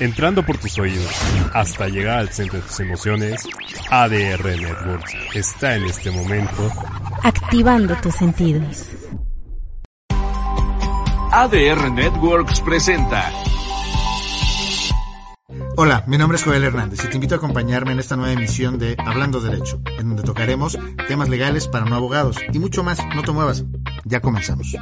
entrando 0.00 0.44
por 0.44 0.58
tus 0.58 0.78
oídos 0.78 1.10
hasta 1.52 1.88
llegar 1.88 2.18
al 2.18 2.28
centro 2.30 2.58
de 2.58 2.66
tus 2.66 2.80
emociones, 2.80 3.46
ADR 3.90 4.44
Networks 4.44 5.14
está 5.34 5.76
en 5.76 5.84
este 5.84 6.10
momento 6.10 6.70
activando 7.22 7.96
tus 7.96 8.14
sentidos. 8.14 8.86
ADR 11.32 11.90
Networks 11.90 12.60
presenta. 12.60 13.32
Hola, 15.76 16.04
mi 16.06 16.16
nombre 16.16 16.36
es 16.36 16.44
Joel 16.44 16.62
Hernández 16.62 17.04
y 17.04 17.08
te 17.08 17.16
invito 17.16 17.34
a 17.34 17.38
acompañarme 17.38 17.92
en 17.92 17.98
esta 17.98 18.14
nueva 18.14 18.32
emisión 18.32 18.78
de 18.78 18.94
Hablando 18.96 19.40
Derecho, 19.40 19.80
en 19.98 20.08
donde 20.08 20.22
tocaremos 20.22 20.78
temas 21.08 21.28
legales 21.28 21.66
para 21.66 21.84
no 21.84 21.96
abogados 21.96 22.36
y 22.52 22.58
mucho 22.60 22.84
más. 22.84 23.00
No 23.16 23.22
te 23.22 23.32
muevas. 23.32 23.64
Ya 24.04 24.20
comenzamos. 24.20 24.76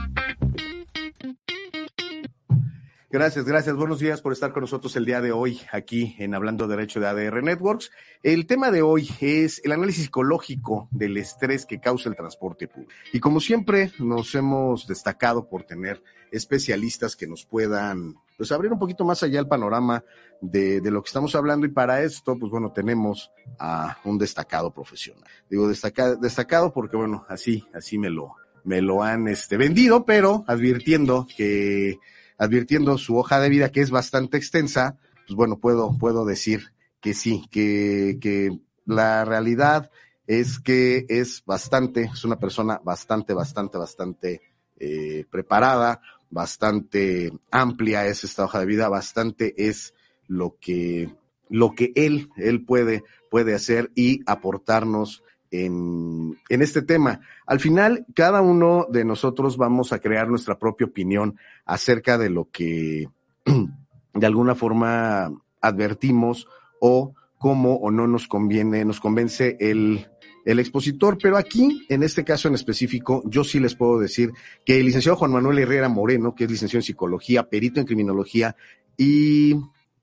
Gracias, 3.12 3.44
gracias. 3.44 3.76
Buenos 3.76 3.98
días 3.98 4.22
por 4.22 4.32
estar 4.32 4.54
con 4.54 4.62
nosotros 4.62 4.96
el 4.96 5.04
día 5.04 5.20
de 5.20 5.32
hoy 5.32 5.60
aquí 5.70 6.16
en 6.18 6.34
Hablando 6.34 6.66
Derecho 6.66 6.98
de 6.98 7.08
ADR 7.08 7.42
Networks. 7.42 7.90
El 8.22 8.46
tema 8.46 8.70
de 8.70 8.80
hoy 8.80 9.10
es 9.20 9.60
el 9.64 9.72
análisis 9.72 10.04
psicológico 10.04 10.88
del 10.90 11.18
estrés 11.18 11.66
que 11.66 11.78
causa 11.78 12.08
el 12.08 12.16
transporte 12.16 12.68
público. 12.68 12.90
Y 13.12 13.20
como 13.20 13.38
siempre, 13.40 13.92
nos 13.98 14.34
hemos 14.34 14.86
destacado 14.86 15.46
por 15.46 15.64
tener 15.64 16.02
especialistas 16.30 17.14
que 17.14 17.26
nos 17.26 17.44
puedan 17.44 18.14
pues 18.38 18.50
abrir 18.50 18.72
un 18.72 18.78
poquito 18.78 19.04
más 19.04 19.22
allá 19.22 19.40
el 19.40 19.46
panorama 19.46 20.02
de, 20.40 20.80
de, 20.80 20.90
lo 20.90 21.02
que 21.02 21.08
estamos 21.08 21.34
hablando 21.34 21.66
y 21.66 21.70
para 21.70 22.02
esto, 22.02 22.38
pues 22.38 22.50
bueno, 22.50 22.72
tenemos 22.72 23.30
a 23.58 23.98
un 24.04 24.16
destacado 24.16 24.72
profesional. 24.72 25.28
Digo 25.50 25.68
destacado, 25.68 26.16
destacado 26.16 26.72
porque 26.72 26.96
bueno, 26.96 27.26
así, 27.28 27.62
así 27.74 27.98
me 27.98 28.08
lo, 28.08 28.36
me 28.64 28.80
lo 28.80 29.02
han 29.02 29.28
este, 29.28 29.58
vendido, 29.58 30.06
pero 30.06 30.44
advirtiendo 30.46 31.26
que 31.36 32.00
advirtiendo 32.38 32.98
su 32.98 33.16
hoja 33.16 33.40
de 33.40 33.48
vida 33.48 33.70
que 33.70 33.80
es 33.80 33.90
bastante 33.90 34.36
extensa, 34.36 34.98
pues 35.26 35.36
bueno, 35.36 35.58
puedo, 35.58 35.96
puedo 35.98 36.24
decir 36.24 36.72
que 37.00 37.14
sí, 37.14 37.44
que, 37.50 38.18
que 38.20 38.58
la 38.84 39.24
realidad 39.24 39.90
es 40.26 40.58
que 40.58 41.06
es 41.08 41.42
bastante, 41.44 42.10
es 42.12 42.24
una 42.24 42.38
persona 42.38 42.80
bastante, 42.84 43.34
bastante, 43.34 43.78
bastante 43.78 44.40
eh, 44.78 45.24
preparada, 45.30 46.00
bastante 46.30 47.32
amplia 47.50 48.06
es 48.06 48.24
esta 48.24 48.44
hoja 48.44 48.60
de 48.60 48.66
vida, 48.66 48.88
bastante 48.88 49.54
es 49.68 49.94
lo 50.26 50.56
que, 50.60 51.14
lo 51.48 51.72
que 51.72 51.92
él, 51.94 52.30
él 52.36 52.64
puede, 52.64 53.04
puede 53.30 53.54
hacer 53.54 53.92
y 53.94 54.22
aportarnos 54.26 55.22
en, 55.52 56.36
este 56.48 56.82
tema. 56.82 57.20
Al 57.46 57.60
final, 57.60 58.06
cada 58.14 58.40
uno 58.40 58.86
de 58.90 59.04
nosotros 59.04 59.56
vamos 59.56 59.92
a 59.92 60.00
crear 60.00 60.28
nuestra 60.28 60.58
propia 60.58 60.86
opinión 60.86 61.36
acerca 61.64 62.18
de 62.18 62.30
lo 62.30 62.48
que 62.50 63.08
de 64.14 64.26
alguna 64.26 64.54
forma 64.54 65.30
advertimos 65.60 66.48
o 66.80 67.14
cómo 67.38 67.74
o 67.74 67.90
no 67.90 68.06
nos 68.06 68.26
conviene, 68.26 68.84
nos 68.84 69.00
convence 69.00 69.56
el, 69.60 70.06
el 70.44 70.58
expositor, 70.58 71.18
pero 71.20 71.36
aquí, 71.36 71.84
en 71.88 72.02
este 72.02 72.24
caso 72.24 72.48
en 72.48 72.54
específico, 72.54 73.22
yo 73.26 73.44
sí 73.44 73.60
les 73.60 73.74
puedo 73.74 73.98
decir 73.98 74.32
que 74.64 74.78
el 74.78 74.86
licenciado 74.86 75.16
Juan 75.16 75.32
Manuel 75.32 75.58
Herrera 75.58 75.88
Moreno, 75.88 76.34
que 76.34 76.44
es 76.44 76.50
licenciado 76.50 76.80
en 76.80 76.84
psicología, 76.84 77.48
perito 77.48 77.80
en 77.80 77.86
criminología 77.86 78.56
y, 78.96 79.54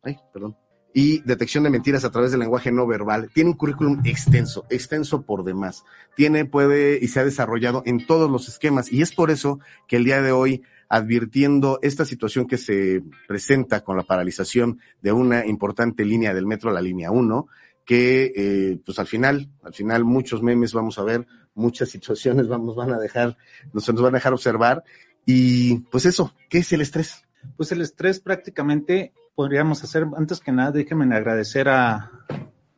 ay, 0.04 0.18
perdón, 0.34 0.58
y 1.00 1.22
detección 1.22 1.64
de 1.64 1.70
mentiras 1.70 2.04
a 2.04 2.12
través 2.12 2.32
del 2.32 2.42
lenguaje 2.42 2.74
no 2.74 2.86
verbal. 2.86 3.30
Tiene 3.34 3.52
un 3.52 3.56
currículum 3.56 4.02
extenso, 4.04 4.66
extenso 4.70 5.22
por 5.22 5.46
demás. 5.46 5.86
Tiene, 6.14 6.44
puede 6.44 7.00
y 7.02 7.08
se 7.08 7.22
ha 7.22 7.24
desarrollado 7.24 7.84
en 7.86 8.06
todos 8.06 8.30
los 8.30 8.50
esquemas 8.50 8.92
y 8.92 9.02
es 9.02 9.14
por 9.14 9.32
eso 9.32 9.62
que 9.88 9.96
el 9.96 10.04
día 10.04 10.22
de 10.22 10.34
hoy, 10.34 10.62
advirtiendo 10.90 11.80
esta 11.84 12.04
situación 12.04 12.48
que 12.48 12.58
se 12.58 13.02
presenta 13.30 13.82
con 13.82 13.96
la 13.96 14.04
paralización 14.04 14.82
de 15.02 15.14
una 15.14 15.46
importante 15.46 16.04
línea 16.04 16.34
del 16.34 16.46
metro, 16.46 16.70
la 16.70 16.82
línea 16.82 17.12
1, 17.12 17.48
que 17.86 18.34
eh, 18.36 18.80
pues 18.86 19.00
al 19.00 19.08
final, 19.08 19.48
al 19.64 19.74
final 19.74 20.04
muchos 20.04 20.44
memes 20.44 20.74
vamos 20.74 21.00
a 21.00 21.04
ver, 21.04 21.26
muchas 21.56 21.88
situaciones 21.96 22.50
vamos, 22.50 22.76
van 22.76 22.92
a 22.92 23.00
dejar, 23.00 23.38
nos, 23.72 23.88
nos 23.88 24.02
van 24.02 24.16
a 24.16 24.18
dejar 24.18 24.34
observar 24.34 24.84
y 25.26 25.76
pues 25.92 26.06
eso, 26.06 26.36
¿qué 26.50 26.58
es 26.58 26.74
el 26.74 26.82
estrés? 26.82 27.24
Pues 27.56 27.72
el 27.72 27.80
estrés 27.80 28.20
prácticamente 28.20 29.14
podríamos 29.40 29.82
hacer, 29.86 30.06
antes 30.18 30.42
que 30.42 30.52
nada, 30.52 30.72
déjenme 30.72 31.16
agradecer 31.16 31.70
a, 31.70 32.12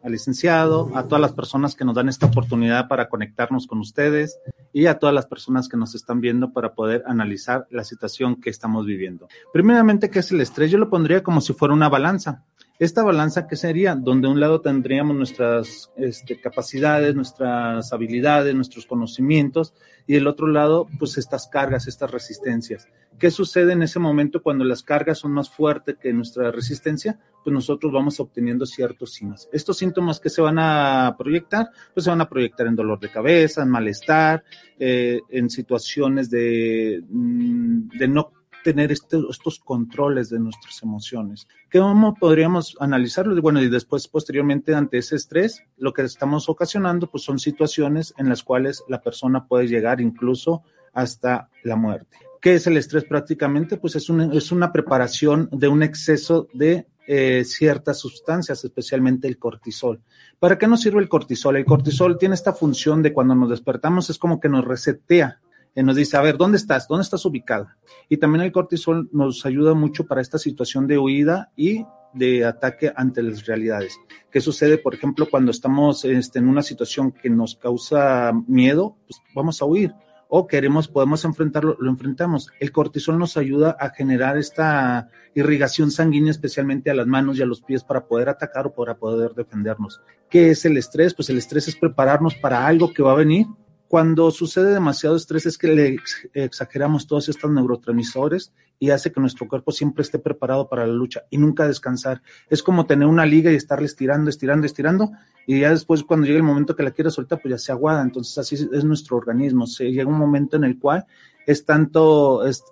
al 0.04 0.12
licenciado, 0.12 0.92
a 0.94 1.08
todas 1.08 1.20
las 1.20 1.32
personas 1.32 1.74
que 1.74 1.84
nos 1.84 1.96
dan 1.96 2.08
esta 2.08 2.28
oportunidad 2.28 2.88
para 2.88 3.10
conectarnos 3.10 3.66
con 3.66 3.80
ustedes 3.80 4.38
y 4.72 4.86
a 4.86 5.00
todas 5.00 5.16
las 5.16 5.26
personas 5.26 5.68
que 5.68 5.76
nos 5.76 5.96
están 5.96 6.22
viendo 6.22 6.54
para 6.54 6.76
poder 6.76 7.04
analizar 7.08 7.66
la 7.72 7.84
situación 7.84 8.40
que 8.40 8.52
estamos 8.52 8.86
viviendo. 8.86 9.28
Primeramente, 9.52 10.12
¿qué 10.12 10.20
es 10.20 10.32
el 10.32 10.40
estrés? 10.40 10.70
Yo 10.70 10.78
lo 10.78 10.88
pondría 10.88 11.24
como 11.24 11.42
si 11.42 11.54
fuera 11.54 11.74
una 11.74 11.90
balanza. 11.90 12.44
Esta 12.82 13.04
balanza, 13.04 13.46
¿qué 13.46 13.56
sería? 13.58 13.94
Donde 13.94 14.28
un 14.28 14.40
lado 14.40 14.60
tendríamos 14.60 15.16
nuestras 15.16 15.92
este, 15.98 16.42
capacidades, 16.42 17.14
nuestras 17.14 17.94
habilidades, 17.94 18.56
nuestros 18.56 18.88
conocimientos, 18.88 19.76
y 20.08 20.14
del 20.16 20.26
otro 20.26 20.48
lado, 20.48 20.88
pues 20.98 21.20
estas 21.20 21.48
cargas, 21.48 21.86
estas 21.86 22.10
resistencias. 22.10 22.88
¿Qué 23.20 23.30
sucede 23.30 23.74
en 23.74 23.84
ese 23.84 24.00
momento 24.00 24.42
cuando 24.42 24.66
las 24.66 24.82
cargas 24.82 25.20
son 25.20 25.32
más 25.32 25.48
fuertes 25.48 25.98
que 26.02 26.12
nuestra 26.12 26.50
resistencia? 26.50 27.20
Pues 27.44 27.54
nosotros 27.54 27.94
vamos 27.94 28.20
obteniendo 28.20 28.66
ciertos 28.66 29.14
síntomas. 29.14 29.48
Estos 29.54 29.78
síntomas 29.78 30.20
que 30.20 30.32
se 30.32 30.42
van 30.42 30.58
a 30.58 31.14
proyectar, 31.20 31.70
pues 31.94 32.06
se 32.06 32.10
van 32.10 32.22
a 32.22 32.30
proyectar 32.30 32.66
en 32.66 32.76
dolor 32.76 33.00
de 33.00 33.12
cabeza, 33.12 33.62
en 33.62 33.70
malestar, 33.70 34.44
eh, 34.80 35.20
en 35.30 35.52
situaciones 35.52 36.32
de, 36.32 37.04
mm, 37.08 37.90
de 37.90 38.08
no 38.08 38.41
tener 38.64 38.92
este, 38.92 39.18
estos 39.30 39.60
controles 39.60 40.30
de 40.30 40.40
nuestras 40.40 40.82
emociones. 40.84 41.48
¿Cómo 41.72 42.14
podríamos 42.14 42.76
analizarlo? 42.80 43.40
Bueno, 43.42 43.62
y 43.62 43.70
después, 43.70 44.08
posteriormente, 44.08 44.74
ante 44.74 44.98
ese 44.98 45.16
estrés, 45.16 45.64
lo 45.78 45.94
que 45.94 46.04
estamos 46.04 46.50
ocasionando, 46.50 47.10
pues 47.10 47.24
son 47.24 47.40
situaciones 47.40 48.14
en 48.18 48.30
las 48.30 48.44
cuales 48.44 48.84
la 48.88 49.02
persona 49.02 49.48
puede 49.48 49.68
llegar 49.68 50.02
incluso 50.02 50.64
hasta 50.94 51.50
la 51.64 51.76
muerte. 51.76 52.18
¿Qué 52.42 52.56
es 52.56 52.66
el 52.68 52.78
estrés 52.78 53.06
prácticamente? 53.06 53.78
Pues 53.78 53.96
es 53.96 54.10
una, 54.10 54.34
es 54.34 54.52
una 54.52 54.72
preparación 54.72 55.48
de 55.52 55.68
un 55.68 55.84
exceso 55.84 56.48
de 56.54 56.88
eh, 57.08 57.44
ciertas 57.46 58.00
sustancias, 58.00 58.64
especialmente 58.64 59.28
el 59.28 59.38
cortisol. 59.38 60.02
¿Para 60.40 60.58
qué 60.58 60.68
nos 60.68 60.82
sirve 60.82 61.02
el 61.02 61.10
cortisol? 61.10 61.58
El 61.58 61.66
cortisol 61.66 62.18
tiene 62.18 62.36
esta 62.36 62.54
función 62.54 63.04
de 63.04 63.14
cuando 63.14 63.36
nos 63.36 63.50
despertamos, 63.50 64.10
es 64.10 64.18
como 64.18 64.40
que 64.40 64.50
nos 64.50 64.66
resetea 64.66 65.40
eh, 65.74 65.84
nos 65.84 65.96
dice, 65.96 66.18
a 66.18 66.22
ver, 66.22 66.38
¿dónde 66.38 66.58
estás? 66.58 66.88
¿Dónde 66.88 67.04
estás 67.04 67.26
ubicada? 67.26 67.78
Y 68.10 68.18
también 68.18 68.44
el 68.44 68.52
cortisol 68.52 69.10
nos 69.14 69.46
ayuda 69.46 69.74
mucho 69.74 70.06
para 70.06 70.22
esta 70.22 70.38
situación 70.38 70.86
de 70.86 70.98
huida 70.98 71.52
y 71.56 71.86
de 72.14 72.44
ataque 72.44 72.92
ante 72.94 73.24
las 73.24 73.46
realidades. 73.46 73.98
¿Qué 74.30 74.42
sucede, 74.42 74.78
por 74.78 74.94
ejemplo, 74.94 75.28
cuando 75.30 75.52
estamos 75.52 76.04
este, 76.04 76.40
en 76.40 76.50
una 76.50 76.62
situación 76.62 77.12
que 77.14 77.30
nos 77.30 77.56
causa 77.56 78.34
miedo? 78.48 78.98
Pues 79.08 79.22
vamos 79.34 79.62
a 79.62 79.66
huir. 79.66 79.94
O 80.34 80.48
queremos, 80.48 80.88
podemos 80.88 81.26
enfrentarlo, 81.26 81.76
lo 81.80 81.90
enfrentamos. 81.90 82.50
El 82.60 82.72
cortisol 82.72 83.18
nos 83.18 83.36
ayuda 83.36 83.76
a 83.78 83.90
generar 83.90 84.38
esta 84.38 85.10
irrigación 85.36 85.92
sanguínea, 85.92 86.32
especialmente 86.32 86.90
a 86.90 86.94
las 86.94 87.08
manos 87.08 87.38
y 87.38 87.42
a 87.42 87.46
los 87.46 87.62
pies, 87.62 87.84
para 87.84 88.08
poder 88.08 88.30
atacar 88.30 88.68
o 88.68 88.74
para 88.74 88.98
poder 88.98 89.34
defendernos. 89.34 90.02
¿Qué 90.30 90.52
es 90.52 90.64
el 90.64 90.78
estrés? 90.78 91.14
Pues 91.14 91.30
el 91.30 91.38
estrés 91.38 91.68
es 91.68 91.76
prepararnos 91.76 92.36
para 92.36 92.66
algo 92.66 92.94
que 92.94 93.04
va 93.04 93.12
a 93.12 93.16
venir 93.16 93.46
cuando 93.92 94.32
sucede 94.32 94.72
demasiado 94.72 95.18
estrés 95.18 95.46
es 95.46 95.58
que 95.58 95.68
le 95.68 95.98
exageramos 96.34 97.08
todos 97.08 97.28
estos 97.28 97.52
neurotransmisores 97.52 98.54
y 98.80 98.90
hace 98.92 99.12
que 99.12 99.20
nuestro 99.20 99.50
cuerpo 99.50 99.74
siempre 99.74 100.04
esté 100.04 100.18
preparado 100.18 100.70
para 100.70 100.88
la 100.88 100.94
lucha 100.94 101.24
y 101.30 101.38
nunca 101.38 101.68
descansar. 101.68 102.22
Es 102.50 102.64
como 102.64 102.86
tener 102.86 103.06
una 103.06 103.26
liga 103.26 103.52
y 103.52 103.56
estarle 103.56 103.88
estirando, 103.88 104.30
estirando, 104.30 104.66
estirando 104.66 105.12
y 105.46 105.60
ya 105.60 105.72
después 105.72 106.06
cuando 106.06 106.26
llega 106.26 106.38
el 106.38 106.44
momento 106.44 106.74
que 106.74 106.84
la 106.84 106.92
quiere 106.92 107.12
soltar 107.12 107.42
pues 107.42 107.52
ya 107.52 107.58
se 107.58 107.74
aguada. 107.74 108.02
Entonces 108.02 108.38
así 108.38 108.56
es 108.56 108.86
nuestro 108.86 109.18
organismo. 109.18 109.68
Se 109.68 109.92
llega 109.92 110.08
un 110.08 110.18
momento 110.18 110.56
en 110.56 110.64
el 110.64 110.80
cual 110.80 111.06
es 111.46 111.66
tanto 111.66 112.46
es, 112.46 112.64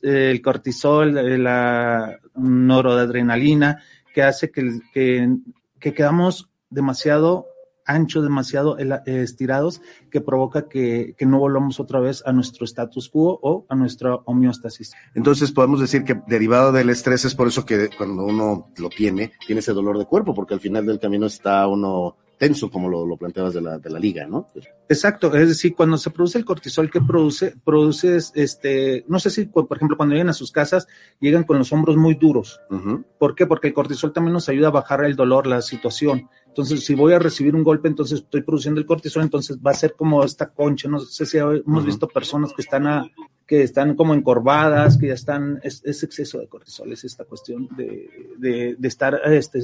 el 0.00 0.40
cortisol, 0.42 1.42
la 1.42 2.20
noradrenalina 2.36 3.82
que 4.14 4.22
hace 4.22 4.52
que, 4.52 4.78
que 4.92 5.92
quedamos 5.92 6.50
demasiado 6.70 7.51
ancho, 7.84 8.22
demasiado 8.22 8.76
estirados, 9.06 9.82
que 10.10 10.20
provoca 10.20 10.68
que, 10.68 11.14
que, 11.16 11.26
no 11.26 11.38
volvamos 11.38 11.80
otra 11.80 12.00
vez 12.00 12.22
a 12.26 12.32
nuestro 12.32 12.64
status 12.64 13.08
quo 13.08 13.38
o 13.42 13.66
a 13.68 13.74
nuestra 13.74 14.14
homeostasis. 14.14 14.92
Entonces 15.14 15.52
podemos 15.52 15.80
decir 15.80 16.04
que 16.04 16.20
derivado 16.26 16.72
del 16.72 16.90
estrés 16.90 17.24
es 17.24 17.34
por 17.34 17.48
eso 17.48 17.64
que 17.64 17.90
cuando 17.96 18.24
uno 18.24 18.68
lo 18.76 18.88
tiene, 18.88 19.32
tiene 19.46 19.60
ese 19.60 19.72
dolor 19.72 19.98
de 19.98 20.06
cuerpo, 20.06 20.34
porque 20.34 20.54
al 20.54 20.60
final 20.60 20.86
del 20.86 20.98
camino 20.98 21.26
está 21.26 21.66
uno 21.66 22.16
tenso, 22.42 22.72
como 22.72 22.88
lo, 22.88 23.06
lo 23.06 23.16
planteabas 23.16 23.54
de 23.54 23.60
la, 23.60 23.78
de 23.78 23.88
la 23.88 24.00
liga, 24.00 24.26
¿no? 24.26 24.48
Exacto, 24.88 25.32
es 25.32 25.46
decir, 25.46 25.76
cuando 25.76 25.96
se 25.96 26.10
produce 26.10 26.38
el 26.38 26.44
cortisol, 26.44 26.90
¿qué 26.90 27.00
produce? 27.00 27.54
Produce, 27.64 28.18
este, 28.34 29.04
no 29.06 29.20
sé 29.20 29.30
si, 29.30 29.44
por 29.44 29.76
ejemplo, 29.76 29.96
cuando 29.96 30.16
llegan 30.16 30.28
a 30.28 30.32
sus 30.32 30.50
casas, 30.50 30.88
llegan 31.20 31.44
con 31.44 31.58
los 31.58 31.72
hombros 31.72 31.96
muy 31.96 32.16
duros. 32.16 32.60
Uh 32.68 32.74
-huh. 32.74 33.04
¿Por 33.16 33.36
qué? 33.36 33.46
Porque 33.46 33.68
el 33.68 33.74
cortisol 33.74 34.12
también 34.12 34.32
nos 34.32 34.48
ayuda 34.48 34.68
a 34.68 34.72
bajar 34.72 35.04
el 35.04 35.14
dolor, 35.14 35.46
la 35.46 35.62
situación. 35.62 36.28
Entonces, 36.52 36.84
si 36.84 36.94
voy 36.94 37.14
a 37.14 37.18
recibir 37.18 37.54
un 37.54 37.64
golpe, 37.64 37.88
entonces 37.88 38.20
estoy 38.20 38.42
produciendo 38.42 38.78
el 38.78 38.86
cortisol, 38.86 39.22
entonces 39.22 39.56
va 39.56 39.70
a 39.70 39.74
ser 39.74 39.94
como 39.94 40.22
esta 40.22 40.50
concha. 40.50 40.86
No 40.86 40.98
sé 40.98 41.24
si 41.24 41.38
hemos 41.38 41.86
visto 41.86 42.06
personas 42.06 42.52
que 42.52 42.60
están 42.60 42.86
a, 42.86 43.10
que 43.46 43.62
están 43.62 43.96
como 43.96 44.12
encorvadas, 44.12 44.98
que 44.98 45.06
ya 45.06 45.14
están, 45.14 45.60
es, 45.62 45.82
exceso 46.02 46.38
de 46.38 46.48
cortisol, 46.48 46.92
es 46.92 47.04
esta 47.04 47.24
cuestión 47.24 47.68
de, 47.74 48.34
de, 48.36 48.76
de 48.78 48.88
estar 48.88 49.18
este, 49.24 49.60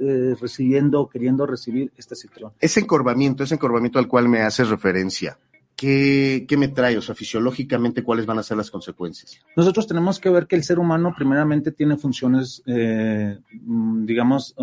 eh, 0.00 0.34
recibiendo, 0.40 1.08
queriendo 1.08 1.46
recibir 1.46 1.92
esta 1.96 2.16
situación. 2.16 2.50
Ese 2.58 2.80
encorvamiento, 2.80 3.44
ese 3.44 3.54
encorvamiento 3.54 4.00
al 4.00 4.08
cual 4.08 4.28
me 4.28 4.40
haces 4.40 4.68
referencia, 4.68 5.38
¿Qué, 5.76 6.44
¿qué, 6.48 6.56
me 6.56 6.68
trae? 6.68 6.96
O 6.96 7.02
sea, 7.02 7.14
fisiológicamente, 7.14 8.04
¿cuáles 8.04 8.26
van 8.26 8.38
a 8.38 8.42
ser 8.44 8.56
las 8.56 8.70
consecuencias? 8.70 9.40
Nosotros 9.56 9.86
tenemos 9.88 10.20
que 10.20 10.30
ver 10.30 10.46
que 10.46 10.54
el 10.54 10.62
ser 10.62 10.78
humano 10.78 11.12
primeramente 11.16 11.72
tiene 11.72 11.96
funciones, 11.96 12.62
eh, 12.66 13.38
digamos, 13.50 14.54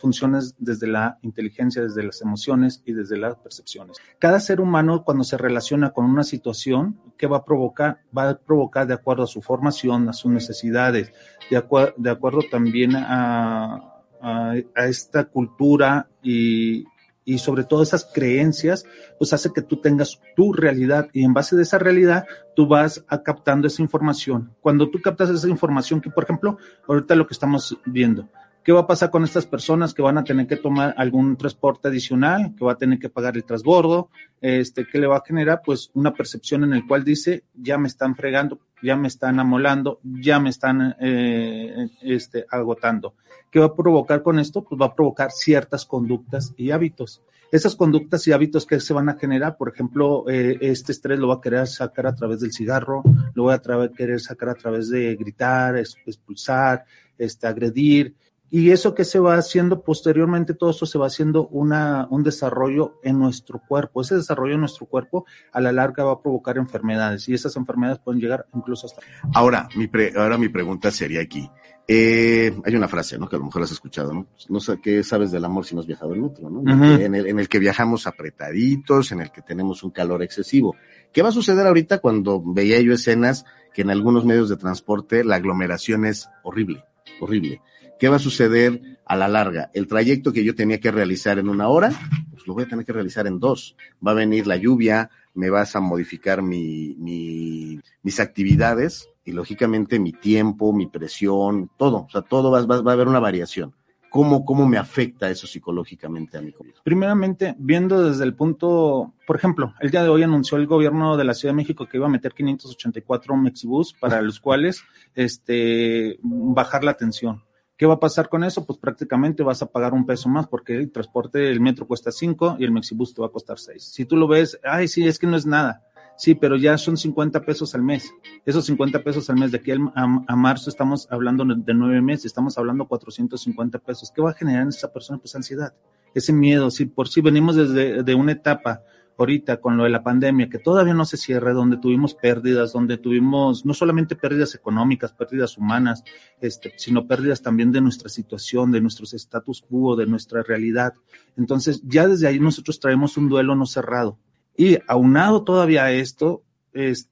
funciones 0.00 0.54
desde 0.58 0.86
la 0.86 1.18
inteligencia, 1.22 1.82
desde 1.82 2.04
las 2.04 2.22
emociones 2.22 2.80
y 2.84 2.92
desde 2.92 3.16
las 3.16 3.36
percepciones. 3.36 3.96
Cada 4.20 4.38
ser 4.38 4.60
humano 4.60 5.02
cuando 5.04 5.24
se 5.24 5.36
relaciona 5.36 5.90
con 5.90 6.04
una 6.04 6.22
situación, 6.22 6.96
¿qué 7.18 7.26
va 7.26 7.38
a 7.38 7.44
provocar? 7.44 7.98
Va 8.16 8.30
a 8.30 8.38
provocar 8.38 8.86
de 8.86 8.94
acuerdo 8.94 9.24
a 9.24 9.26
su 9.26 9.42
formación, 9.42 10.08
a 10.08 10.12
sus 10.12 10.30
necesidades, 10.30 11.12
de, 11.50 11.92
de 11.96 12.10
acuerdo 12.10 12.40
también 12.50 12.94
a, 12.94 13.74
a, 14.20 14.54
a 14.76 14.86
esta 14.86 15.24
cultura 15.24 16.08
y, 16.22 16.84
y 17.24 17.38
sobre 17.38 17.64
todo 17.64 17.82
esas 17.82 18.04
creencias, 18.12 18.84
pues 19.18 19.32
hace 19.32 19.52
que 19.52 19.62
tú 19.62 19.76
tengas 19.80 20.20
tu 20.36 20.52
realidad 20.52 21.08
y 21.12 21.24
en 21.24 21.34
base 21.34 21.56
de 21.56 21.62
esa 21.62 21.78
realidad 21.78 22.26
tú 22.54 22.66
vas 22.66 23.04
a 23.08 23.22
captando 23.22 23.66
esa 23.66 23.82
información. 23.82 24.54
Cuando 24.60 24.90
tú 24.90 25.00
captas 25.00 25.30
esa 25.30 25.48
información, 25.48 26.00
que 26.00 26.10
por 26.10 26.24
ejemplo, 26.24 26.58
ahorita 26.88 27.14
lo 27.14 27.26
que 27.26 27.34
estamos 27.34 27.78
viendo, 27.84 28.28
¿Qué 28.64 28.70
va 28.70 28.80
a 28.80 28.86
pasar 28.86 29.10
con 29.10 29.24
estas 29.24 29.44
personas 29.44 29.92
que 29.92 30.02
van 30.02 30.18
a 30.18 30.24
tener 30.24 30.46
que 30.46 30.56
tomar 30.56 30.94
algún 30.96 31.36
transporte 31.36 31.88
adicional, 31.88 32.54
que 32.56 32.64
va 32.64 32.72
a 32.72 32.78
tener 32.78 33.00
que 33.00 33.08
pagar 33.08 33.36
el 33.36 33.44
transbordo? 33.44 34.10
Este, 34.40 34.86
¿Qué 34.86 34.98
le 34.98 35.08
va 35.08 35.16
a 35.16 35.24
generar? 35.26 35.62
Pues 35.64 35.90
una 35.94 36.14
percepción 36.14 36.62
en 36.62 36.72
el 36.72 36.86
cual 36.86 37.02
dice, 37.02 37.42
ya 37.54 37.76
me 37.76 37.88
están 37.88 38.14
fregando, 38.14 38.60
ya 38.80 38.94
me 38.94 39.08
están 39.08 39.40
amolando, 39.40 39.98
ya 40.04 40.38
me 40.38 40.50
están 40.50 40.94
eh, 41.00 41.88
este, 42.02 42.46
agotando. 42.48 43.14
¿Qué 43.50 43.58
va 43.58 43.66
a 43.66 43.74
provocar 43.74 44.22
con 44.22 44.38
esto? 44.38 44.62
Pues 44.62 44.80
va 44.80 44.86
a 44.86 44.94
provocar 44.94 45.32
ciertas 45.32 45.84
conductas 45.84 46.54
y 46.56 46.70
hábitos. 46.70 47.20
Esas 47.50 47.74
conductas 47.74 48.26
y 48.28 48.32
hábitos 48.32 48.64
que 48.64 48.78
se 48.78 48.94
van 48.94 49.08
a 49.08 49.18
generar, 49.18 49.56
por 49.56 49.70
ejemplo, 49.70 50.24
eh, 50.28 50.56
este 50.60 50.92
estrés 50.92 51.18
lo 51.18 51.28
va 51.28 51.34
a 51.34 51.40
querer 51.40 51.66
sacar 51.66 52.06
a 52.06 52.14
través 52.14 52.40
del 52.40 52.52
cigarro, 52.52 53.02
lo 53.34 53.44
va 53.44 53.54
a 53.54 53.88
querer 53.88 54.20
sacar 54.20 54.50
a 54.50 54.54
través 54.54 54.88
de 54.88 55.16
gritar, 55.16 55.76
expulsar, 55.76 56.84
este, 57.18 57.46
agredir, 57.46 58.14
y 58.54 58.70
eso 58.70 58.94
que 58.94 59.06
se 59.06 59.18
va 59.18 59.36
haciendo 59.36 59.82
posteriormente, 59.82 60.52
todo 60.52 60.72
eso 60.72 60.84
se 60.84 60.98
va 60.98 61.06
haciendo 61.06 61.48
una, 61.48 62.06
un 62.10 62.22
desarrollo 62.22 63.00
en 63.02 63.18
nuestro 63.18 63.62
cuerpo. 63.66 64.02
Ese 64.02 64.16
desarrollo 64.16 64.52
en 64.52 64.60
nuestro 64.60 64.84
cuerpo 64.84 65.24
a 65.52 65.60
la 65.62 65.72
larga 65.72 66.04
va 66.04 66.12
a 66.12 66.20
provocar 66.20 66.58
enfermedades 66.58 67.26
y 67.30 67.32
esas 67.32 67.56
enfermedades 67.56 68.00
pueden 68.00 68.20
llegar 68.20 68.44
incluso 68.54 68.88
hasta. 68.88 69.00
Ahora, 69.32 69.70
mi, 69.74 69.88
ahora 70.14 70.36
mi 70.36 70.50
pregunta 70.50 70.90
sería 70.90 71.22
aquí. 71.22 71.50
Eh, 71.88 72.54
hay 72.62 72.76
una 72.76 72.88
frase, 72.88 73.18
¿no? 73.18 73.26
Que 73.26 73.36
a 73.36 73.38
lo 73.38 73.46
mejor 73.46 73.62
has 73.62 73.72
escuchado, 73.72 74.12
¿no? 74.12 74.26
No 74.50 74.60
sé 74.60 74.78
qué 74.82 75.02
sabes 75.02 75.32
del 75.32 75.46
amor 75.46 75.64
si 75.64 75.74
no 75.74 75.80
has 75.80 75.86
viajado 75.86 76.14
en 76.14 76.22
otro, 76.22 76.50
¿no? 76.50 76.60
en, 76.60 77.14
el, 77.14 77.28
en 77.28 77.38
el 77.38 77.48
que 77.48 77.58
viajamos 77.58 78.06
apretaditos, 78.06 79.12
en 79.12 79.22
el 79.22 79.32
que 79.32 79.40
tenemos 79.40 79.82
un 79.82 79.92
calor 79.92 80.22
excesivo. 80.22 80.76
¿Qué 81.10 81.22
va 81.22 81.30
a 81.30 81.32
suceder 81.32 81.66
ahorita 81.66 82.00
cuando 82.00 82.42
veía 82.44 82.78
yo 82.82 82.92
escenas 82.92 83.46
que 83.72 83.80
en 83.80 83.88
algunos 83.88 84.26
medios 84.26 84.50
de 84.50 84.58
transporte 84.58 85.24
la 85.24 85.36
aglomeración 85.36 86.04
es 86.04 86.28
horrible, 86.42 86.84
horrible? 87.18 87.62
¿Qué 88.02 88.08
va 88.08 88.16
a 88.16 88.18
suceder 88.18 88.98
a 89.06 89.14
la 89.14 89.28
larga? 89.28 89.70
El 89.74 89.86
trayecto 89.86 90.32
que 90.32 90.42
yo 90.42 90.56
tenía 90.56 90.80
que 90.80 90.90
realizar 90.90 91.38
en 91.38 91.48
una 91.48 91.68
hora, 91.68 91.92
pues 92.32 92.44
lo 92.48 92.54
voy 92.54 92.64
a 92.64 92.68
tener 92.68 92.84
que 92.84 92.92
realizar 92.92 93.28
en 93.28 93.38
dos. 93.38 93.76
Va 94.04 94.10
a 94.10 94.14
venir 94.14 94.48
la 94.48 94.56
lluvia, 94.56 95.08
me 95.34 95.50
vas 95.50 95.76
a 95.76 95.80
modificar 95.80 96.42
mi, 96.42 96.96
mi, 96.98 97.78
mis 98.02 98.18
actividades 98.18 99.08
y 99.24 99.30
lógicamente 99.30 100.00
mi 100.00 100.10
tiempo, 100.10 100.72
mi 100.72 100.88
presión, 100.88 101.70
todo. 101.76 102.06
O 102.06 102.08
sea, 102.10 102.22
todo 102.22 102.50
va, 102.50 102.66
va, 102.66 102.82
va 102.82 102.90
a 102.90 102.94
haber 102.94 103.06
una 103.06 103.20
variación. 103.20 103.72
¿Cómo, 104.10 104.44
¿Cómo 104.44 104.66
me 104.66 104.78
afecta 104.78 105.30
eso 105.30 105.46
psicológicamente 105.46 106.36
a 106.38 106.42
mi 106.42 106.50
comida? 106.50 106.80
Primeramente, 106.82 107.54
viendo 107.56 108.02
desde 108.02 108.24
el 108.24 108.34
punto, 108.34 109.14
por 109.28 109.36
ejemplo, 109.36 109.74
el 109.78 109.92
día 109.92 110.02
de 110.02 110.08
hoy 110.08 110.24
anunció 110.24 110.58
el 110.58 110.66
gobierno 110.66 111.16
de 111.16 111.22
la 111.22 111.34
Ciudad 111.34 111.54
de 111.54 111.58
México 111.58 111.86
que 111.86 111.98
iba 111.98 112.06
a 112.06 112.10
meter 112.10 112.34
584 112.34 113.36
Mexibus 113.36 113.92
para 113.92 114.20
los 114.20 114.40
cuales 114.40 114.82
este, 115.14 116.18
bajar 116.20 116.82
la 116.82 116.94
tensión 116.94 117.44
¿Qué 117.76 117.86
va 117.86 117.94
a 117.94 118.00
pasar 118.00 118.28
con 118.28 118.44
eso? 118.44 118.64
Pues 118.64 118.78
prácticamente 118.78 119.42
vas 119.42 119.62
a 119.62 119.66
pagar 119.66 119.92
un 119.92 120.06
peso 120.06 120.28
más 120.28 120.46
porque 120.46 120.76
el 120.76 120.92
transporte, 120.92 121.50
el 121.50 121.60
metro 121.60 121.86
cuesta 121.86 122.12
cinco 122.12 122.56
y 122.58 122.64
el 122.64 122.70
Mexibus 122.70 123.14
te 123.14 123.20
va 123.20 123.28
a 123.28 123.32
costar 123.32 123.58
seis. 123.58 123.84
Si 123.84 124.04
tú 124.04 124.16
lo 124.16 124.28
ves, 124.28 124.60
ay, 124.62 124.88
sí, 124.88 125.06
es 125.06 125.18
que 125.18 125.26
no 125.26 125.36
es 125.36 125.46
nada. 125.46 125.82
Sí, 126.16 126.34
pero 126.34 126.56
ya 126.56 126.76
son 126.78 126.96
50 126.96 127.40
pesos 127.40 127.74
al 127.74 127.82
mes. 127.82 128.12
Esos 128.44 128.66
50 128.66 129.02
pesos 129.02 129.28
al 129.30 129.36
mes 129.36 129.50
de 129.50 129.58
aquí 129.58 129.72
a, 129.72 130.36
marzo 130.36 130.70
estamos 130.70 131.08
hablando 131.10 131.44
de 131.44 131.74
nueve 131.74 132.00
meses, 132.00 132.26
estamos 132.26 132.56
hablando 132.58 132.86
450 132.86 133.78
pesos. 133.78 134.12
¿Qué 134.14 134.22
va 134.22 134.30
a 134.30 134.34
generar 134.34 134.62
en 134.62 134.68
esa 134.68 134.92
persona? 134.92 135.18
Pues 135.18 135.34
ansiedad, 135.34 135.74
ese 136.14 136.32
miedo. 136.32 136.70
Si 136.70 136.84
por 136.86 137.08
si 137.08 137.22
venimos 137.22 137.56
desde 137.56 138.02
de 138.02 138.14
una 138.14 138.32
etapa 138.32 138.82
ahorita 139.22 139.60
con 139.60 139.76
lo 139.76 139.84
de 139.84 139.90
la 139.90 140.02
pandemia, 140.02 140.48
que 140.48 140.58
todavía 140.58 140.94
no 140.94 141.04
se 141.04 141.16
cierre, 141.16 141.52
donde 141.52 141.78
tuvimos 141.78 142.14
pérdidas, 142.14 142.72
donde 142.72 142.98
tuvimos 142.98 143.64
no 143.64 143.74
solamente 143.74 144.16
pérdidas 144.16 144.54
económicas, 144.54 145.12
pérdidas 145.12 145.56
humanas, 145.56 146.04
este, 146.40 146.74
sino 146.76 147.06
pérdidas 147.06 147.42
también 147.42 147.72
de 147.72 147.80
nuestra 147.80 148.08
situación, 148.08 148.70
de 148.72 148.80
nuestros 148.80 149.14
status 149.14 149.62
quo, 149.62 149.96
de 149.96 150.06
nuestra 150.06 150.42
realidad. 150.42 150.92
Entonces, 151.36 151.82
ya 151.84 152.06
desde 152.06 152.26
ahí 152.28 152.38
nosotros 152.38 152.78
traemos 152.78 153.16
un 153.16 153.28
duelo 153.28 153.54
no 153.54 153.66
cerrado. 153.66 154.18
Y 154.56 154.78
aunado 154.86 155.44
todavía 155.44 155.84
a 155.84 155.92
esto, 155.92 156.42
este, 156.72 157.11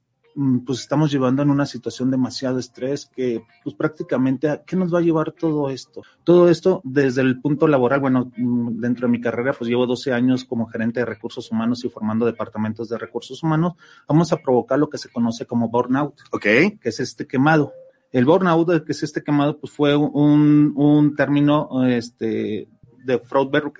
pues 0.65 0.79
estamos 0.79 1.11
llevando 1.11 1.41
en 1.41 1.49
una 1.49 1.65
situación 1.65 2.09
demasiado 2.09 2.59
estrés 2.59 3.05
que 3.05 3.43
pues 3.63 3.75
prácticamente 3.75 4.49
a 4.49 4.63
qué 4.63 4.75
nos 4.75 4.93
va 4.93 4.99
a 4.99 5.01
llevar 5.01 5.31
todo 5.31 5.69
esto. 5.69 6.01
Todo 6.23 6.49
esto 6.49 6.81
desde 6.83 7.21
el 7.21 7.41
punto 7.41 7.67
laboral, 7.67 7.99
bueno, 7.99 8.31
mm, 8.37 8.79
dentro 8.79 9.07
de 9.07 9.11
mi 9.11 9.21
carrera 9.21 9.53
pues 9.53 9.69
llevo 9.69 9.85
12 9.85 10.13
años 10.13 10.45
como 10.45 10.67
gerente 10.67 10.99
de 11.01 11.05
recursos 11.05 11.51
humanos 11.51 11.83
y 11.83 11.89
formando 11.89 12.25
departamentos 12.25 12.89
de 12.89 12.97
recursos 12.97 13.43
humanos, 13.43 13.73
vamos 14.07 14.31
a 14.31 14.37
provocar 14.37 14.79
lo 14.79 14.89
que 14.89 14.97
se 14.97 15.09
conoce 15.09 15.45
como 15.45 15.69
burnout, 15.69 16.15
Ok. 16.31 16.43
que 16.43 16.79
es 16.83 16.99
este 16.99 17.27
quemado. 17.27 17.73
El 18.11 18.25
burnout, 18.25 18.85
que 18.85 18.91
es 18.91 19.03
este 19.03 19.23
quemado, 19.23 19.57
pues 19.57 19.71
fue 19.71 19.95
un, 19.95 20.73
un 20.75 21.15
término 21.15 21.85
este, 21.87 22.67
de 23.05 23.19
Freudberg, 23.19 23.73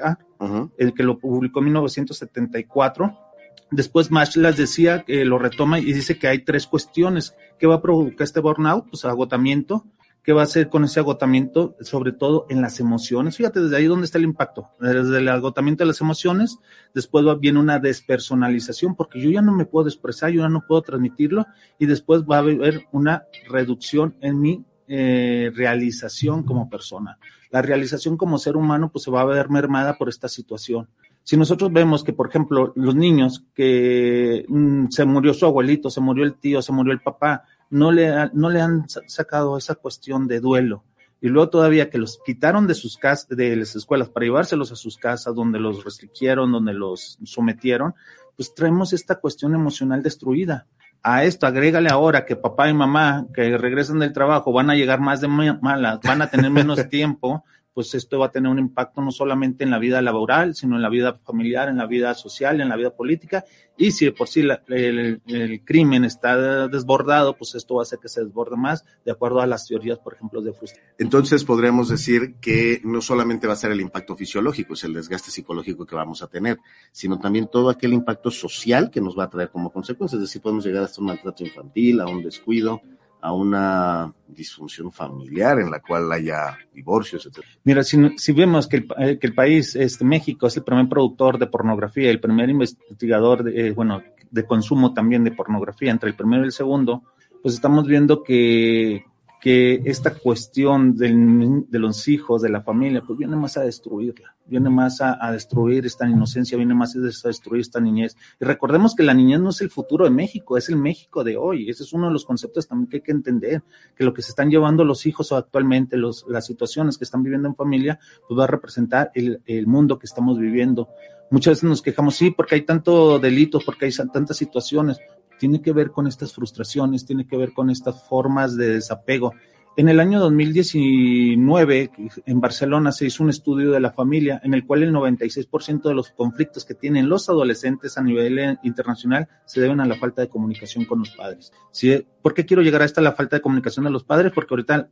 el 0.77 0.93
que 0.93 1.03
lo 1.03 1.19
publicó 1.19 1.59
en 1.59 1.65
1974 1.65 3.30
Después 3.71 4.11
Mashlas 4.11 4.57
decía 4.57 5.03
que 5.03 5.23
lo 5.23 5.39
retoma 5.39 5.79
y 5.79 5.93
dice 5.93 6.19
que 6.19 6.27
hay 6.27 6.39
tres 6.39 6.67
cuestiones. 6.67 7.35
¿Qué 7.57 7.67
va 7.67 7.75
a 7.75 7.81
provocar 7.81 8.23
este 8.23 8.41
burnout? 8.41 8.89
Pues 8.89 9.05
agotamiento. 9.05 9.85
¿Qué 10.23 10.33
va 10.33 10.41
a 10.41 10.43
hacer 10.43 10.69
con 10.69 10.83
ese 10.83 10.99
agotamiento? 10.99 11.75
Sobre 11.79 12.11
todo 12.11 12.45
en 12.49 12.61
las 12.61 12.79
emociones. 12.79 13.37
Fíjate, 13.37 13.61
desde 13.61 13.77
ahí 13.77 13.85
donde 13.85 14.05
está 14.05 14.17
el 14.17 14.25
impacto. 14.25 14.69
Desde 14.79 15.17
el 15.17 15.27
agotamiento 15.29 15.83
de 15.83 15.87
las 15.87 16.01
emociones, 16.01 16.59
después 16.93 17.25
va, 17.25 17.35
viene 17.35 17.59
una 17.59 17.79
despersonalización, 17.79 18.95
porque 18.95 19.19
yo 19.19 19.31
ya 19.31 19.41
no 19.41 19.51
me 19.51 19.65
puedo 19.65 19.87
expresar, 19.87 20.29
yo 20.29 20.41
ya 20.41 20.49
no 20.49 20.63
puedo 20.67 20.83
transmitirlo, 20.83 21.47
y 21.79 21.87
después 21.87 22.21
va 22.23 22.35
a 22.35 22.39
haber 22.39 22.85
una 22.91 23.23
reducción 23.47 24.15
en 24.21 24.39
mi 24.39 24.63
eh, 24.87 25.51
realización 25.55 26.43
como 26.43 26.69
persona. 26.69 27.17
La 27.49 27.61
realización 27.61 28.15
como 28.15 28.37
ser 28.37 28.57
humano, 28.57 28.91
pues 28.91 29.05
se 29.05 29.11
va 29.11 29.21
a 29.21 29.25
ver 29.25 29.49
mermada 29.49 29.97
por 29.97 30.07
esta 30.07 30.27
situación. 30.27 30.87
Si 31.23 31.37
nosotros 31.37 31.71
vemos 31.71 32.03
que, 32.03 32.13
por 32.13 32.29
ejemplo, 32.29 32.73
los 32.75 32.95
niños 32.95 33.45
que 33.53 34.45
mm, 34.47 34.87
se 34.89 35.05
murió 35.05 35.33
su 35.33 35.45
abuelito, 35.45 35.89
se 35.89 36.01
murió 36.01 36.23
el 36.23 36.35
tío, 36.35 36.61
se 36.61 36.71
murió 36.71 36.93
el 36.93 37.01
papá, 37.01 37.43
no 37.69 37.91
le, 37.91 38.29
no 38.33 38.49
le 38.49 38.61
han 38.61 38.85
sacado 38.89 39.57
esa 39.57 39.75
cuestión 39.75 40.27
de 40.27 40.39
duelo. 40.39 40.83
Y 41.21 41.29
luego 41.29 41.49
todavía 41.49 41.91
que 41.91 41.99
los 41.99 42.19
quitaron 42.25 42.65
de 42.65 42.73
sus 42.73 42.97
casas, 42.97 43.29
de 43.29 43.55
las 43.55 43.75
escuelas 43.75 44.09
para 44.09 44.25
llevárselos 44.25 44.71
a 44.71 44.75
sus 44.75 44.97
casas, 44.97 45.35
donde 45.35 45.59
los 45.59 45.83
restringieron, 45.83 46.51
donde 46.51 46.73
los 46.73 47.19
sometieron, 47.23 47.93
pues 48.35 48.55
traemos 48.55 48.91
esta 48.91 49.19
cuestión 49.19 49.53
emocional 49.53 50.01
destruida. 50.01 50.65
A 51.03 51.23
esto 51.23 51.45
agrégale 51.45 51.89
ahora 51.89 52.25
que 52.25 52.35
papá 52.35 52.69
y 52.69 52.73
mamá 52.73 53.27
que 53.33 53.57
regresan 53.57 53.99
del 53.99 54.13
trabajo 54.13 54.51
van 54.51 54.71
a 54.71 54.75
llegar 54.75 54.99
más 54.99 55.21
de 55.21 55.27
malas, 55.27 55.99
van 56.03 56.23
a 56.23 56.29
tener 56.29 56.49
menos 56.49 56.87
tiempo, 56.89 57.43
pues 57.73 57.93
esto 57.95 58.19
va 58.19 58.27
a 58.27 58.31
tener 58.31 58.51
un 58.51 58.59
impacto 58.59 59.01
no 59.01 59.11
solamente 59.11 59.63
en 59.63 59.71
la 59.71 59.79
vida 59.79 60.01
laboral, 60.01 60.55
sino 60.55 60.75
en 60.75 60.81
la 60.81 60.89
vida 60.89 61.19
familiar, 61.23 61.69
en 61.69 61.77
la 61.77 61.85
vida 61.85 62.13
social, 62.13 62.59
en 62.59 62.69
la 62.69 62.75
vida 62.75 62.93
política. 62.95 63.45
Y 63.77 63.91
si 63.91 64.11
por 64.11 64.27
sí 64.27 64.41
el, 64.41 65.21
el, 65.25 65.61
crimen 65.63 66.03
está 66.03 66.67
desbordado, 66.67 67.35
pues 67.37 67.55
esto 67.55 67.75
va 67.75 67.81
a 67.81 67.83
hacer 67.83 67.99
que 67.99 68.09
se 68.09 68.23
desborde 68.23 68.57
más, 68.57 68.85
de 69.05 69.11
acuerdo 69.11 69.39
a 69.39 69.47
las 69.47 69.67
teorías, 69.67 69.99
por 69.99 70.13
ejemplo, 70.13 70.41
de 70.41 70.53
frustración. 70.53 70.93
Entonces 70.99 71.43
podríamos 71.45 71.89
decir 71.89 72.35
que 72.41 72.81
no 72.83 73.01
solamente 73.01 73.47
va 73.47 73.53
a 73.53 73.55
ser 73.55 73.71
el 73.71 73.81
impacto 73.81 74.15
fisiológico, 74.15 74.73
es 74.73 74.83
el 74.83 74.93
desgaste 74.93 75.31
psicológico 75.31 75.85
que 75.85 75.95
vamos 75.95 76.21
a 76.21 76.27
tener, 76.27 76.59
sino 76.91 77.19
también 77.19 77.47
todo 77.47 77.69
aquel 77.69 77.93
impacto 77.93 78.29
social 78.29 78.91
que 78.91 79.01
nos 79.01 79.17
va 79.17 79.23
a 79.23 79.29
traer 79.29 79.49
como 79.49 79.71
consecuencia. 79.71 80.17
Es 80.17 80.21
decir, 80.21 80.41
podemos 80.41 80.65
llegar 80.65 80.83
hasta 80.83 80.99
un 81.01 81.07
maltrato 81.07 81.43
infantil, 81.43 82.01
a 82.01 82.05
un 82.05 82.21
descuido, 82.21 82.81
a 83.21 83.33
una 83.33 84.13
disfunción 84.27 84.91
familiar 84.91 85.59
en 85.59 85.69
la 85.69 85.79
cual 85.79 86.11
haya 86.11 86.57
divorcios, 86.73 87.25
etc. 87.25 87.45
Mira, 87.63 87.83
si, 87.83 88.17
si 88.17 88.31
vemos 88.31 88.67
que 88.67 88.77
el, 88.77 88.87
eh, 88.97 89.19
que 89.19 89.27
el 89.27 89.35
país, 89.35 89.75
este, 89.75 90.03
México, 90.03 90.47
es 90.47 90.57
el 90.57 90.63
primer 90.63 90.89
productor 90.89 91.37
de 91.37 91.47
pornografía, 91.47 92.09
el 92.09 92.19
primer 92.19 92.49
investigador, 92.49 93.43
de, 93.43 93.67
eh, 93.67 93.71
bueno, 93.71 94.01
de 94.29 94.45
consumo 94.45 94.93
también 94.93 95.23
de 95.23 95.31
pornografía, 95.31 95.91
entre 95.91 96.09
el 96.09 96.15
primero 96.15 96.43
y 96.43 96.47
el 96.47 96.51
segundo, 96.51 97.03
pues 97.41 97.53
estamos 97.53 97.85
viendo 97.85 98.23
que, 98.23 99.05
que 99.41 99.81
esta 99.85 100.13
cuestión 100.13 100.95
de 100.95 101.79
los 101.79 102.07
hijos, 102.07 102.43
de 102.43 102.49
la 102.49 102.61
familia, 102.61 103.01
pues 103.01 103.17
viene 103.17 103.35
más 103.35 103.57
a 103.57 103.63
destruirla, 103.63 104.35
viene 104.45 104.69
más 104.69 105.01
a, 105.01 105.31
destruir 105.31 105.83
esta 105.87 106.07
inocencia, 106.07 106.55
viene 106.57 106.75
más 106.75 106.95
a 106.95 106.99
destruir 106.99 107.61
esta 107.61 107.79
niñez. 107.79 108.15
Y 108.39 108.45
recordemos 108.45 108.93
que 108.93 109.01
la 109.01 109.15
niñez 109.15 109.39
no 109.39 109.49
es 109.49 109.61
el 109.61 109.71
futuro 109.71 110.05
de 110.05 110.11
México, 110.11 110.57
es 110.57 110.69
el 110.69 110.77
México 110.77 111.23
de 111.23 111.37
hoy. 111.37 111.67
Ese 111.71 111.81
es 111.81 111.91
uno 111.91 112.05
de 112.05 112.13
los 112.13 112.23
conceptos 112.23 112.67
también 112.67 112.87
que 112.87 112.97
hay 112.97 113.01
que 113.01 113.13
entender, 113.13 113.63
que 113.95 114.03
lo 114.03 114.13
que 114.13 114.21
se 114.21 114.29
están 114.29 114.51
llevando 114.51 114.85
los 114.85 115.07
hijos 115.07 115.31
actualmente, 115.31 115.97
las 115.97 116.45
situaciones 116.45 116.99
que 116.99 117.03
están 117.03 117.23
viviendo 117.23 117.47
en 117.47 117.55
familia, 117.55 117.99
pues 118.27 118.39
va 118.39 118.43
a 118.43 118.47
representar 118.47 119.11
el, 119.15 119.41
mundo 119.65 119.97
que 119.97 120.05
estamos 120.05 120.37
viviendo. 120.37 120.89
Muchas 121.31 121.53
veces 121.53 121.63
nos 121.63 121.81
quejamos, 121.81 122.15
sí, 122.15 122.29
porque 122.29 122.55
hay 122.55 122.61
tanto 122.61 123.17
delitos, 123.17 123.63
porque 123.63 123.85
hay 123.85 123.91
tantas 124.13 124.37
situaciones, 124.37 124.99
tiene 125.41 125.59
que 125.59 125.73
ver 125.73 125.89
con 125.89 126.05
estas 126.05 126.33
frustraciones, 126.33 127.03
tiene 127.03 127.25
que 127.25 127.35
ver 127.35 127.51
con 127.51 127.71
estas 127.71 128.07
formas 128.07 128.55
de 128.55 128.75
desapego. 128.75 129.33
En 129.75 129.89
el 129.89 129.99
año 129.99 130.19
2019, 130.19 131.91
en 132.27 132.39
Barcelona, 132.39 132.91
se 132.91 133.07
hizo 133.07 133.23
un 133.23 133.31
estudio 133.31 133.71
de 133.71 133.79
la 133.79 133.91
familia 133.91 134.39
en 134.43 134.53
el 134.53 134.67
cual 134.67 134.83
el 134.83 134.93
96% 134.93 135.81
de 135.81 135.95
los 135.95 136.11
conflictos 136.11 136.63
que 136.63 136.75
tienen 136.75 137.09
los 137.09 137.27
adolescentes 137.27 137.97
a 137.97 138.03
nivel 138.03 138.59
internacional 138.61 139.29
se 139.47 139.61
deben 139.61 139.79
a 139.79 139.87
la 139.87 139.95
falta 139.95 140.21
de 140.21 140.29
comunicación 140.29 140.85
con 140.85 140.99
los 140.99 141.09
padres. 141.09 141.51
¿Sí? 141.71 142.05
¿Por 142.21 142.35
qué 142.35 142.45
quiero 142.45 142.61
llegar 142.61 142.83
a 142.83 142.85
esta 142.85 143.01
la 143.01 143.13
falta 143.13 143.37
de 143.37 143.41
comunicación 143.41 143.85
de 143.85 143.91
los 143.91 144.03
padres? 144.03 144.31
Porque 144.35 144.53
ahorita 144.53 144.89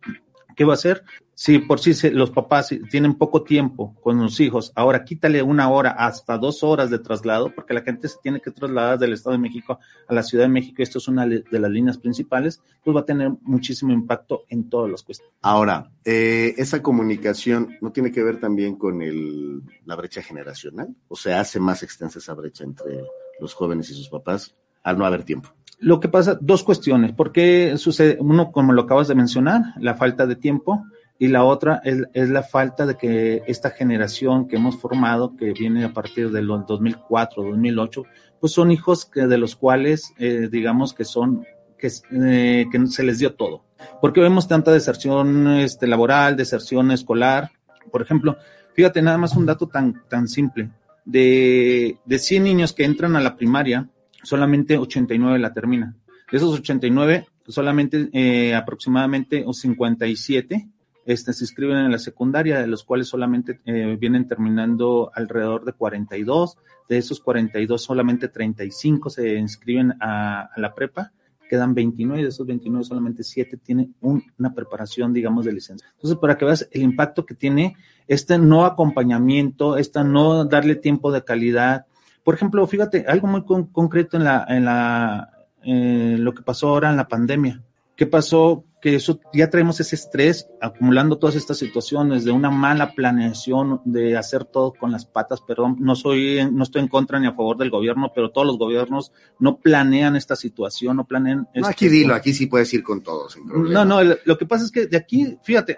¿qué 0.59 0.65
va 0.65 0.73
a 0.73 0.75
hacer? 0.75 1.05
Si 1.35 1.57
por 1.59 1.79
sí 1.79 1.93
se, 1.93 2.11
los 2.11 2.31
papás 2.31 2.75
tienen 2.91 3.13
poco 3.13 3.43
tiempo 3.43 3.95
con 4.01 4.19
los 4.19 4.41
hijos, 4.41 4.73
ahora 4.75 5.05
quítale 5.05 5.41
una 5.41 5.69
hora 5.69 5.91
hasta 5.91 6.37
dos 6.37 6.63
horas 6.63 6.89
de 6.89 6.99
traslado, 6.99 7.55
porque 7.55 7.73
la 7.73 7.81
gente 7.81 8.09
se 8.09 8.17
tiene 8.21 8.41
que 8.41 8.51
trasladar 8.51 8.99
del 8.99 9.13
Estado 9.13 9.37
de 9.37 9.41
México 9.41 9.79
a 10.05 10.13
la 10.13 10.21
Ciudad 10.21 10.43
de 10.43 10.49
México, 10.49 10.75
y 10.79 10.83
esto 10.83 10.97
es 10.97 11.07
una 11.07 11.25
de 11.25 11.59
las 11.59 11.71
líneas 11.71 11.97
principales, 11.97 12.61
pues 12.83 12.93
va 12.93 12.99
a 12.99 13.05
tener 13.05 13.31
muchísimo 13.43 13.93
impacto 13.93 14.43
en 14.49 14.69
todas 14.69 14.91
las 14.91 15.01
cuestiones. 15.01 15.33
Ahora, 15.41 15.89
eh, 16.03 16.55
esa 16.57 16.83
comunicación 16.83 17.77
no 17.79 17.93
tiene 17.93 18.11
que 18.11 18.21
ver 18.21 18.41
también 18.41 18.75
con 18.75 19.01
el, 19.01 19.61
la 19.85 19.95
brecha 19.95 20.21
generacional, 20.21 20.93
o 21.07 21.15
sea, 21.15 21.39
hace 21.39 21.61
más 21.61 21.83
extensa 21.83 22.19
esa 22.19 22.33
brecha 22.33 22.65
entre 22.65 23.05
los 23.39 23.53
jóvenes 23.53 23.89
y 23.91 23.93
sus 23.93 24.09
papás 24.09 24.53
al 24.83 24.97
no 24.97 25.05
haber 25.05 25.23
tiempo. 25.23 25.53
Lo 25.79 26.01
que 26.01 26.09
pasa, 26.09 26.37
dos 26.41 26.63
cuestiones. 26.63 27.13
¿Por 27.13 27.31
qué 27.31 27.77
sucede? 27.77 28.17
Uno, 28.19 28.51
como 28.51 28.73
lo 28.73 28.81
acabas 28.81 29.07
de 29.07 29.15
mencionar, 29.15 29.61
la 29.79 29.95
falta 29.95 30.27
de 30.27 30.35
tiempo. 30.35 30.83
Y 31.17 31.27
la 31.27 31.43
otra 31.43 31.81
es, 31.83 32.29
la 32.29 32.43
falta 32.43 32.85
de 32.85 32.95
que 32.95 33.43
esta 33.45 33.71
generación 33.71 34.47
que 34.47 34.55
hemos 34.55 34.77
formado, 34.77 35.35
que 35.35 35.51
viene 35.51 35.83
a 35.83 35.93
partir 35.93 36.31
del 36.31 36.47
2004, 36.47 37.43
2008, 37.43 38.03
pues 38.39 38.53
son 38.53 38.71
hijos 38.71 39.05
que, 39.05 39.27
de 39.27 39.37
los 39.37 39.57
cuales, 39.57 40.13
eh, 40.17 40.47
digamos 40.49 40.93
que 40.93 41.03
son, 41.03 41.45
que, 41.77 41.87
eh, 41.87 42.65
se 42.87 43.03
les 43.03 43.19
dio 43.19 43.35
todo. 43.35 43.63
Porque 44.01 44.21
vemos 44.21 44.47
tanta 44.47 44.71
deserción 44.71 45.47
este, 45.47 45.87
laboral, 45.87 46.37
deserción 46.37 46.91
escolar. 46.91 47.51
Por 47.91 48.01
ejemplo, 48.01 48.37
fíjate, 48.73 49.01
nada 49.01 49.17
más 49.17 49.35
un 49.35 49.45
dato 49.45 49.67
tan, 49.67 50.03
tan 50.07 50.27
simple. 50.27 50.69
De, 51.03 51.97
de 52.05 52.19
100 52.19 52.43
niños 52.43 52.73
que 52.73 52.85
entran 52.85 53.17
a 53.17 53.21
la 53.21 53.35
primaria, 53.35 53.89
solamente 54.23 54.77
89 54.77 55.39
la 55.39 55.53
terminan. 55.53 55.97
De 56.31 56.37
esos 56.37 56.59
89, 56.59 57.25
solamente 57.47 58.09
eh, 58.13 58.53
aproximadamente 58.53 59.43
57 59.51 60.69
este, 61.05 61.33
se 61.33 61.43
inscriben 61.43 61.77
en 61.77 61.91
la 61.91 61.97
secundaria, 61.97 62.59
de 62.59 62.67
los 62.67 62.83
cuales 62.83 63.07
solamente 63.07 63.61
eh, 63.65 63.97
vienen 63.99 64.27
terminando 64.27 65.11
alrededor 65.15 65.65
de 65.65 65.73
42. 65.73 66.57
De 66.87 66.97
esos 66.97 67.19
42, 67.19 67.81
solamente 67.81 68.27
35 68.27 69.09
se 69.09 69.35
inscriben 69.35 69.95
a, 69.99 70.41
a 70.41 70.59
la 70.59 70.75
prepa. 70.75 71.11
Quedan 71.49 71.73
29, 71.73 72.21
de 72.21 72.29
esos 72.29 72.45
29 72.45 72.83
solamente 72.83 73.23
7 73.23 73.57
tienen 73.57 73.95
un, 74.01 74.23
una 74.37 74.53
preparación, 74.53 75.11
digamos, 75.11 75.45
de 75.45 75.53
licencia. 75.53 75.89
Entonces, 75.95 76.19
para 76.19 76.37
que 76.37 76.45
veas 76.45 76.69
el 76.71 76.83
impacto 76.83 77.25
que 77.25 77.33
tiene 77.33 77.75
este 78.07 78.37
no 78.37 78.65
acompañamiento, 78.65 79.77
esta 79.77 80.03
no 80.03 80.45
darle 80.45 80.75
tiempo 80.75 81.11
de 81.11 81.23
calidad, 81.23 81.87
por 82.23 82.35
ejemplo, 82.35 82.65
fíjate, 82.67 83.05
algo 83.07 83.27
muy 83.27 83.43
con, 83.43 83.67
concreto 83.67 84.17
en 84.17 84.23
la, 84.23 84.45
en 84.47 84.65
la, 84.65 85.29
eh, 85.63 86.15
lo 86.19 86.33
que 86.33 86.43
pasó 86.43 86.69
ahora 86.69 86.89
en 86.89 86.97
la 86.97 87.07
pandemia. 87.07 87.63
¿Qué 87.95 88.07
pasó? 88.07 88.63
Que 88.81 88.95
eso 88.95 89.19
ya 89.33 89.49
traemos 89.49 89.81
ese 89.81 89.97
estrés 89.97 90.47
acumulando 90.61 91.17
todas 91.17 91.35
estas 91.35 91.57
situaciones 91.57 92.23
de 92.23 92.31
una 92.31 92.49
mala 92.49 92.93
planeación, 92.93 93.81
de 93.83 94.15
hacer 94.15 94.45
todo 94.45 94.71
con 94.71 94.93
las 94.93 95.05
patas, 95.05 95.41
perdón, 95.41 95.75
no 95.81 95.97
soy, 95.97 96.49
no 96.49 96.63
estoy 96.63 96.83
en 96.83 96.87
contra 96.87 97.19
ni 97.19 97.27
a 97.27 97.33
favor 97.33 97.57
del 97.57 97.71
gobierno, 97.71 98.13
pero 98.15 98.31
todos 98.31 98.47
los 98.47 98.57
gobiernos 98.57 99.11
no 99.37 99.57
planean 99.57 100.15
esta 100.15 100.37
situación, 100.37 100.95
no 100.95 101.03
planean. 101.05 101.49
No, 101.53 101.67
aquí 101.67 101.89
dilo, 101.89 102.13
aquí 102.13 102.33
sí 102.33 102.45
puedes 102.45 102.73
ir 102.73 102.83
con 102.83 103.03
todos. 103.03 103.37
No, 103.45 103.83
no, 103.83 103.99
lo 104.01 104.37
que 104.37 104.45
pasa 104.45 104.63
es 104.63 104.71
que 104.71 104.85
de 104.85 104.95
aquí, 104.95 105.37
fíjate, 105.43 105.77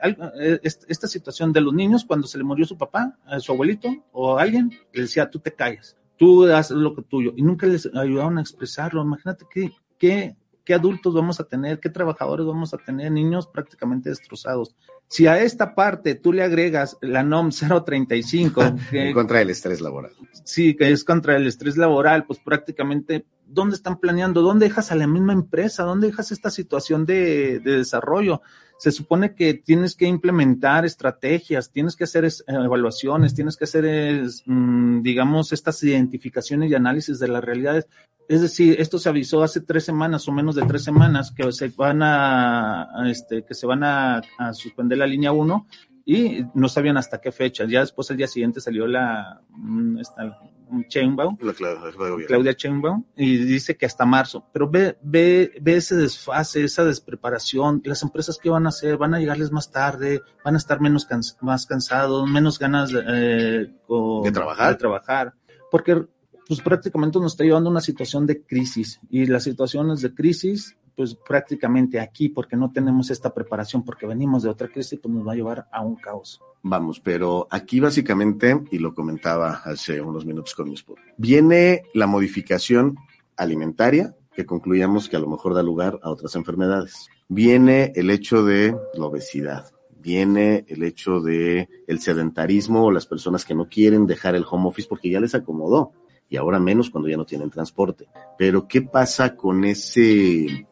esta 0.62 1.08
situación 1.08 1.52
de 1.52 1.62
los 1.62 1.74
niños, 1.74 2.06
cuando 2.06 2.28
se 2.28 2.38
le 2.38 2.44
murió 2.44 2.66
su 2.68 2.78
papá, 2.78 3.18
su 3.40 3.52
abuelito 3.52 3.90
o 4.12 4.38
alguien, 4.38 4.70
le 4.94 5.02
decía, 5.02 5.28
tú 5.28 5.40
te 5.40 5.56
calles 5.56 5.96
tú 6.22 6.46
haces 6.46 6.78
lo 6.78 6.94
que 6.94 7.02
tuyo, 7.02 7.34
y 7.36 7.42
nunca 7.42 7.66
les 7.66 7.90
ayudaron 7.96 8.38
a 8.38 8.42
expresarlo. 8.42 9.02
Imagínate 9.02 9.44
qué, 9.52 9.72
qué, 9.98 10.36
qué 10.64 10.76
adultos 10.76 11.16
vamos 11.16 11.40
a 11.40 11.46
tener, 11.46 11.80
qué 11.80 11.90
trabajadores 11.90 12.46
vamos 12.46 12.76
a 12.76 12.78
tener, 12.78 13.12
niños 13.12 13.48
prácticamente 13.48 14.10
destrozados. 14.10 14.76
Si 15.08 15.26
a 15.26 15.42
esta 15.42 15.74
parte 15.74 16.14
tú 16.14 16.32
le 16.32 16.44
agregas 16.44 16.96
la 17.02 17.24
NOM 17.24 17.50
035, 17.50 18.62
que, 18.92 19.12
contra 19.14 19.42
el 19.42 19.50
estrés 19.50 19.82
laboral. 19.82 20.12
Sí, 20.44 20.76
que 20.76 20.92
es 20.92 21.04
contra 21.04 21.36
el 21.38 21.48
estrés 21.48 21.76
laboral, 21.76 22.28
pues 22.28 22.38
prácticamente, 22.38 23.26
¿dónde 23.52 23.76
están 23.76 24.00
planeando? 24.00 24.42
¿Dónde 24.42 24.68
dejas 24.68 24.92
a 24.92 24.96
la 24.96 25.08
misma 25.08 25.34
empresa? 25.34 25.84
¿Dónde 25.84 26.08
dejas 26.08 26.32
esta 26.32 26.50
situación 26.50 27.06
de, 27.06 27.60
de 27.60 27.78
desarrollo? 27.78 28.42
se 28.82 28.92
supone 28.92 29.36
que 29.36 29.54
tienes 29.54 29.96
que 29.96 30.08
implementar 30.08 30.86
estrategias, 30.86 31.72
tienes 31.72 31.96
que 31.96 32.06
hacer 32.06 32.28
evaluaciones, 32.48 33.36
tienes 33.36 33.56
que 33.56 33.66
hacer, 33.66 34.24
mmm, 34.48 35.04
digamos, 35.04 35.54
estas 35.54 35.84
identificaciones 35.84 36.72
y 36.72 36.74
análisis 36.74 37.20
de 37.20 37.28
las 37.28 37.44
realidades. 37.44 37.86
Es 38.28 38.42
decir, 38.42 38.78
esto 38.82 38.98
se 38.98 39.08
avisó 39.08 39.44
hace 39.44 39.62
tres 39.62 39.84
semanas 39.84 40.28
o 40.28 40.32
menos 40.32 40.56
de 40.56 40.64
tres 40.64 40.84
semanas 40.84 41.32
que 41.32 41.52
se 41.52 41.68
van 41.68 42.02
a, 42.02 42.88
este, 43.06 43.46
que 43.46 43.54
se 43.54 43.68
van 43.68 43.84
a, 43.84 44.24
suspender 44.54 44.98
la 44.98 45.06
línea 45.06 45.32
1 45.32 45.68
y 46.04 46.46
no 46.56 46.68
sabían 46.68 46.98
hasta 46.98 47.22
qué 47.22 47.32
fecha. 47.32 47.66
Ya 47.66 47.82
después 47.82 48.10
el 48.10 48.18
día 48.18 48.28
siguiente 48.28 48.62
salió 48.62 48.88
la 48.88 49.44
esta, 50.00 50.40
Chainbaum, 50.88 51.38
Claudia 52.28 52.56
Chainbaum, 52.56 53.04
y 53.16 53.38
dice 53.38 53.76
que 53.76 53.86
hasta 53.86 54.06
marzo. 54.06 54.46
Pero 54.54 54.70
ve, 54.70 54.98
ve, 55.02 55.52
ve 55.62 55.76
ese 55.76 55.96
desfase, 55.96 56.64
esa 56.64 56.84
despreparación. 56.84 57.82
Las 57.86 58.04
empresas 58.04 58.38
que 58.38 58.50
van 58.50 58.66
a 58.66 58.70
hacer, 58.70 58.98
van 58.98 59.14
a 59.14 59.20
llegarles 59.20 59.52
más 59.52 59.72
tarde, 59.72 60.22
van 60.44 60.56
a 60.56 60.58
estar 60.58 60.80
menos 60.82 61.08
más 61.42 61.66
cansados, 61.66 62.30
menos 62.30 62.60
ganas 62.60 62.92
de, 62.92 63.04
eh, 63.08 63.74
con, 63.88 64.24
de 64.24 64.32
trabajar. 64.32 64.70
De 64.70 64.76
trabajar. 64.78 65.34
Porque 65.70 66.06
pues 66.48 66.60
prácticamente 66.60 67.18
nos 67.20 67.34
está 67.34 67.46
llevando 67.46 67.70
a 67.70 67.72
una 67.72 67.82
situación 67.82 68.26
de 68.26 68.44
crisis 68.44 69.00
y 69.10 69.26
las 69.26 69.44
situaciones 69.44 70.02
de 70.02 70.14
crisis 70.14 70.78
pues 70.96 71.16
prácticamente 71.16 72.00
aquí 72.00 72.30
porque 72.30 72.56
no 72.56 72.72
tenemos 72.72 73.10
esta 73.10 73.34
preparación 73.34 73.84
porque 73.84 74.06
venimos 74.06 74.44
de 74.44 74.50
otra 74.50 74.68
crisis 74.68 75.00
pues 75.02 75.14
nos 75.14 75.28
va 75.28 75.34
a 75.34 75.36
llevar 75.36 75.68
a 75.72 75.82
un 75.82 75.96
caos. 75.96 76.42
Vamos, 76.64 77.00
pero 77.00 77.48
aquí 77.50 77.80
básicamente, 77.80 78.62
y 78.72 78.78
lo 78.78 78.94
comentaba 78.94 79.62
hace 79.66 80.00
unos 80.00 80.26
minutos 80.26 80.54
con 80.54 80.68
mi 80.70 80.76
esposo, 80.76 81.02
viene 81.18 81.84
la 81.94 82.06
modificación 82.08 82.98
alimentaria 83.36 84.16
que 84.34 84.46
concluyamos 84.46 85.10
que 85.10 85.18
a 85.18 85.20
lo 85.20 85.28
mejor 85.28 85.54
da 85.54 85.64
lugar 85.64 86.00
a 86.04 86.10
otras 86.10 86.36
enfermedades. 86.36 87.10
Viene 87.28 87.92
el 87.96 88.10
hecho 88.10 88.44
de 88.44 88.76
la 88.94 89.06
obesidad, 89.06 89.72
viene 90.00 90.66
el 90.68 90.84
hecho 90.84 91.20
de 91.20 91.68
el 91.88 92.00
sedentarismo 92.00 92.86
o 92.86 92.92
las 92.92 93.06
personas 93.06 93.46
que 93.46 93.56
no 93.56 93.68
quieren 93.68 94.06
dejar 94.06 94.36
el 94.36 94.46
home 94.50 94.68
office 94.68 94.88
porque 94.88 95.10
ya 95.10 95.20
les 95.20 95.36
acomodó 95.36 95.94
y 96.30 96.38
ahora 96.38 96.60
menos 96.60 96.90
cuando 96.90 97.10
ya 97.10 97.18
no 97.18 97.26
tienen 97.26 97.50
transporte. 97.50 98.08
Pero 98.38 98.68
¿qué 98.68 98.82
pasa 98.82 99.36
con 99.36 99.66
ese 99.66 100.66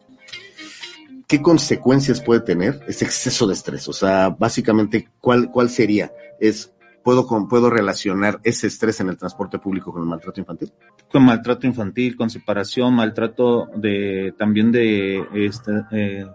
¿qué 1.30 1.42
consecuencias 1.44 2.22
puede 2.22 2.42
tener 2.42 2.82
ese 2.88 3.06
exceso 3.06 3.48
de 3.48 3.54
estrés? 3.54 3.88
O 3.88 3.94
sea, 3.94 4.30
básicamente, 4.30 5.08
¿cuál, 5.22 5.52
cuál 5.52 5.70
sería? 5.70 6.12
Es, 6.40 6.74
¿puedo, 7.04 7.28
con, 7.28 7.48
¿Puedo 7.48 7.70
relacionar 7.70 8.42
ese 8.44 8.66
estrés 8.66 9.00
en 9.00 9.10
el 9.10 9.18
transporte 9.18 9.60
público 9.60 9.94
con 9.94 10.02
el 10.02 10.10
maltrato 10.10 10.42
infantil? 10.42 10.74
Con 11.12 11.24
maltrato 11.24 11.68
infantil, 11.68 12.18
con 12.18 12.32
separación, 12.32 12.96
maltrato 12.96 13.68
de, 13.76 14.34
también 14.40 14.72
de, 14.72 15.24
este, 15.36 15.72
eh, 15.92 16.26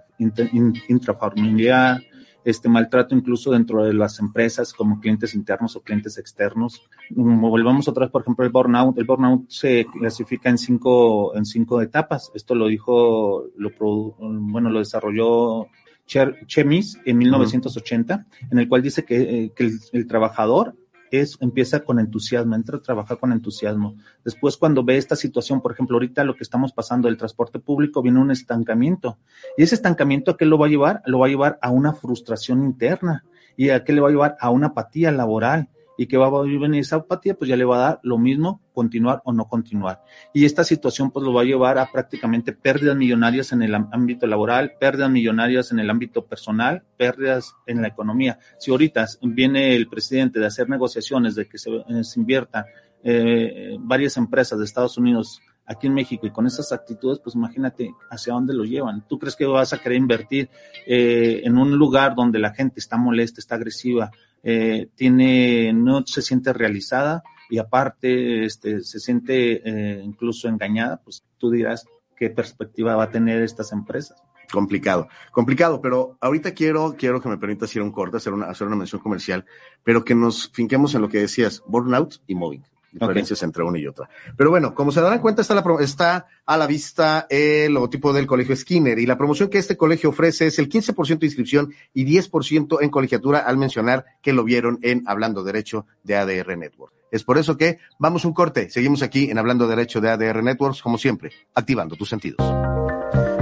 intrafamiliar, 0.89 2.01
este 2.45 2.69
maltrato 2.69 3.15
incluso 3.15 3.51
dentro 3.51 3.85
de 3.85 3.95
las 3.95 4.19
empresas 4.21 4.73
como 4.73 5.01
clientes 5.01 5.35
internos 5.35 5.77
o 5.77 5.83
clientes 5.83 6.19
externos. 6.19 6.83
Volvamos 7.11 7.89
otra 7.89 8.07
vez, 8.07 8.13
por 8.13 8.23
ejemplo, 8.23 8.45
el 8.45 8.53
burnout. 8.53 8.99
El 8.99 9.05
burnout 9.05 9.49
se 9.49 9.87
clasifica 9.87 10.51
en 10.51 10.59
cinco, 10.59 11.35
en 11.37 11.45
cinco 11.45 11.81
etapas. 11.81 12.31
Esto 12.35 12.55
lo 12.55 12.67
dijo, 12.67 13.45
lo, 13.57 13.71
bueno, 14.19 14.71
lo 14.71 14.79
desarrolló 14.79 15.69
Chemis 16.07 16.99
en 17.05 17.19
1980, 17.19 18.27
en 18.51 18.59
el 18.59 18.69
cual 18.69 18.83
dice 18.83 19.05
que, 19.05 19.17
eh, 19.17 19.53
que 19.55 19.71
el, 19.93 20.07
trabajador 20.07 20.77
es, 21.11 21.37
empieza 21.41 21.81
con 21.85 21.99
entusiasmo, 21.99 22.55
entra 22.55 22.79
a 22.79 22.83
trabajar 22.83 23.19
con 23.19 23.33
entusiasmo. 23.33 23.97
Después, 24.25 24.57
cuando 24.57 24.85
ve 24.85 24.97
esta 24.97 25.17
situación, 25.17 25.61
por 25.61 25.73
ejemplo, 25.73 25.97
ahorita 25.97 26.25
lo 26.25 26.35
que 26.35 26.43
estamos 26.43 26.73
pasando 26.73 27.09
del 27.09 27.17
transporte 27.17 27.59
público, 27.59 28.03
viene 28.03 28.21
un 28.21 28.31
estancamiento. 28.31 29.19
Y 29.57 29.63
ese 29.63 29.75
estancamiento, 29.75 30.33
¿a 30.33 30.37
qué 30.37 30.47
lo 30.47 30.59
va 30.59 30.67
a 30.67 30.71
llevar? 30.71 31.03
Lo 31.07 31.21
va 31.21 31.27
a 31.27 31.31
llevar 31.31 31.59
a 31.63 31.71
una 31.71 31.93
frustración 31.93 32.65
interna. 32.65 33.25
¿Y 33.57 33.71
a 33.71 33.85
qué 33.85 33.93
le 33.93 34.01
va 34.01 34.09
a 34.09 34.11
llevar? 34.11 34.37
A 34.41 34.51
una 34.51 34.69
apatía 34.69 35.13
laboral 35.13 35.69
y 35.97 36.07
que 36.07 36.17
va 36.17 36.27
a 36.27 36.43
venir 36.43 36.81
esa 36.81 36.97
apatía, 36.97 37.35
pues 37.35 37.49
ya 37.49 37.57
le 37.57 37.65
va 37.65 37.77
a 37.77 37.89
dar 37.89 38.01
lo 38.03 38.19
mismo 38.19 38.61
continuar 38.73 39.23
o 39.25 39.33
no 39.33 39.47
continuar. 39.47 40.03
Y 40.33 40.45
esta 40.45 40.65
situación 40.65 41.11
pues 41.11 41.25
lo 41.25 41.33
va 41.33 41.43
a 41.43 41.45
llevar 41.45 41.79
a 41.79 41.91
prácticamente 41.91 42.53
pérdidas 42.53 42.97
millonarias 42.97 43.53
en 43.53 43.63
el 43.63 43.75
ámbito 43.75 44.27
laboral, 44.27 44.73
pérdidas 44.79 45.11
millonarias 45.11 45.71
en 45.73 45.79
el 45.79 45.91
ámbito 45.91 46.25
personal, 46.27 46.83
pérdidas 46.97 47.55
en 47.67 47.83
la 47.83 47.89
economía. 47.89 48.39
Si 48.59 48.71
ahorita 48.71 49.07
viene 49.23 49.77
el 49.77 49.89
presidente 49.89 50.41
de 50.41 50.47
hacer 50.47 50.69
negociaciones 50.69 51.35
de 51.35 51.47
que 51.47 51.59
se, 51.59 51.71
eh, 51.71 52.05
se 52.05 52.21
invierta 52.21 52.67
eh, 53.03 53.77
varias 53.81 54.17
empresas 54.17 54.59
de 54.59 54.65
Estados 54.65 54.97
Unidos 54.97 55.41
aquí 55.67 55.87
en 55.87 55.95
México 55.95 56.27
y 56.27 56.31
con 56.31 56.47
esas 56.47 56.73
actitudes, 56.73 57.21
pues 57.21 57.35
imagínate 57.35 57.95
hacia 58.11 58.35
dónde 58.35 58.55
lo 58.55 58.65
llevan. 58.65 59.07
¿Tú 59.07 59.19
crees 59.19 59.37
que 59.37 59.47
vas 59.47 59.73
a 59.73 59.79
querer 59.79 59.99
invertir 59.99 60.51
eh, 60.87 61.43
en 61.45 61.57
un 61.57 61.77
lugar 61.77 62.15
donde 62.15 62.39
la 62.39 62.53
gente 62.53 62.81
está 62.81 62.97
molesta, 62.97 63.41
está 63.41 63.55
agresiva, 63.55 64.11
eh, 64.45 64.89
tiene, 64.95 65.73
no 65.73 66.07
se 66.07 66.23
siente 66.23 66.53
realizada 66.53 67.23
y 67.51 67.59
aparte 67.59 68.45
este, 68.45 68.83
se 68.83 69.01
siente 69.01 69.63
eh, 69.65 70.03
incluso 70.05 70.49
engañada, 70.49 71.01
pues 71.03 71.25
tú 71.39 71.51
dirás 71.51 71.87
qué 72.17 72.31
perspectiva 72.31 72.95
va 72.95 73.05
a 73.05 73.11
tener 73.11 73.43
estas 73.43 73.73
empresas. 73.73 74.23
Complicado, 74.53 75.09
complicado, 75.33 75.81
pero 75.81 76.19
ahorita 76.21 76.53
quiero, 76.53 76.95
quiero 76.97 77.21
que 77.21 77.29
me 77.29 77.39
permitas 77.39 77.75
ir 77.75 77.83
a 77.83 77.85
un 77.85 77.91
corte, 77.91 78.19
hacer 78.19 78.33
una, 78.33 78.47
hacer 78.47 78.67
una 78.67 78.77
mención 78.77 79.01
comercial, 79.01 79.47
pero 79.83 80.05
que 80.05 80.15
nos 80.15 80.51
finquemos 80.51 80.95
en 80.95 81.01
lo 81.01 81.09
que 81.09 81.19
decías, 81.19 81.63
burnout 81.67 82.17
y 82.27 82.35
moving 82.35 82.63
diferencias 82.95 83.39
okay. 83.41 83.47
entre 83.47 83.63
una 83.65 83.79
y 83.79 83.87
otra. 83.87 84.09
Pero 84.37 84.51
bueno, 84.51 84.75
como 84.75 84.93
se 84.93 85.01
darán 85.01 85.19
cuenta, 85.19 85.43
está, 85.43 85.55
la, 85.55 85.65
está 85.81 86.27
a 86.47 86.57
la 86.57 86.67
vista 86.67 87.27
el 87.29 87.75
logotipo 87.75 88.13
del 88.13 88.27
Colegio 88.27 88.57
Skinner 88.57 88.99
y 88.99 89.07
la 89.07 89.19
promoción 89.19 89.51
que 89.51 89.59
este 89.59 89.77
colegio 89.77 90.11
ofrece 90.11 90.47
es 90.47 90.59
el 90.59 90.69
15% 90.69 91.19
de 91.19 91.27
inscripción 91.27 91.75
y 91.93 92.05
10% 92.05 92.79
en 92.81 92.91
colegiatura 92.91 93.41
al 93.41 93.59
mencionar 93.59 94.05
que 94.23 94.33
lo 94.33 94.45
vieron 94.45 94.79
en 94.83 95.03
Hablando 95.07 95.45
Derecho 95.45 95.87
de 96.03 96.17
ADR 96.17 96.57
Network. 96.57 96.95
Es 97.11 97.23
por 97.23 97.39
eso 97.39 97.57
que 97.57 97.79
vamos 97.99 98.25
un 98.25 98.33
corte. 98.33 98.71
Seguimos 98.71 99.03
aquí 99.03 99.31
en 99.31 99.39
Hablando 99.39 99.69
Derecho 99.69 100.01
de 100.01 100.11
ADR 100.11 100.43
Networks, 100.43 100.83
como 100.83 100.99
siempre, 100.99 101.33
activando 101.55 101.97
tus 101.97 102.09
sentidos. 102.09 102.39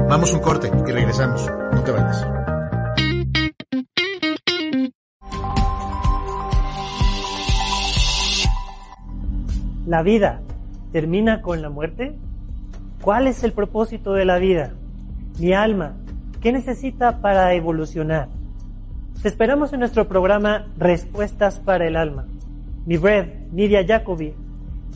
Vamos 0.09 0.33
un 0.33 0.41
corte 0.41 0.71
y 0.87 0.93
regresamos. 0.93 1.47
No 1.73 1.83
te 1.83 1.91
vayas. 1.91 2.32
¿La 9.87 10.03
vida 10.03 10.41
termina 10.93 11.43
con 11.43 11.61
la 11.61 11.69
muerte? 11.69 12.15
¿Cuál 13.01 13.27
es 13.27 13.43
el 13.43 13.53
propósito 13.53 14.13
de 14.13 14.25
la 14.25 14.39
vida? 14.39 14.75
Mi 15.41 15.55
alma, 15.55 15.97
¿qué 16.41 16.53
necesita 16.53 17.21
para 17.21 17.53
evolucionar? 17.55 18.29
Te 19.23 19.29
esperamos 19.29 19.73
en 19.73 19.81
nuestro 19.81 20.07
programa 20.07 20.69
Respuestas 20.79 21.59
para 21.59 21.89
el 21.89 21.97
Alma. 21.97 22.27
Mi 22.87 22.97
red, 22.97 23.27
Nidia 23.51 23.85
Jacobi, 23.85 24.35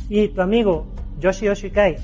y 0.09 0.29
tu 0.29 0.41
amigo 0.41 0.87
Yoshi 1.19 1.49
Oshikai, 1.49 1.97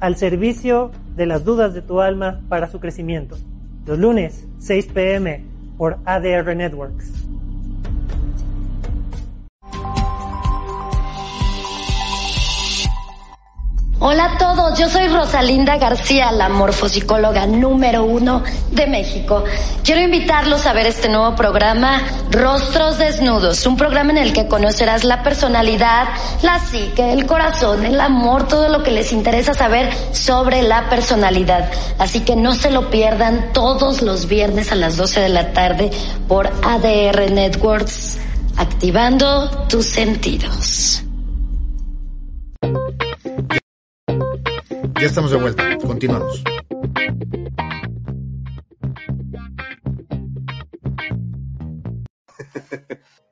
al 0.00 0.16
servicio 0.16 0.90
de 1.14 1.26
las 1.26 1.44
dudas 1.44 1.74
de 1.74 1.82
tu 1.82 2.00
alma 2.00 2.40
para 2.48 2.66
su 2.68 2.80
crecimiento. 2.80 3.36
Los 3.84 3.98
lunes, 3.98 4.48
6 4.58 4.86
pm, 4.86 5.44
por 5.76 5.98
ADR 6.06 6.56
Networks. 6.56 7.21
Hola 14.04 14.32
a 14.32 14.36
todos, 14.36 14.76
yo 14.76 14.88
soy 14.88 15.06
Rosalinda 15.06 15.76
García, 15.76 16.32
la 16.32 16.48
morfopsicóloga 16.48 17.46
número 17.46 18.02
uno 18.02 18.42
de 18.72 18.88
México. 18.88 19.44
Quiero 19.84 20.00
invitarlos 20.00 20.66
a 20.66 20.72
ver 20.72 20.88
este 20.88 21.08
nuevo 21.08 21.36
programa, 21.36 22.02
Rostros 22.32 22.98
Desnudos, 22.98 23.64
un 23.64 23.76
programa 23.76 24.10
en 24.10 24.18
el 24.18 24.32
que 24.32 24.48
conocerás 24.48 25.04
la 25.04 25.22
personalidad, 25.22 26.08
la 26.42 26.58
psique, 26.58 27.12
el 27.12 27.26
corazón, 27.26 27.86
el 27.86 28.00
amor, 28.00 28.48
todo 28.48 28.68
lo 28.68 28.82
que 28.82 28.90
les 28.90 29.12
interesa 29.12 29.54
saber 29.54 29.88
sobre 30.10 30.62
la 30.62 30.90
personalidad. 30.90 31.70
Así 32.00 32.22
que 32.22 32.34
no 32.34 32.56
se 32.56 32.72
lo 32.72 32.90
pierdan 32.90 33.52
todos 33.52 34.02
los 34.02 34.26
viernes 34.26 34.72
a 34.72 34.74
las 34.74 34.96
12 34.96 35.20
de 35.20 35.28
la 35.28 35.52
tarde 35.52 35.92
por 36.26 36.48
ADR 36.48 37.30
Networks, 37.30 38.18
activando 38.56 39.48
tus 39.68 39.86
sentidos. 39.86 41.04
Ya 45.02 45.08
estamos 45.08 45.32
de 45.32 45.36
vuelta. 45.36 45.76
Continuamos. 45.78 46.44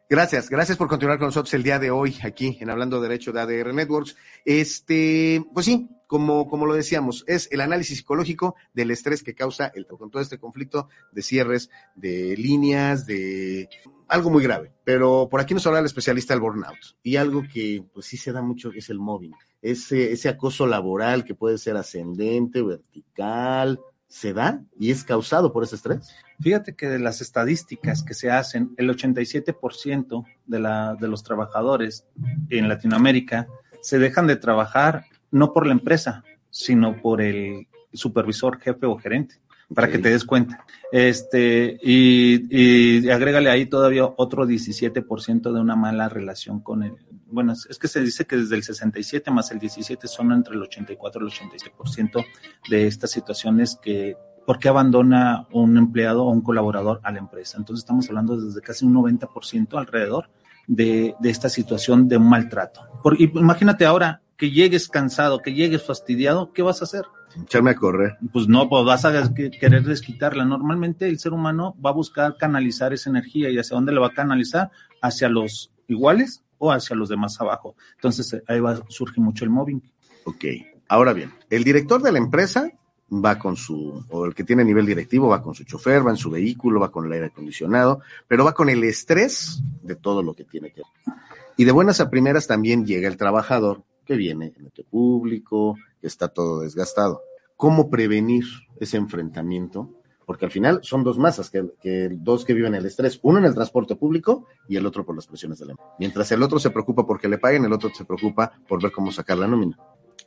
Gracias, 0.08 0.50
gracias 0.50 0.76
por 0.76 0.88
continuar 0.88 1.20
con 1.20 1.28
nosotros 1.28 1.54
el 1.54 1.62
día 1.62 1.78
de 1.78 1.92
hoy 1.92 2.16
aquí 2.24 2.58
en 2.60 2.70
Hablando 2.70 3.00
Derecho 3.00 3.30
de 3.30 3.40
ADR 3.42 3.72
Networks. 3.72 4.16
Este, 4.44 5.44
pues 5.54 5.66
sí, 5.66 5.88
como, 6.08 6.48
como 6.48 6.66
lo 6.66 6.74
decíamos, 6.74 7.22
es 7.28 7.46
el 7.52 7.60
análisis 7.60 7.98
psicológico 7.98 8.56
del 8.74 8.90
estrés 8.90 9.22
que 9.22 9.36
causa 9.36 9.70
el, 9.72 9.86
con 9.86 10.10
todo 10.10 10.20
este 10.20 10.40
conflicto 10.40 10.88
de 11.12 11.22
cierres, 11.22 11.70
de 11.94 12.36
líneas, 12.36 13.06
de 13.06 13.68
algo 14.10 14.30
muy 14.30 14.42
grave. 14.42 14.72
Pero 14.84 15.28
por 15.30 15.40
aquí 15.40 15.54
nos 15.54 15.66
habla 15.66 15.78
el 15.78 15.86
especialista 15.86 16.34
del 16.34 16.42
burnout 16.42 16.78
y 17.02 17.16
algo 17.16 17.42
que 17.52 17.82
pues 17.92 18.06
sí 18.06 18.16
se 18.16 18.32
da 18.32 18.42
mucho 18.42 18.70
es 18.72 18.90
el 18.90 18.98
mobbing, 18.98 19.34
ese, 19.62 20.12
ese 20.12 20.28
acoso 20.28 20.66
laboral 20.66 21.24
que 21.24 21.34
puede 21.34 21.58
ser 21.58 21.76
ascendente, 21.76 22.62
vertical, 22.62 23.80
se 24.08 24.32
da 24.32 24.62
y 24.78 24.90
es 24.90 25.04
causado 25.04 25.52
por 25.52 25.62
ese 25.62 25.76
estrés. 25.76 26.14
Fíjate 26.40 26.74
que 26.74 26.88
de 26.88 26.98
las 26.98 27.20
estadísticas 27.20 28.02
que 28.02 28.14
se 28.14 28.30
hacen, 28.30 28.74
el 28.76 28.90
87% 28.90 30.24
de, 30.46 30.58
la, 30.58 30.96
de 30.96 31.08
los 31.08 31.22
trabajadores 31.22 32.04
en 32.48 32.68
Latinoamérica 32.68 33.46
se 33.80 33.98
dejan 33.98 34.26
de 34.26 34.36
trabajar 34.36 35.04
no 35.30 35.52
por 35.52 35.66
la 35.66 35.72
empresa, 35.72 36.24
sino 36.50 37.00
por 37.00 37.20
el 37.20 37.68
supervisor, 37.92 38.58
jefe 38.60 38.86
o 38.86 38.96
gerente, 38.96 39.36
para 39.74 39.86
okay. 39.86 39.98
que 39.98 40.02
te 40.02 40.10
des 40.10 40.24
cuenta. 40.24 40.64
Este, 40.92 41.78
y, 41.82 43.02
y 43.04 43.10
agrégale 43.10 43.50
ahí 43.50 43.66
todavía 43.66 44.04
otro 44.16 44.46
17% 44.46 45.52
de 45.52 45.60
una 45.60 45.76
mala 45.76 46.08
relación 46.08 46.60
con 46.60 46.82
el, 46.82 46.94
bueno, 47.26 47.52
es 47.52 47.78
que 47.78 47.88
se 47.88 48.00
dice 48.00 48.26
que 48.26 48.36
desde 48.36 48.56
el 48.56 48.62
67 48.62 49.30
más 49.30 49.50
el 49.50 49.58
17 49.58 50.08
son 50.08 50.32
entre 50.32 50.54
el 50.54 50.62
84 50.62 51.22
y 51.22 51.24
el 51.26 51.32
87% 51.32 52.24
de 52.68 52.86
estas 52.86 53.10
situaciones 53.10 53.78
que 53.80 54.16
¿por 54.46 54.58
qué 54.58 54.68
abandona 54.68 55.46
un 55.52 55.76
empleado 55.78 56.24
o 56.24 56.30
un 56.30 56.40
colaborador 56.40 57.00
a 57.04 57.12
la 57.12 57.18
empresa? 57.18 57.56
Entonces 57.58 57.84
estamos 57.84 58.08
hablando 58.08 58.36
desde 58.36 58.60
casi 58.60 58.84
un 58.84 58.94
90% 58.94 59.78
alrededor 59.78 60.28
de, 60.66 61.14
de, 61.20 61.30
esta 61.30 61.48
situación 61.48 62.08
de 62.08 62.16
un 62.16 62.28
maltrato. 62.28 62.82
Por, 63.02 63.20
imagínate 63.20 63.86
ahora 63.86 64.22
que 64.36 64.50
llegues 64.50 64.88
cansado, 64.88 65.40
que 65.40 65.54
llegues 65.54 65.84
fastidiado, 65.84 66.52
¿qué 66.52 66.62
vas 66.62 66.80
a 66.80 66.84
hacer? 66.84 67.04
Echarme 67.42 67.70
a 67.70 67.74
correr. 67.74 68.16
Pues 68.32 68.48
no, 68.48 68.68
pues 68.68 68.84
vas 68.84 69.04
a 69.04 69.32
querer 69.34 69.84
desquitarla. 69.84 70.44
Normalmente 70.44 71.08
el 71.08 71.18
ser 71.18 71.32
humano 71.32 71.76
va 71.84 71.90
a 71.90 71.94
buscar 71.94 72.36
canalizar 72.36 72.92
esa 72.92 73.10
energía 73.10 73.50
y 73.50 73.58
hacia 73.58 73.76
dónde 73.76 73.92
le 73.92 74.00
va 74.00 74.08
a 74.08 74.14
canalizar, 74.14 74.70
hacia 75.00 75.28
los 75.28 75.70
iguales 75.88 76.42
o 76.58 76.72
hacia 76.72 76.96
los 76.96 77.08
demás 77.08 77.40
abajo. 77.40 77.76
Entonces 77.94 78.42
ahí 78.46 78.60
va 78.60 78.72
a 78.72 78.80
surgir 78.88 79.22
mucho 79.22 79.44
el 79.44 79.50
mobbing. 79.50 79.82
Ok, 80.24 80.44
ahora 80.88 81.12
bien, 81.12 81.32
el 81.48 81.64
director 81.64 82.02
de 82.02 82.12
la 82.12 82.18
empresa 82.18 82.70
va 83.12 83.38
con 83.38 83.56
su, 83.56 84.04
o 84.08 84.26
el 84.26 84.34
que 84.34 84.44
tiene 84.44 84.64
nivel 84.64 84.86
directivo 84.86 85.28
va 85.28 85.42
con 85.42 85.54
su 85.54 85.64
chofer, 85.64 86.06
va 86.06 86.10
en 86.10 86.16
su 86.16 86.30
vehículo, 86.30 86.80
va 86.80 86.92
con 86.92 87.06
el 87.06 87.12
aire 87.12 87.26
acondicionado, 87.26 88.00
pero 88.28 88.44
va 88.44 88.52
con 88.52 88.68
el 88.68 88.84
estrés 88.84 89.62
de 89.82 89.96
todo 89.96 90.22
lo 90.22 90.34
que 90.34 90.44
tiene 90.44 90.70
que 90.70 90.82
hacer. 90.82 91.14
Y 91.56 91.64
de 91.64 91.72
buenas 91.72 92.00
a 92.00 92.10
primeras 92.10 92.46
también 92.46 92.86
llega 92.86 93.08
el 93.08 93.16
trabajador 93.16 93.82
que 94.04 94.14
viene 94.16 94.52
en 94.56 94.70
el 94.74 94.84
público, 94.84 95.76
que 96.00 96.06
está 96.06 96.28
todo 96.28 96.60
desgastado. 96.60 97.22
¿Cómo 97.56 97.90
prevenir 97.90 98.44
ese 98.78 98.96
enfrentamiento? 98.96 99.90
Porque 100.24 100.44
al 100.44 100.50
final 100.50 100.80
son 100.82 101.02
dos 101.02 101.18
masas, 101.18 101.50
que, 101.50 102.08
dos 102.12 102.44
que 102.44 102.54
viven 102.54 102.74
el 102.74 102.86
estrés, 102.86 103.18
uno 103.22 103.38
en 103.38 103.44
el 103.44 103.54
transporte 103.54 103.96
público 103.96 104.46
y 104.68 104.76
el 104.76 104.86
otro 104.86 105.04
por 105.04 105.16
las 105.16 105.26
presiones 105.26 105.58
de 105.58 105.66
la. 105.66 105.74
Mientras 105.98 106.30
el 106.32 106.42
otro 106.42 106.58
se 106.58 106.70
preocupa 106.70 107.06
porque 107.06 107.28
le 107.28 107.38
paguen, 107.38 107.64
el 107.64 107.72
otro 107.72 107.90
se 107.92 108.04
preocupa 108.04 108.52
por 108.68 108.82
ver 108.82 108.92
cómo 108.92 109.10
sacar 109.10 109.38
la 109.38 109.48
nómina. 109.48 109.76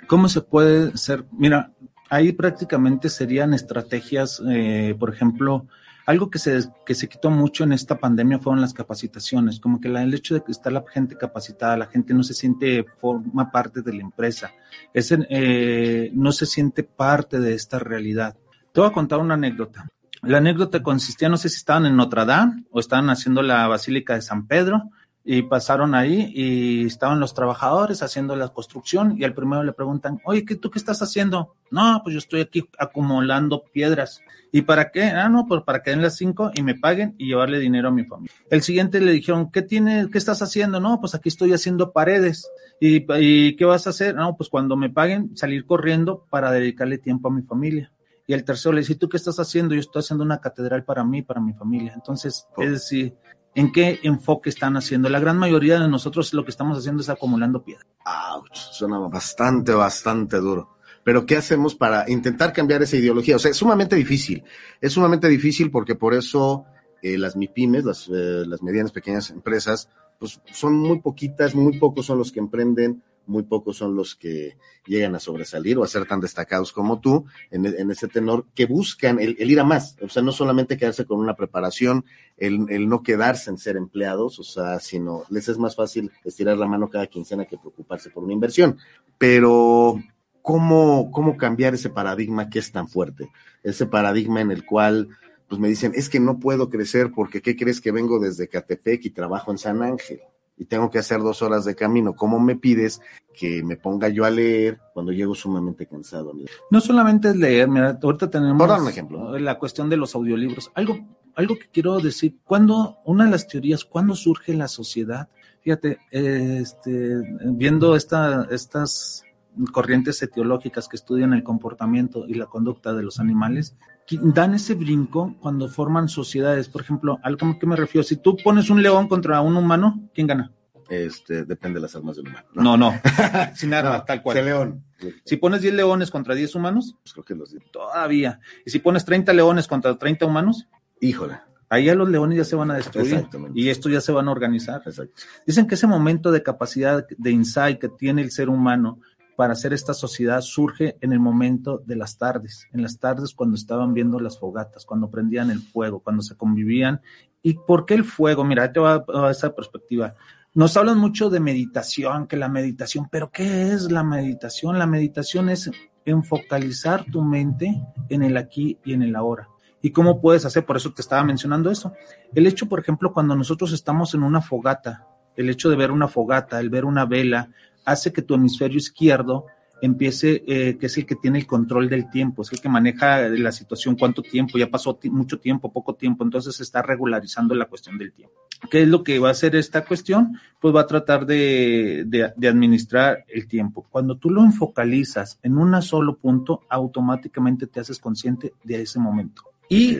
¿Cómo 0.07 0.27
se 0.27 0.41
puede 0.41 0.97
ser? 0.97 1.25
Mira, 1.31 1.71
ahí 2.09 2.33
prácticamente 2.33 3.09
serían 3.09 3.53
estrategias, 3.53 4.41
eh, 4.49 4.95
por 4.99 5.09
ejemplo, 5.09 5.67
Algo 6.05 6.29
que 6.29 6.39
se, 6.39 6.59
que 6.85 6.95
se 6.95 7.07
quitó 7.07 7.29
mucho 7.29 7.63
en 7.63 7.73
esta 7.73 7.97
pandemia 7.97 8.39
fueron 8.39 8.61
las 8.61 8.73
capacitaciones, 8.73 9.59
como 9.59 9.79
que 9.79 9.89
la, 9.89 10.03
el 10.03 10.13
hecho 10.13 10.33
de 10.33 10.43
que 10.43 10.51
está 10.51 10.69
la 10.69 10.83
gente 10.91 11.17
capacitada, 11.17 11.77
la 11.77 11.87
gente 11.87 12.13
no 12.13 12.23
se 12.23 12.33
siente, 12.33 12.85
forma 12.97 13.51
parte 13.51 13.81
de 13.81 13.93
la 13.93 14.01
empresa, 14.01 14.51
es, 14.93 15.13
eh, 15.29 16.11
no 16.13 16.31
se 16.31 16.45
siente 16.45 16.83
parte 16.83 17.39
de 17.39 17.53
esta 17.53 17.79
realidad. 17.79 18.35
Te 18.73 18.81
voy 18.81 18.89
a 18.89 18.93
contar 18.93 19.19
una 19.19 19.35
anécdota. 19.35 19.87
La 20.23 20.37
anécdota 20.37 20.81
consistía, 20.81 21.29
no 21.29 21.37
sé 21.37 21.49
si 21.49 21.57
estaban 21.57 21.85
en 21.85 21.95
Notre 21.95 22.25
Dame 22.25 22.63
o 22.71 22.79
estaban 22.79 23.09
haciendo 23.09 23.41
la 23.41 23.67
Basílica 23.67 24.15
de 24.15 24.21
San 24.21 24.47
Pedro, 24.47 24.89
y 25.25 25.43
pasaron 25.43 25.95
ahí 25.95 26.31
y 26.35 26.85
estaban 26.85 27.19
los 27.19 27.33
trabajadores 27.33 28.03
haciendo 28.03 28.35
la 28.35 28.49
construcción 28.49 29.15
y 29.17 29.23
al 29.23 29.33
primero 29.33 29.63
le 29.63 29.71
preguntan, 29.71 30.19
oye, 30.25 30.43
¿qué, 30.43 30.55
¿tú 30.55 30.69
qué 30.69 30.79
estás 30.79 31.01
haciendo? 31.01 31.55
No, 31.71 32.01
pues 32.03 32.13
yo 32.13 32.19
estoy 32.19 32.41
aquí 32.41 32.67
acumulando 32.77 33.63
piedras. 33.71 34.21
¿Y 34.51 34.63
para 34.63 34.91
qué? 34.91 35.05
Ah, 35.05 35.29
no, 35.29 35.47
pues 35.47 35.63
para 35.63 35.81
que 35.81 35.91
den 35.91 36.01
las 36.01 36.17
cinco 36.17 36.51
y 36.53 36.61
me 36.61 36.75
paguen 36.75 37.15
y 37.17 37.27
llevarle 37.27 37.59
dinero 37.59 37.87
a 37.87 37.91
mi 37.91 38.03
familia. 38.03 38.35
El 38.49 38.61
siguiente 38.61 38.99
le 38.99 39.13
dijeron, 39.13 39.49
¿qué 39.49 39.61
tiene, 39.61 40.09
qué 40.11 40.17
estás 40.17 40.41
haciendo? 40.41 40.79
No, 40.79 40.99
pues 40.99 41.15
aquí 41.15 41.29
estoy 41.29 41.53
haciendo 41.53 41.93
paredes. 41.93 42.49
¿Y, 42.79 43.05
y 43.19 43.55
qué 43.55 43.65
vas 43.65 43.87
a 43.87 43.91
hacer? 43.91 44.15
No, 44.15 44.35
pues 44.35 44.49
cuando 44.49 44.75
me 44.75 44.89
paguen, 44.89 45.35
salir 45.37 45.65
corriendo 45.65 46.27
para 46.29 46.51
dedicarle 46.51 46.97
tiempo 46.97 47.29
a 47.29 47.31
mi 47.31 47.43
familia. 47.43 47.91
Y 48.27 48.33
el 48.33 48.43
tercero 48.43 48.73
le 48.73 48.81
dice, 48.81 48.95
¿tú 48.95 49.09
qué 49.09 49.17
estás 49.17 49.39
haciendo? 49.39 49.73
Yo 49.73 49.81
estoy 49.81 50.01
haciendo 50.01 50.23
una 50.23 50.39
catedral 50.39 50.83
para 50.83 51.03
mí, 51.03 51.21
para 51.23 51.41
mi 51.41 51.53
familia. 51.53 51.93
Entonces, 51.95 52.47
es 52.57 52.71
decir, 52.71 53.15
en 53.55 53.71
qué 53.71 53.99
enfoque 54.03 54.49
están 54.49 54.77
haciendo. 54.77 55.09
La 55.09 55.19
gran 55.19 55.37
mayoría 55.37 55.79
de 55.79 55.87
nosotros 55.87 56.33
lo 56.33 56.43
que 56.43 56.51
estamos 56.51 56.77
haciendo 56.77 57.01
es 57.01 57.09
acumulando 57.09 57.63
piedra. 57.63 57.85
Ouch, 58.05 58.55
suena 58.55 58.97
bastante, 58.99 59.73
bastante 59.73 60.37
duro. 60.37 60.77
Pero 61.03 61.25
¿qué 61.25 61.37
hacemos 61.37 61.75
para 61.75 62.09
intentar 62.09 62.53
cambiar 62.53 62.81
esa 62.81 62.95
ideología? 62.95 63.35
O 63.35 63.39
sea, 63.39 63.51
es 63.51 63.57
sumamente 63.57 63.95
difícil. 63.95 64.43
Es 64.79 64.93
sumamente 64.93 65.27
difícil 65.27 65.69
porque 65.69 65.95
por 65.95 66.13
eso 66.13 66.65
eh, 67.01 67.17
las 67.17 67.35
MIPIMES, 67.35 67.83
las, 67.83 68.07
eh, 68.07 68.43
las 68.45 68.63
medianas 68.63 68.91
pequeñas 68.91 69.29
empresas, 69.29 69.89
pues 70.17 70.39
son 70.53 70.75
muy 70.75 71.01
poquitas, 71.01 71.53
muy 71.53 71.77
pocos 71.77 72.05
son 72.05 72.17
los 72.17 72.31
que 72.31 72.39
emprenden 72.39 73.03
muy 73.25 73.43
pocos 73.43 73.77
son 73.77 73.95
los 73.95 74.15
que 74.15 74.57
llegan 74.85 75.15
a 75.15 75.19
sobresalir 75.19 75.77
o 75.77 75.83
a 75.83 75.87
ser 75.87 76.05
tan 76.05 76.19
destacados 76.19 76.71
como 76.71 76.99
tú 76.99 77.25
en, 77.51 77.65
en 77.65 77.91
ese 77.91 78.07
tenor, 78.07 78.45
que 78.53 78.65
buscan 78.65 79.19
el, 79.19 79.35
ir 79.39 79.59
a 79.59 79.63
más, 79.63 79.97
o 80.01 80.09
sea, 80.09 80.21
no 80.21 80.31
solamente 80.31 80.77
quedarse 80.77 81.05
con 81.05 81.19
una 81.19 81.35
preparación, 81.35 82.05
el, 82.37 82.65
el, 82.69 82.87
no 82.87 83.03
quedarse 83.03 83.49
en 83.49 83.57
ser 83.57 83.77
empleados, 83.77 84.39
o 84.39 84.43
sea, 84.43 84.79
sino 84.79 85.23
les 85.29 85.47
es 85.47 85.57
más 85.57 85.75
fácil 85.75 86.11
estirar 86.23 86.57
la 86.57 86.67
mano 86.67 86.89
cada 86.89 87.07
quincena 87.07 87.45
que 87.45 87.57
preocuparse 87.57 88.09
por 88.09 88.23
una 88.23 88.33
inversión. 88.33 88.77
Pero, 89.17 90.01
¿cómo, 90.41 91.11
cómo 91.11 91.37
cambiar 91.37 91.73
ese 91.73 91.89
paradigma 91.89 92.49
que 92.49 92.59
es 92.59 92.71
tan 92.71 92.87
fuerte? 92.87 93.29
Ese 93.63 93.85
paradigma 93.85 94.41
en 94.41 94.51
el 94.51 94.65
cual 94.65 95.09
pues 95.47 95.61
me 95.61 95.67
dicen, 95.67 95.91
es 95.95 96.09
que 96.09 96.19
no 96.19 96.39
puedo 96.39 96.69
crecer 96.69 97.11
porque 97.13 97.41
¿qué 97.41 97.55
crees 97.55 97.79
que 97.79 97.91
vengo 97.91 98.19
desde 98.19 98.47
Catepec 98.47 99.05
y 99.05 99.11
trabajo 99.11 99.51
en 99.51 99.59
San 99.59 99.83
Ángel? 99.83 100.21
Y 100.57 100.65
tengo 100.65 100.89
que 100.89 100.99
hacer 100.99 101.19
dos 101.19 101.41
horas 101.41 101.65
de 101.65 101.75
camino. 101.75 102.15
¿Cómo 102.15 102.39
me 102.39 102.55
pides 102.55 103.01
que 103.33 103.63
me 103.63 103.75
ponga 103.75 104.09
yo 104.09 104.25
a 104.25 104.29
leer 104.29 104.79
cuando 104.93 105.11
llego 105.11 105.33
sumamente 105.35 105.87
cansado? 105.87 106.33
No 106.69 106.81
solamente 106.81 107.29
es 107.29 107.35
leer, 107.35 107.67
mira, 107.67 107.97
ahorita 108.01 108.29
tenemos 108.29 108.57
Por 108.57 108.79
un 108.79 108.87
ejemplo. 108.87 109.37
la 109.39 109.57
cuestión 109.57 109.89
de 109.89 109.97
los 109.97 110.13
audiolibros. 110.15 110.71
Algo, 110.75 110.99
algo 111.35 111.55
que 111.55 111.69
quiero 111.71 111.99
decir, 111.99 112.37
cuando, 112.43 112.97
una 113.05 113.25
de 113.25 113.31
las 113.31 113.47
teorías, 113.47 113.83
¿cuándo 113.83 114.15
surge 114.15 114.53
la 114.53 114.67
sociedad? 114.67 115.29
Fíjate, 115.61 115.97
este, 116.11 117.21
viendo 117.45 117.95
esta, 117.95 118.47
estas 118.51 119.23
corrientes 119.71 120.21
etiológicas 120.21 120.87
que 120.87 120.97
estudian 120.97 121.33
el 121.33 121.43
comportamiento 121.43 122.27
y 122.27 122.33
la 122.35 122.47
conducta 122.47 122.93
de 122.93 123.03
los 123.03 123.19
animales, 123.19 123.75
dan 124.21 124.53
ese 124.53 124.75
brinco 124.75 125.35
cuando 125.39 125.67
forman 125.67 126.09
sociedades. 126.09 126.69
Por 126.69 126.81
ejemplo, 126.81 127.19
¿algo 127.23 127.57
que 127.59 127.65
me 127.65 127.75
refiero? 127.75 128.03
Si 128.03 128.17
tú 128.17 128.37
pones 128.37 128.69
un 128.69 128.81
león 128.81 129.07
contra 129.07 129.41
un 129.41 129.55
humano, 129.55 130.09
¿quién 130.13 130.27
gana? 130.27 130.51
Este, 130.89 131.45
depende 131.45 131.77
de 131.77 131.81
las 131.81 131.95
armas 131.95 132.15
del 132.15 132.27
humano. 132.27 132.47
No, 132.53 132.77
no, 132.77 132.77
no. 132.77 133.01
sin 133.55 133.73
armas, 133.73 133.99
no, 133.99 134.05
tal 134.05 134.21
cual. 134.21 134.37
El 134.37 134.45
león. 134.45 134.83
Si 135.25 135.37
pones 135.37 135.61
10 135.61 135.73
leones 135.73 136.11
contra 136.11 136.35
10 136.35 136.55
humanos, 136.55 136.95
pues 137.03 137.13
creo 137.13 137.25
que 137.25 137.35
los 137.35 137.55
todavía. 137.71 138.39
Y 138.65 138.69
si 138.69 138.79
pones 138.79 139.03
30 139.05 139.33
leones 139.33 139.67
contra 139.67 139.97
30 139.97 140.25
humanos, 140.25 140.67
híjole. 141.01 141.39
Ahí 141.69 141.85
ya 141.85 141.95
los 141.95 142.07
leones 142.07 142.37
ya 142.37 142.45
se 142.45 142.55
van 142.55 142.69
a 142.69 142.75
destruir 142.75 143.27
y 143.55 143.69
estos 143.69 143.91
ya 143.91 143.99
se 143.99 144.11
van 144.11 144.27
a 144.27 144.31
organizar. 144.31 144.83
Exacto. 144.85 145.23
Dicen 145.47 145.65
que 145.65 145.73
ese 145.73 145.87
momento 145.87 146.31
de 146.31 146.43
capacidad 146.43 147.03
de 147.17 147.31
insight 147.31 147.79
que 147.79 147.89
tiene 147.89 148.21
el 148.21 148.29
ser 148.29 148.49
humano 148.49 148.99
para 149.35 149.53
hacer 149.53 149.73
esta 149.73 149.93
sociedad 149.93 150.41
surge 150.41 150.97
en 151.01 151.13
el 151.13 151.19
momento 151.19 151.81
de 151.85 151.95
las 151.95 152.17
tardes, 152.17 152.67
en 152.71 152.81
las 152.81 152.99
tardes 152.99 153.33
cuando 153.33 153.55
estaban 153.55 153.93
viendo 153.93 154.19
las 154.19 154.39
fogatas, 154.39 154.85
cuando 154.85 155.09
prendían 155.09 155.49
el 155.49 155.59
fuego, 155.59 155.99
cuando 155.99 156.21
se 156.21 156.35
convivían. 156.35 157.01
¿Y 157.41 157.55
por 157.55 157.85
qué 157.85 157.95
el 157.95 158.03
fuego? 158.03 158.43
Mira, 158.43 158.71
te 158.71 158.79
voy 158.79 158.89
a, 158.89 159.27
a 159.27 159.31
esa 159.31 159.53
perspectiva. 159.53 160.15
Nos 160.53 160.77
hablan 160.77 160.99
mucho 160.99 161.29
de 161.29 161.39
meditación, 161.39 162.27
que 162.27 162.37
la 162.37 162.47
meditación, 162.47 163.07
pero 163.11 163.31
¿qué 163.31 163.71
es 163.73 163.91
la 163.91 164.03
meditación? 164.03 164.77
La 164.77 164.85
meditación 164.85 165.49
es 165.49 165.71
enfocalizar 166.05 167.05
tu 167.05 167.23
mente 167.23 167.81
en 168.09 168.23
el 168.23 168.37
aquí 168.37 168.77
y 168.83 168.93
en 168.93 169.01
el 169.01 169.15
ahora. 169.15 169.49
¿Y 169.81 169.91
cómo 169.91 170.21
puedes 170.21 170.45
hacer? 170.45 170.65
Por 170.65 170.77
eso 170.77 170.93
te 170.93 171.01
estaba 171.01 171.23
mencionando 171.23 171.69
eso. 171.69 171.93
El 172.33 172.47
hecho, 172.47 172.69
por 172.69 172.79
ejemplo, 172.79 173.11
cuando 173.11 173.35
nosotros 173.35 173.73
estamos 173.73 174.13
en 174.13 174.23
una 174.23 174.41
fogata, 174.41 175.07
el 175.35 175.49
hecho 175.49 175.69
de 175.69 175.75
ver 175.75 175.91
una 175.91 176.07
fogata, 176.07 176.59
el 176.59 176.69
ver 176.69 176.85
una 176.85 177.05
vela, 177.05 177.49
hace 177.85 178.11
que 178.11 178.21
tu 178.21 178.35
hemisferio 178.35 178.77
izquierdo 178.77 179.45
empiece, 179.81 180.43
eh, 180.47 180.77
que 180.77 180.85
es 180.85 180.97
el 180.97 181.05
que 181.05 181.17
tiene 181.17 181.39
el 181.39 181.45
control 181.45 181.89
del 181.89 182.09
tiempo, 182.09 182.41
es 182.41 182.53
el 182.53 182.61
que 182.61 182.69
maneja 182.69 183.27
la 183.27 183.51
situación, 183.51 183.97
cuánto 183.97 184.21
tiempo, 184.21 184.57
ya 184.57 184.69
pasó 184.69 184.97
mucho 185.11 185.39
tiempo, 185.39 185.73
poco 185.73 185.95
tiempo, 185.95 186.23
entonces 186.23 186.55
se 186.55 186.63
está 186.63 186.81
regularizando 186.81 187.53
la 187.53 187.65
cuestión 187.65 187.97
del 187.97 188.13
tiempo. 188.13 188.33
¿Qué 188.71 188.83
es 188.83 188.87
lo 188.87 189.03
que 189.03 189.19
va 189.19 189.27
a 189.27 189.31
hacer 189.31 189.57
esta 189.57 189.83
cuestión? 189.83 190.39
Pues 190.61 190.73
va 190.73 190.81
a 190.81 190.87
tratar 190.87 191.25
de, 191.25 192.05
de, 192.05 192.47
administrar 192.47 193.25
el 193.27 193.45
tiempo. 193.45 193.85
Cuando 193.89 194.15
tú 194.17 194.29
lo 194.29 194.41
enfocalizas 194.41 195.37
en 195.43 195.57
un 195.57 195.81
solo 195.81 196.17
punto, 196.17 196.61
automáticamente 196.69 197.67
te 197.67 197.81
haces 197.81 197.99
consciente 197.99 198.53
de 198.63 198.83
ese 198.83 198.99
momento. 198.99 199.43
Y, 199.67 199.97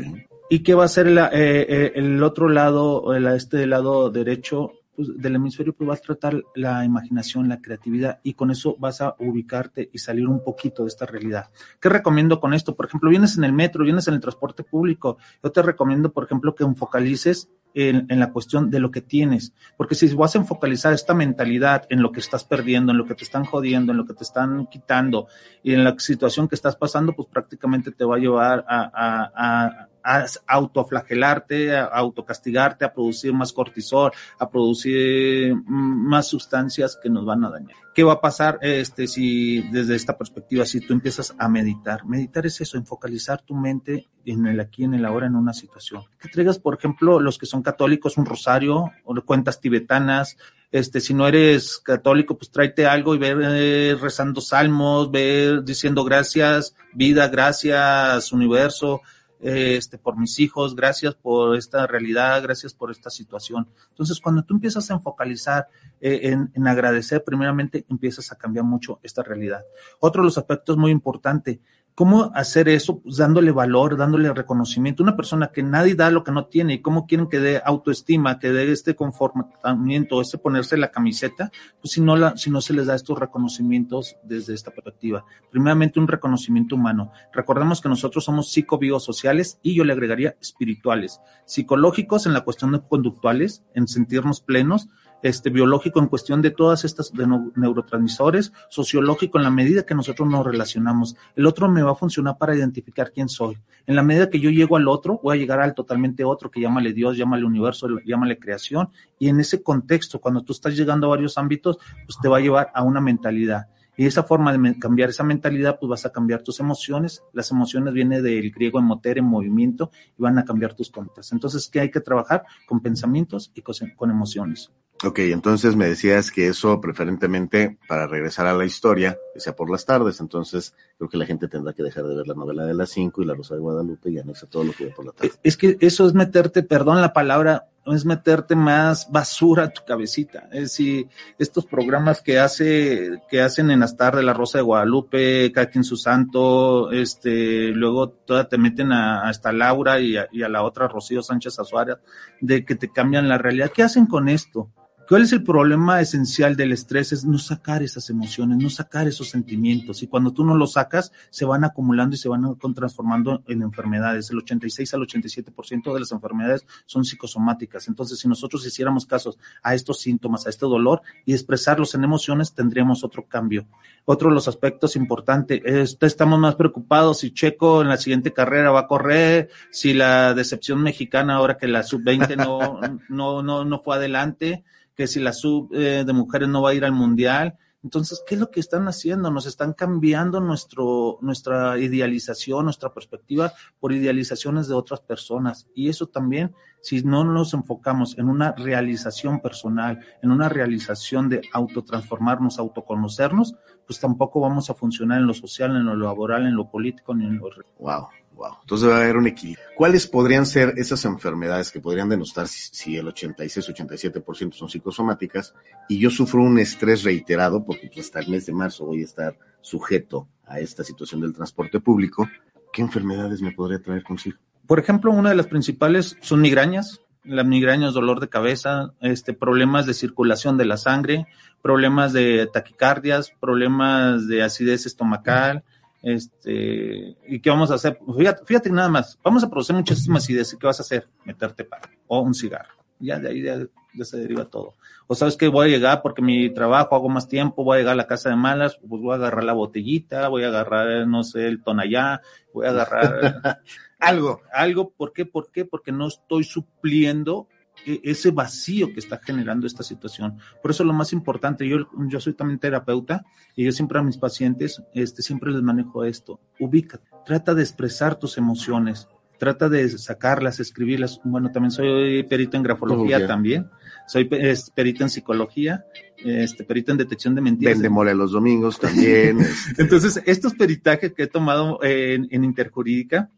¿y 0.50 0.60
qué 0.60 0.76
va 0.76 0.84
a 0.84 0.86
hacer 0.86 1.08
la, 1.08 1.28
eh, 1.28 1.66
eh, 1.68 1.92
el 1.96 2.24
otro 2.24 2.48
lado, 2.48 3.14
el, 3.14 3.28
este 3.28 3.68
lado 3.68 4.10
derecho? 4.10 4.72
Pues, 4.96 5.10
del 5.16 5.36
hemisferio, 5.36 5.74
pues 5.74 5.88
vas 5.88 6.00
a 6.00 6.04
tratar 6.04 6.44
la 6.56 6.86
imaginación, 6.86 7.50
la 7.50 7.62
creatividad 7.62 8.20
y 8.24 8.34
con 8.34 8.52
eso 8.52 8.76
vas 8.80 9.02
a 9.02 9.16
ubicarte 9.20 9.90
y 9.92 9.98
salir 9.98 10.28
un 10.28 10.44
poquito 10.44 10.84
de 10.84 10.90
esta 10.90 11.06
realidad. 11.06 11.50
¿Qué 11.80 11.90
recomiendo 11.90 12.40
con 12.40 12.54
esto? 12.54 12.76
Por 12.76 12.86
ejemplo, 12.86 13.10
vienes 13.10 13.38
en 13.38 13.44
el 13.44 13.54
metro, 13.54 13.84
vienes 13.84 14.08
en 14.08 14.14
el 14.16 14.20
transporte 14.20 14.64
público. 14.64 15.18
Yo 15.44 15.52
te 15.52 15.62
recomiendo, 15.62 16.12
por 16.12 16.26
ejemplo, 16.26 16.54
que 16.56 16.64
enfocalices 16.64 17.50
en, 17.74 18.06
en, 18.10 18.20
la 18.20 18.32
cuestión 18.32 18.70
de 18.70 18.80
lo 18.80 18.92
que 18.92 19.02
tienes. 19.02 19.54
Porque 19.78 19.96
si 19.96 20.14
vas 20.14 20.36
a 20.36 20.40
enfocalizar 20.40 20.94
esta 20.94 21.14
mentalidad 21.14 21.86
en 21.90 22.02
lo 22.02 22.12
que 22.12 22.20
estás 22.20 22.44
perdiendo, 22.44 22.92
en 22.92 23.00
lo 23.00 23.06
que 23.06 23.16
te 23.16 23.24
están 23.24 23.46
jodiendo, 23.46 23.92
en 23.92 23.98
lo 23.98 24.06
que 24.06 24.14
te 24.14 24.24
están 24.24 24.68
quitando 24.68 25.28
y 25.64 25.74
en 25.74 25.84
la 25.84 25.98
situación 25.98 26.48
que 26.48 26.56
estás 26.56 26.76
pasando, 26.76 27.16
pues 27.16 27.28
prácticamente 27.30 27.92
te 27.92 28.06
va 28.06 28.18
a 28.18 28.20
llevar 28.20 28.64
a, 28.68 28.92
a, 28.94 29.32
a 29.36 29.90
a 30.04 30.26
autoflagelarte, 30.48 31.76
a 31.76 31.86
autocastigarte, 31.86 32.86
a 32.86 32.94
producir 32.94 33.34
más 33.34 33.54
cortisol, 33.54 34.12
a 34.40 34.50
producir 34.50 35.56
más 35.66 36.28
sustancias 36.28 37.00
que 37.02 37.10
nos 37.10 37.26
van 37.26 37.46
a 37.46 37.50
dañar. 37.50 37.76
¿Qué 37.94 38.04
va 38.04 38.14
a 38.14 38.22
pasar 38.22 38.58
este, 38.62 39.08
si 39.08 39.62
desde 39.70 39.96
esta 39.96 40.18
perspectiva, 40.18 40.66
si 40.66 40.82
tú 40.82 40.94
empiezas 40.94 41.36
a 41.38 41.48
meditar? 41.48 42.06
Meditar 42.06 42.46
es 42.46 42.60
eso, 42.60 42.78
enfocalizar 42.78 43.42
tu 43.42 43.56
mente 43.56 44.08
en 44.26 44.48
el 44.48 44.60
aquí, 44.60 44.84
en 44.84 44.96
el 44.96 45.06
ahora, 45.06 45.28
en 45.28 45.36
una 45.36 45.54
situación. 45.54 46.04
Que 46.20 46.30
traigas, 46.30 46.58
por 46.58 46.76
ejemplo, 46.76 47.20
los 47.20 47.38
que 47.38 47.46
son 47.46 47.62
católicos, 47.62 48.18
un 48.18 48.26
rosario 48.26 48.92
o 49.06 49.14
cuentas 49.22 49.62
tibetanas, 49.62 50.38
este, 50.74 51.02
si 51.02 51.14
no 51.14 51.28
eres 51.28 51.78
católico, 51.78 52.36
pues 52.36 52.50
tráete 52.50 52.88
algo 52.88 53.14
y 53.14 53.20
ver 53.20 53.38
eh, 53.44 53.96
rezando 54.00 54.42
salmos, 54.42 55.12
ver 55.12 55.64
diciendo 55.64 56.04
gracias, 56.04 56.76
vida, 56.94 57.28
gracias, 57.28 58.32
universo, 58.32 59.02
este, 59.44 59.98
por 59.98 60.18
mis 60.18 60.40
hijos, 60.40 60.76
gracias 60.76 61.16
por 61.16 61.56
esta 61.58 61.86
realidad, 61.86 62.42
gracias 62.42 62.74
por 62.74 62.92
esta 62.92 63.10
situación. 63.10 63.68
Entonces, 63.90 64.20
cuando 64.20 64.44
tú 64.44 64.54
empiezas 64.54 64.90
a 64.90 64.94
enfocalizar 64.94 65.68
eh, 66.00 66.22
en, 66.24 66.52
en, 66.54 66.68
agradecer, 66.68 67.24
primeramente 67.24 67.86
empiezas 67.90 68.32
a 68.32 68.38
cambiar 68.38 68.66
mucho 68.66 69.00
esta 69.04 69.22
realidad. 69.24 69.64
Otro 70.00 70.22
de 70.22 70.28
los 70.28 70.38
aspectos 70.38 70.78
muy 70.78 70.92
importante, 70.92 71.60
¿Cómo 71.96 72.32
hacer 72.34 72.70
eso? 72.70 73.02
Pues 73.02 73.18
dándole 73.18 73.52
valor, 73.52 73.98
dándole 73.98 74.34
reconocimiento. 74.34 75.04
Una 75.04 75.16
persona 75.16 75.52
que 75.54 75.62
nadie 75.62 75.94
da 75.94 76.10
lo 76.10 76.24
que 76.24 76.32
no 76.32 76.48
tiene 76.48 76.74
y 76.74 76.82
cómo 76.82 77.06
quieren 77.06 77.28
que 77.28 77.40
dé 77.40 77.62
autoestima, 77.64 78.40
que 78.40 78.52
dé 78.52 78.72
este 78.72 78.96
conformamiento, 78.96 80.20
este 80.20 80.40
ponerse 80.40 80.76
la 80.76 80.90
camiseta, 80.90 81.52
pues 81.80 81.92
si 81.92 82.02
no, 82.02 82.16
la, 82.16 82.36
si 82.36 82.50
no 82.50 82.62
se 82.62 82.74
les 82.74 82.88
da 82.88 82.96
estos 82.96 83.20
reconocimientos 83.20 84.18
desde 84.24 84.56
esta 84.56 84.72
perspectiva. 84.72 85.24
Primeramente 85.52 86.00
un 86.00 86.08
reconocimiento 86.08 86.76
humano. 86.76 87.12
Recordemos 87.32 87.80
que 87.80 87.90
nosotros 87.90 88.24
somos 88.24 88.52
psicobiosociales 88.52 89.60
y 89.62 89.76
yo 89.76 89.84
le 89.84 89.94
agregaría 89.94 90.36
espirituales, 90.42 91.22
psicológicos 91.46 92.26
en 92.26 92.34
la 92.34 92.42
cuestión 92.42 92.72
de 92.72 92.82
conductuales, 92.82 93.64
en 93.76 93.88
sentirnos 93.88 94.42
plenos, 94.42 94.90
este, 95.24 95.50
biológico 95.50 96.00
en 96.00 96.08
cuestión 96.08 96.42
de 96.42 96.52
todas 96.52 96.86
estas 96.86 97.12
de 97.12 97.26
neurotransmisores, 97.56 98.54
sociológico 98.70 99.40
en 99.40 99.46
la 99.46 99.50
medida 99.50 99.86
que 99.86 99.96
nosotros 99.96 100.30
nos 100.30 100.46
relacionamos. 100.46 101.16
El 101.36 101.48
otro 101.48 101.70
me 101.70 101.82
va 101.82 101.92
a 101.92 101.96
funcionar 101.96 102.38
para 102.38 102.56
identificar 102.56 103.12
quién 103.12 103.30
soy. 103.30 103.58
En 103.88 103.96
la 103.96 104.04
medida 104.04 104.30
que 104.30 104.40
yo 104.40 104.52
llego 104.52 104.78
al 104.78 104.88
otro, 104.88 105.20
voy 105.24 105.38
a 105.38 105.40
llegar 105.40 105.62
al 105.62 105.74
totalmente 105.74 106.24
otro, 106.24 106.52
que 106.52 106.62
llámale 106.62 106.94
Dios, 106.94 107.18
llámale 107.18 107.46
universo, 107.46 107.88
llámale 108.06 108.38
creación, 108.38 108.90
y 109.18 109.30
en 109.30 109.40
ese 109.40 109.64
contexto, 109.64 110.20
cuando 110.20 110.42
tú 110.42 110.54
estás 110.54 110.76
llegando 110.76 111.08
a 111.08 111.12
varios 111.12 111.38
ámbitos, 111.38 111.78
pues 112.06 112.18
te 112.22 112.28
va 112.28 112.38
a 112.38 112.42
llevar 112.42 112.72
a 112.76 112.84
una 112.84 113.02
mentalidad. 113.02 113.68
Y 113.96 114.08
esa 114.08 114.24
forma 114.24 114.52
de 114.52 114.80
cambiar 114.80 115.10
esa 115.10 115.24
mentalidad, 115.24 115.78
pues 115.80 115.90
vas 115.90 116.06
a 116.06 116.12
cambiar 116.12 116.42
tus 116.42 116.60
emociones. 116.60 117.24
Las 117.32 117.52
emociones 117.52 117.94
vienen 117.94 118.24
del 118.24 118.52
griego 118.52 118.80
emoter, 118.80 119.20
en 119.20 119.26
movimiento, 119.26 119.92
y 120.18 120.22
van 120.22 120.38
a 120.40 120.46
cambiar 120.46 120.74
tus 120.74 120.90
contas. 120.90 121.32
Entonces, 121.32 121.70
¿qué 121.72 121.80
hay 121.80 121.92
que 121.92 122.02
trabajar? 122.02 122.44
Con 122.68 122.82
pensamientos 122.82 123.52
y 123.54 123.62
con 123.62 124.10
emociones. 124.10 124.72
Ok, 125.06 125.20
entonces 125.20 125.76
me 125.76 125.88
decías 125.88 126.32
que 126.32 126.48
eso 126.48 126.80
preferentemente 126.80 127.78
para 127.90 128.08
regresar 128.08 128.48
a 128.48 128.54
la 128.54 128.64
historia, 128.64 129.18
que 129.34 129.42
sea 129.42 129.54
por 129.54 129.70
las 129.70 129.86
tardes, 129.86 130.22
entonces 130.22 130.76
creo 130.98 131.10
que 131.10 131.18
la 131.18 131.26
gente 131.26 131.50
tendrá 131.50 131.74
que 131.74 131.84
dejar 131.84 132.06
de 132.06 132.16
ver 132.16 132.28
la 132.28 132.36
novela 132.36 132.66
de 132.66 132.74
las 132.74 132.92
cinco 132.92 133.22
y 133.22 133.26
la 133.26 133.34
Rosa 133.34 133.56
de 133.56 133.60
Guadalupe 133.60 134.10
y 134.10 134.20
anexa 134.20 134.48
todo 134.48 134.64
lo 134.64 134.72
que 134.72 134.86
ve 134.86 134.94
por 134.96 135.06
la 135.06 135.12
tarde. 135.12 135.34
Es 135.44 135.58
que 135.58 135.78
eso 135.82 136.08
es 136.08 136.14
meterte, 136.14 136.64
perdón 136.64 137.02
la 137.02 137.12
palabra, 137.12 137.68
es 137.86 138.06
meterte 138.06 138.56
más 138.56 139.12
basura 139.12 139.66
a 139.66 139.70
tu 139.72 139.84
cabecita. 139.86 140.48
Es 140.54 140.62
decir, 140.62 141.10
estos 141.38 141.66
programas 141.66 142.22
que 142.22 142.40
hace, 142.40 143.22
que 143.30 143.42
hacen 143.42 143.72
en 143.72 143.82
las 143.82 143.98
tardes 143.98 144.24
la 144.24 144.34
Rosa 144.34 144.60
de 144.60 144.64
Guadalupe, 144.64 145.52
cada 145.52 145.68
quien 145.70 145.84
su 145.84 145.98
santo, 145.98 146.92
este, 146.92 147.70
luego 147.70 148.10
toda 148.10 148.48
te 148.48 148.58
meten 148.58 148.94
a, 148.94 149.28
hasta 149.28 149.52
Laura 149.52 150.00
y 150.00 150.16
a, 150.16 150.30
y 150.32 150.44
a 150.44 150.50
la 150.50 150.64
otra 150.64 150.88
Rocío 150.88 151.22
Sánchez 151.22 151.60
Azuara, 151.60 152.00
de 152.40 152.64
que 152.64 152.76
te 152.76 152.90
cambian 152.90 153.28
la 153.28 153.38
realidad. 153.38 153.72
¿Qué 153.74 153.84
hacen 153.84 154.06
con 154.06 154.30
esto? 154.30 154.70
¿Cuál 155.14 155.26
es 155.26 155.34
el 155.34 155.44
problema 155.44 156.02
esencial 156.02 156.56
del 156.56 156.72
estrés? 156.72 157.12
Es 157.12 157.24
no 157.24 157.38
sacar 157.38 157.84
esas 157.84 158.10
emociones, 158.10 158.58
no 158.58 158.68
sacar 158.72 159.08
esos 159.08 159.30
sentimientos. 159.30 160.02
Y 160.02 160.08
cuando 160.08 160.34
tú 160.34 160.44
no 160.44 160.56
los 160.58 160.72
sacas, 160.72 161.12
se 161.30 161.46
van 161.46 161.64
acumulando 161.64 162.16
y 162.16 162.18
se 162.18 162.30
van 162.30 162.58
transformando 162.74 163.44
en 163.48 163.62
enfermedades. 163.62 164.32
El 164.32 164.40
86 164.40 164.92
al 164.96 165.02
87% 165.02 165.94
de 165.94 166.00
las 166.00 166.12
enfermedades 166.12 166.66
son 166.88 167.06
psicosomáticas. 167.06 167.88
Entonces, 167.88 168.18
si 168.18 168.28
nosotros 168.28 168.66
hiciéramos 168.66 169.06
casos 169.06 169.38
a 169.62 169.76
estos 169.76 170.00
síntomas, 170.00 170.48
a 170.48 170.50
este 170.50 170.66
dolor 170.66 171.04
y 171.28 171.34
expresarlos 171.34 171.94
en 171.94 172.04
emociones, 172.04 172.56
tendríamos 172.56 173.04
otro 173.04 173.28
cambio. 173.28 173.68
Otro 174.06 174.30
de 174.30 174.34
los 174.34 174.48
aspectos 174.48 174.96
importantes, 174.96 175.62
estamos 176.02 176.40
más 176.40 176.56
preocupados 176.56 177.20
si 177.20 177.32
Checo 177.32 177.84
en 177.84 177.90
la 177.90 177.98
siguiente 177.98 178.34
carrera 178.34 178.72
va 178.72 178.80
a 178.80 178.88
correr, 178.88 179.50
si 179.70 179.94
la 179.94 180.34
decepción 180.34 180.82
mexicana 180.82 181.36
ahora 181.36 181.60
que 181.60 181.68
la 181.68 181.84
sub-20 181.84 182.36
no, 182.36 182.80
no, 183.10 183.44
no, 183.44 183.64
no 183.64 183.80
fue 183.84 183.98
adelante 183.98 184.64
que 184.96 185.08
si 185.08 185.20
la 185.20 185.34
sub 185.34 185.74
eh, 185.74 186.04
de 186.06 186.14
mujeres 186.14 186.50
no 186.50 186.62
va 186.62 186.72
a 186.72 186.74
ir 186.74 186.86
al 186.86 186.92
mundial. 186.92 187.58
Entonces, 187.84 188.24
¿qué 188.26 188.36
es 188.36 188.42
lo 188.42 188.50
que 188.50 188.62
están 188.62 188.88
haciendo? 188.88 189.30
Nos 189.30 189.46
están 189.46 189.74
cambiando 189.74 190.40
nuestro, 190.40 191.18
nuestra 191.22 191.78
idealización, 191.78 192.64
nuestra 192.64 192.94
perspectiva 192.94 193.52
por 193.80 193.92
idealizaciones 193.92 194.70
de 194.70 194.74
otras 194.74 195.02
personas. 195.02 195.68
Y 195.76 195.90
eso 195.90 196.08
también, 196.08 196.56
si 196.82 197.04
no 197.04 197.26
nos 197.26 197.54
enfocamos 197.54 198.18
en 198.18 198.30
una 198.30 198.54
realización 198.54 199.42
personal, 199.42 200.00
en 200.22 200.32
una 200.32 200.48
realización 200.48 201.28
de 201.28 201.42
autotransformarnos, 201.52 202.58
autoconocernos, 202.58 203.56
pues 203.86 204.00
tampoco 204.00 204.40
vamos 204.40 204.70
a 204.70 204.76
funcionar 204.76 205.20
en 205.20 205.28
lo 205.28 205.34
social, 205.34 205.76
en 205.76 205.86
lo 205.86 205.98
laboral, 205.98 206.48
en 206.48 206.56
lo 206.56 206.70
político, 206.72 207.14
ni 207.14 207.26
en 207.26 207.38
lo... 207.38 207.50
Wow. 207.80 208.08
Wow. 208.36 208.58
Entonces 208.62 208.90
va 208.90 208.98
a 208.98 209.02
haber 209.02 209.18
un 209.18 209.28
equilibrio. 209.28 209.64
¿Cuáles 209.76 210.08
podrían 210.08 210.46
ser 210.46 210.74
esas 210.78 211.06
enfermedades 211.06 211.72
que 211.72 211.80
podrían 211.80 212.10
denostar 212.10 212.48
si, 212.48 212.98
el 212.98 213.08
86-87% 213.08 214.54
son 214.54 214.70
psicosomáticas 214.70 215.54
y 215.88 216.00
yo 216.00 216.10
sufro 216.10 216.42
un 216.42 216.58
estrés 216.60 217.04
reiterado 217.04 217.64
porque 217.64 217.90
pues, 217.94 218.08
hasta 218.08 218.20
el 218.20 218.30
mes 218.30 218.46
de 218.46 218.54
marzo 218.54 218.86
voy 218.86 219.02
a 219.02 219.06
estar 219.06 219.38
sujeto 219.62 220.28
a 220.46 220.60
esta 220.60 220.84
situación 220.84 221.22
del 221.22 221.34
transporte 221.34 221.80
público? 221.80 222.28
¿Qué 222.72 222.82
enfermedades 222.82 223.42
me 223.42 223.52
podría 223.52 223.82
traer 223.82 224.04
consigo? 224.04 224.38
Por 224.66 224.80
ejemplo, 224.80 225.12
una 225.12 225.30
de 225.30 225.36
las 225.36 225.48
principales 225.48 226.18
son 226.22 226.42
migrañas. 226.42 227.02
La 227.24 227.44
migraña 227.44 227.88
es 227.88 227.94
dolor 227.94 228.20
de 228.20 228.30
cabeza, 228.30 228.94
este, 229.00 229.34
problemas 229.34 229.86
de 229.86 229.94
circulación 229.94 230.58
de 230.58 230.66
la 230.66 230.78
sangre, 230.78 231.28
problemas 231.62 232.12
de 232.12 232.50
taquicardias, 232.52 233.32
problemas 233.40 234.28
de 234.28 234.44
acidez 234.44 234.86
estomacal, 234.86 235.64
este, 236.04 237.16
¿y 237.28 237.40
qué 237.40 237.50
vamos 237.50 237.72
a 237.72 237.76
hacer? 237.76 237.98
Fíjate, 238.18 238.44
fíjate 238.44 238.70
nada 238.70 238.90
más, 238.90 239.18
vamos 239.24 239.42
a 239.42 239.50
producir 239.50 239.74
muchísimas 239.74 240.30
ideas. 240.30 240.52
¿Y 240.54 240.58
qué 240.58 240.68
vas 240.68 240.80
a 240.80 240.84
hacer? 240.84 241.08
Meterte 241.24 241.64
para 241.64 241.90
o 242.08 242.20
un 242.20 242.34
cigarro. 242.34 242.74
Ya 243.00 243.20
de 243.20 243.30
ahí 243.30 243.42
ya, 243.42 244.06
se 244.06 244.18
deriva 244.18 244.46
todo. 244.46 244.76
O 245.08 245.16
sabes 245.16 245.38
que 245.38 245.48
voy 245.48 245.68
a 245.68 245.70
llegar 245.70 246.02
porque 246.02 246.22
mi 246.22 246.54
trabajo 246.54 246.96
hago 246.96 247.08
más 247.08 247.28
tiempo, 247.30 247.64
voy 247.64 247.78
a 247.78 247.80
llegar 247.80 247.94
a 247.94 247.98
la 247.98 248.08
casa 248.08 248.30
de 248.30 248.36
malas, 248.36 248.78
pues 248.88 249.02
voy 249.02 249.14
a 249.14 249.16
agarrar 249.16 249.46
la 249.46 249.54
botellita, 249.54 250.28
voy 250.28 250.44
a 250.44 250.48
agarrar, 250.48 251.08
no 251.08 251.24
sé, 251.24 251.48
el 251.48 251.64
tonallá, 251.64 252.22
voy 252.54 252.66
a 252.66 252.70
agarrar 252.70 253.62
algo. 254.00 254.42
Algo, 254.52 254.92
¿por 254.92 255.14
qué? 255.14 255.26
¿Por 255.26 255.52
qué? 255.52 255.64
Porque 255.64 255.94
no 255.94 256.08
estoy 256.08 256.44
supliendo 256.44 257.48
ese 257.86 258.32
vacío 258.32 258.94
que 258.94 259.00
está 259.00 259.18
generando 259.18 259.68
esta 259.68 259.84
situación. 259.84 260.38
Por 260.62 260.72
eso 260.72 260.84
lo 260.84 260.94
más 260.94 261.14
importante, 261.14 261.68
yo, 261.68 261.88
yo 262.08 262.20
soy 262.20 262.34
también 262.34 262.60
terapeuta 262.60 263.26
y 263.56 263.66
yo 263.66 263.72
siempre 263.72 264.00
a 264.00 264.04
mis 264.04 264.18
pacientes, 264.18 264.82
este, 264.94 265.22
siempre 265.22 265.52
les 265.52 265.62
manejo 265.62 266.04
esto, 266.04 266.40
ubica, 266.60 267.00
trata 267.26 267.54
de 267.54 267.62
expresar 267.62 268.18
tus 268.18 268.38
emociones, 268.38 269.08
trata 269.38 269.68
de 269.68 269.90
sacarlas, 269.90 270.60
escribirlas. 270.60 271.20
Bueno, 271.24 271.52
también 271.52 271.72
soy 271.72 272.24
perito 272.24 272.56
en 272.56 272.64
grafología 272.64 273.28
también, 273.28 273.70
soy 274.08 274.30
perito 274.74 275.04
en 275.04 275.10
psicología, 275.10 275.86
este, 276.18 276.64
perito 276.64 276.92
en 276.92 276.98
detección 276.98 277.36
de 277.36 277.42
mentiras. 277.42 277.76
Vende 277.76 277.90
mole 277.90 278.16
los 278.16 278.32
domingos 278.32 278.80
también. 278.80 279.40
Este. 279.42 279.82
Entonces, 279.82 280.22
estos 280.26 280.54
peritajes 280.54 281.14
que 281.14 281.24
he 281.24 281.28
tomado 281.28 281.84
en, 281.84 282.28
en 282.32 282.44
interjurídica, 282.44 283.30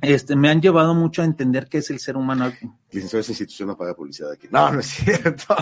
este, 0.00 0.36
me 0.36 0.48
han 0.48 0.60
llevado 0.60 0.94
mucho 0.94 1.22
a 1.22 1.24
entender 1.24 1.68
qué 1.68 1.78
es 1.78 1.90
el 1.90 1.98
ser 1.98 2.16
humano. 2.16 2.52
Licenciado, 2.92 3.20
esa 3.20 3.32
institución 3.32 3.68
no 3.68 3.76
paga 3.76 3.94
publicidad 3.94 4.32
aquí. 4.32 4.48
No, 4.50 4.72
no 4.72 4.80
es 4.80 4.86
cierto. 4.86 5.56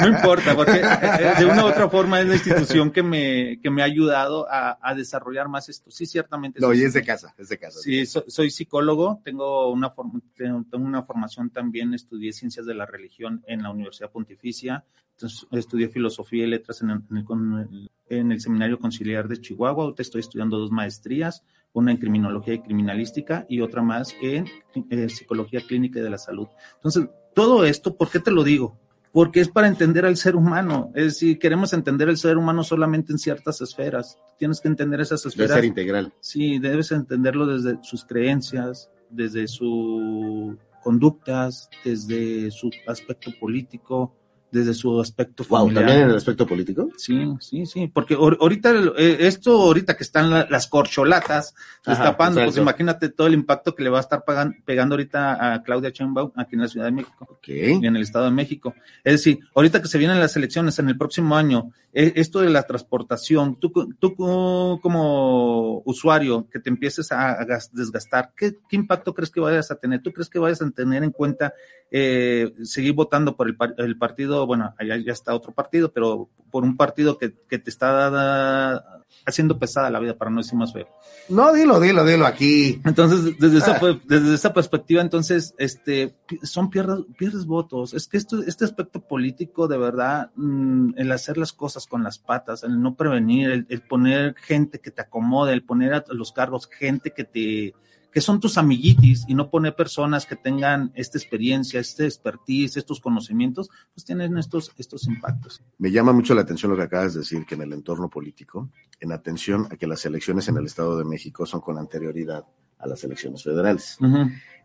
no 0.00 0.08
importa, 0.08 0.54
porque 0.54 0.80
eh, 0.80 1.32
de 1.38 1.44
una 1.44 1.64
u 1.64 1.68
otra 1.68 1.88
forma 1.88 2.20
es 2.20 2.26
la 2.26 2.34
institución 2.34 2.90
que 2.90 3.02
me, 3.02 3.58
que 3.60 3.70
me 3.70 3.82
ha 3.82 3.86
ayudado 3.86 4.46
a, 4.50 4.78
a 4.80 4.94
desarrollar 4.94 5.48
más 5.48 5.68
esto. 5.68 5.90
Sí, 5.90 6.06
ciertamente. 6.06 6.60
No, 6.60 6.72
y 6.72 6.82
es 6.82 6.92
de 6.92 7.02
casa, 7.02 7.34
es 7.36 7.48
de 7.48 7.58
casa. 7.58 7.78
Sí, 7.80 8.06
soy 8.06 8.50
psicólogo, 8.50 9.20
tengo 9.24 9.70
una, 9.70 9.92
tengo 10.36 10.64
una 10.72 11.02
formación 11.02 11.50
también, 11.50 11.94
estudié 11.94 12.32
ciencias 12.32 12.66
de 12.66 12.74
la 12.74 12.86
religión 12.86 13.42
en 13.46 13.62
la 13.62 13.70
Universidad 13.70 14.10
Pontificia, 14.10 14.84
entonces, 15.16 15.46
estudié 15.52 15.88
filosofía 15.88 16.44
y 16.44 16.48
letras 16.48 16.82
en 16.82 16.90
el, 16.90 17.90
en 18.08 18.32
el 18.32 18.40
Seminario 18.40 18.78
Conciliar 18.78 19.28
de 19.28 19.40
Chihuahua, 19.40 19.84
ahorita 19.84 20.02
estoy 20.02 20.20
estudiando 20.20 20.58
dos 20.58 20.72
maestrías, 20.72 21.44
una 21.74 21.90
en 21.90 21.98
criminología 21.98 22.54
y 22.54 22.60
criminalística 22.60 23.44
y 23.48 23.60
otra 23.60 23.82
más 23.82 24.14
en 24.22 24.46
eh, 24.90 25.08
psicología 25.08 25.60
clínica 25.60 25.98
y 25.98 26.02
de 26.02 26.10
la 26.10 26.18
salud. 26.18 26.46
Entonces, 26.76 27.08
todo 27.34 27.64
esto, 27.64 27.96
¿por 27.96 28.10
qué 28.10 28.20
te 28.20 28.30
lo 28.30 28.44
digo? 28.44 28.78
Porque 29.12 29.40
es 29.40 29.48
para 29.48 29.68
entender 29.68 30.06
al 30.06 30.16
ser 30.16 30.36
humano. 30.36 30.90
Es 30.94 31.04
decir, 31.04 31.38
queremos 31.38 31.72
entender 31.72 32.08
al 32.08 32.16
ser 32.16 32.36
humano 32.36 32.64
solamente 32.64 33.12
en 33.12 33.18
ciertas 33.18 33.60
esferas. 33.60 34.18
Tienes 34.38 34.60
que 34.60 34.68
entender 34.68 35.00
esas 35.00 35.26
esferas. 35.26 35.50
Debe 35.50 35.60
ser 35.60 35.64
integral. 35.68 36.12
Sí, 36.20 36.58
debes 36.58 36.90
entenderlo 36.92 37.46
desde 37.46 37.78
sus 37.82 38.04
creencias, 38.04 38.90
desde 39.10 39.46
sus 39.46 40.56
conductas, 40.82 41.68
desde 41.84 42.50
su 42.50 42.70
aspecto 42.86 43.30
político, 43.40 44.16
desde 44.54 44.72
su 44.72 45.00
aspecto 45.00 45.42
familiar. 45.42 45.84
¿también 45.84 46.04
en 46.04 46.10
el 46.10 46.16
aspecto 46.16 46.46
político? 46.46 46.90
Sí, 46.96 47.34
sí, 47.40 47.66
sí, 47.66 47.90
porque 47.92 48.14
ahorita, 48.14 48.72
eh, 48.96 49.16
esto 49.20 49.60
ahorita 49.60 49.96
que 49.96 50.04
están 50.04 50.30
las 50.30 50.68
corcholatas 50.68 51.54
destapando, 51.84 52.42
pues 52.42 52.56
imagínate 52.56 53.08
todo 53.08 53.26
el 53.26 53.34
impacto 53.34 53.74
que 53.74 53.82
le 53.82 53.90
va 53.90 53.98
a 53.98 54.02
estar 54.02 54.24
pegando 54.64 54.94
ahorita 54.94 55.54
a 55.54 55.62
Claudia 55.64 55.90
Sheinbaum 55.90 56.30
aquí 56.36 56.54
en 56.54 56.62
la 56.62 56.68
Ciudad 56.68 56.86
de 56.86 56.92
México 56.92 57.38
y 57.46 57.86
en 57.86 57.96
el 57.96 58.02
Estado 58.02 58.26
de 58.26 58.30
México. 58.30 58.74
Es 59.02 59.14
decir, 59.14 59.40
ahorita 59.54 59.82
que 59.82 59.88
se 59.88 59.98
vienen 59.98 60.20
las 60.20 60.36
elecciones 60.36 60.78
en 60.78 60.88
el 60.88 60.96
próximo 60.96 61.36
año, 61.36 61.72
e, 61.92 62.12
esto 62.16 62.40
de 62.40 62.50
la 62.50 62.62
transportación, 62.62 63.58
tú, 63.58 63.72
tú 63.98 64.14
como 64.14 65.82
usuario 65.84 66.48
que 66.48 66.60
te 66.60 66.70
empieces 66.70 67.10
a 67.10 67.44
desgastar, 67.72 68.32
¿qué, 68.36 68.56
¿qué 68.68 68.76
impacto 68.76 69.14
crees 69.14 69.30
que 69.30 69.40
vayas 69.40 69.72
a 69.72 69.76
tener? 69.76 70.00
¿Tú 70.00 70.12
crees 70.12 70.28
que 70.28 70.38
vayas 70.38 70.62
a 70.62 70.70
tener 70.70 71.02
en 71.02 71.10
cuenta 71.10 71.54
eh, 71.96 72.52
seguir 72.64 72.92
votando 72.92 73.36
por 73.36 73.46
el, 73.46 73.96
partido, 73.96 74.48
bueno, 74.48 74.74
allá 74.80 74.96
ya 74.96 75.12
está 75.12 75.32
otro 75.32 75.52
partido, 75.52 75.92
pero 75.92 76.28
por 76.50 76.64
un 76.64 76.76
partido 76.76 77.18
que, 77.18 77.28
te 77.28 77.70
está 77.70 78.82
haciendo 79.24 79.60
pesada 79.60 79.90
la 79.90 80.00
vida, 80.00 80.18
para 80.18 80.28
no 80.32 80.38
decir 80.38 80.58
más 80.58 80.72
feo. 80.72 80.88
No, 81.28 81.52
dilo, 81.52 81.78
dilo, 81.78 82.04
dilo 82.04 82.26
aquí. 82.26 82.80
Entonces, 82.84 83.38
desde 83.38 83.58
esa, 83.58 83.78
ah. 83.80 84.00
desde 84.06 84.34
esa 84.34 84.52
perspectiva, 84.52 85.02
entonces, 85.02 85.54
este, 85.56 86.16
son 86.42 86.68
pierdes, 86.68 87.04
pierdes 87.16 87.46
votos. 87.46 87.94
Es 87.94 88.08
que 88.08 88.16
esto, 88.16 88.42
este 88.42 88.64
aspecto 88.64 88.98
político, 88.98 89.68
de 89.68 89.78
verdad, 89.78 90.32
mm, 90.34 90.94
el 90.96 91.12
hacer 91.12 91.38
las 91.38 91.52
cosas 91.52 91.86
con 91.86 92.02
las 92.02 92.18
patas, 92.18 92.64
el 92.64 92.82
no 92.82 92.96
prevenir, 92.96 93.66
el, 93.68 93.82
poner 93.82 94.34
gente 94.34 94.80
que 94.80 94.90
te 94.90 95.02
acomode, 95.02 95.52
el 95.52 95.62
poner 95.62 95.94
a 95.94 96.04
los 96.08 96.32
cargos 96.32 96.68
gente 96.68 97.12
que 97.12 97.22
te, 97.22 97.72
que 98.14 98.20
son 98.20 98.38
tus 98.38 98.56
amiguitis 98.58 99.24
y 99.26 99.34
no 99.34 99.50
poner 99.50 99.74
personas 99.74 100.24
que 100.24 100.36
tengan 100.36 100.92
esta 100.94 101.18
experiencia, 101.18 101.80
este 101.80 102.04
expertise, 102.04 102.76
estos 102.76 103.00
conocimientos, 103.00 103.70
pues 103.92 104.04
tienen 104.04 104.38
estos, 104.38 104.70
estos 104.78 105.08
impactos. 105.08 105.60
Me 105.78 105.90
llama 105.90 106.12
mucho 106.12 106.32
la 106.32 106.42
atención 106.42 106.70
lo 106.70 106.76
que 106.76 106.84
acabas 106.84 107.14
de 107.14 107.20
decir, 107.20 107.44
que 107.44 107.56
en 107.56 107.62
el 107.62 107.72
entorno 107.72 108.08
político, 108.08 108.70
en 109.00 109.10
atención 109.10 109.66
a 109.68 109.76
que 109.76 109.88
las 109.88 110.06
elecciones 110.06 110.46
en 110.46 110.56
el 110.56 110.66
Estado 110.66 110.96
de 110.96 111.04
México 111.04 111.44
son 111.44 111.60
con 111.60 111.76
anterioridad 111.76 112.44
a 112.78 112.86
las 112.86 113.02
elecciones 113.02 113.42
federales. 113.42 113.98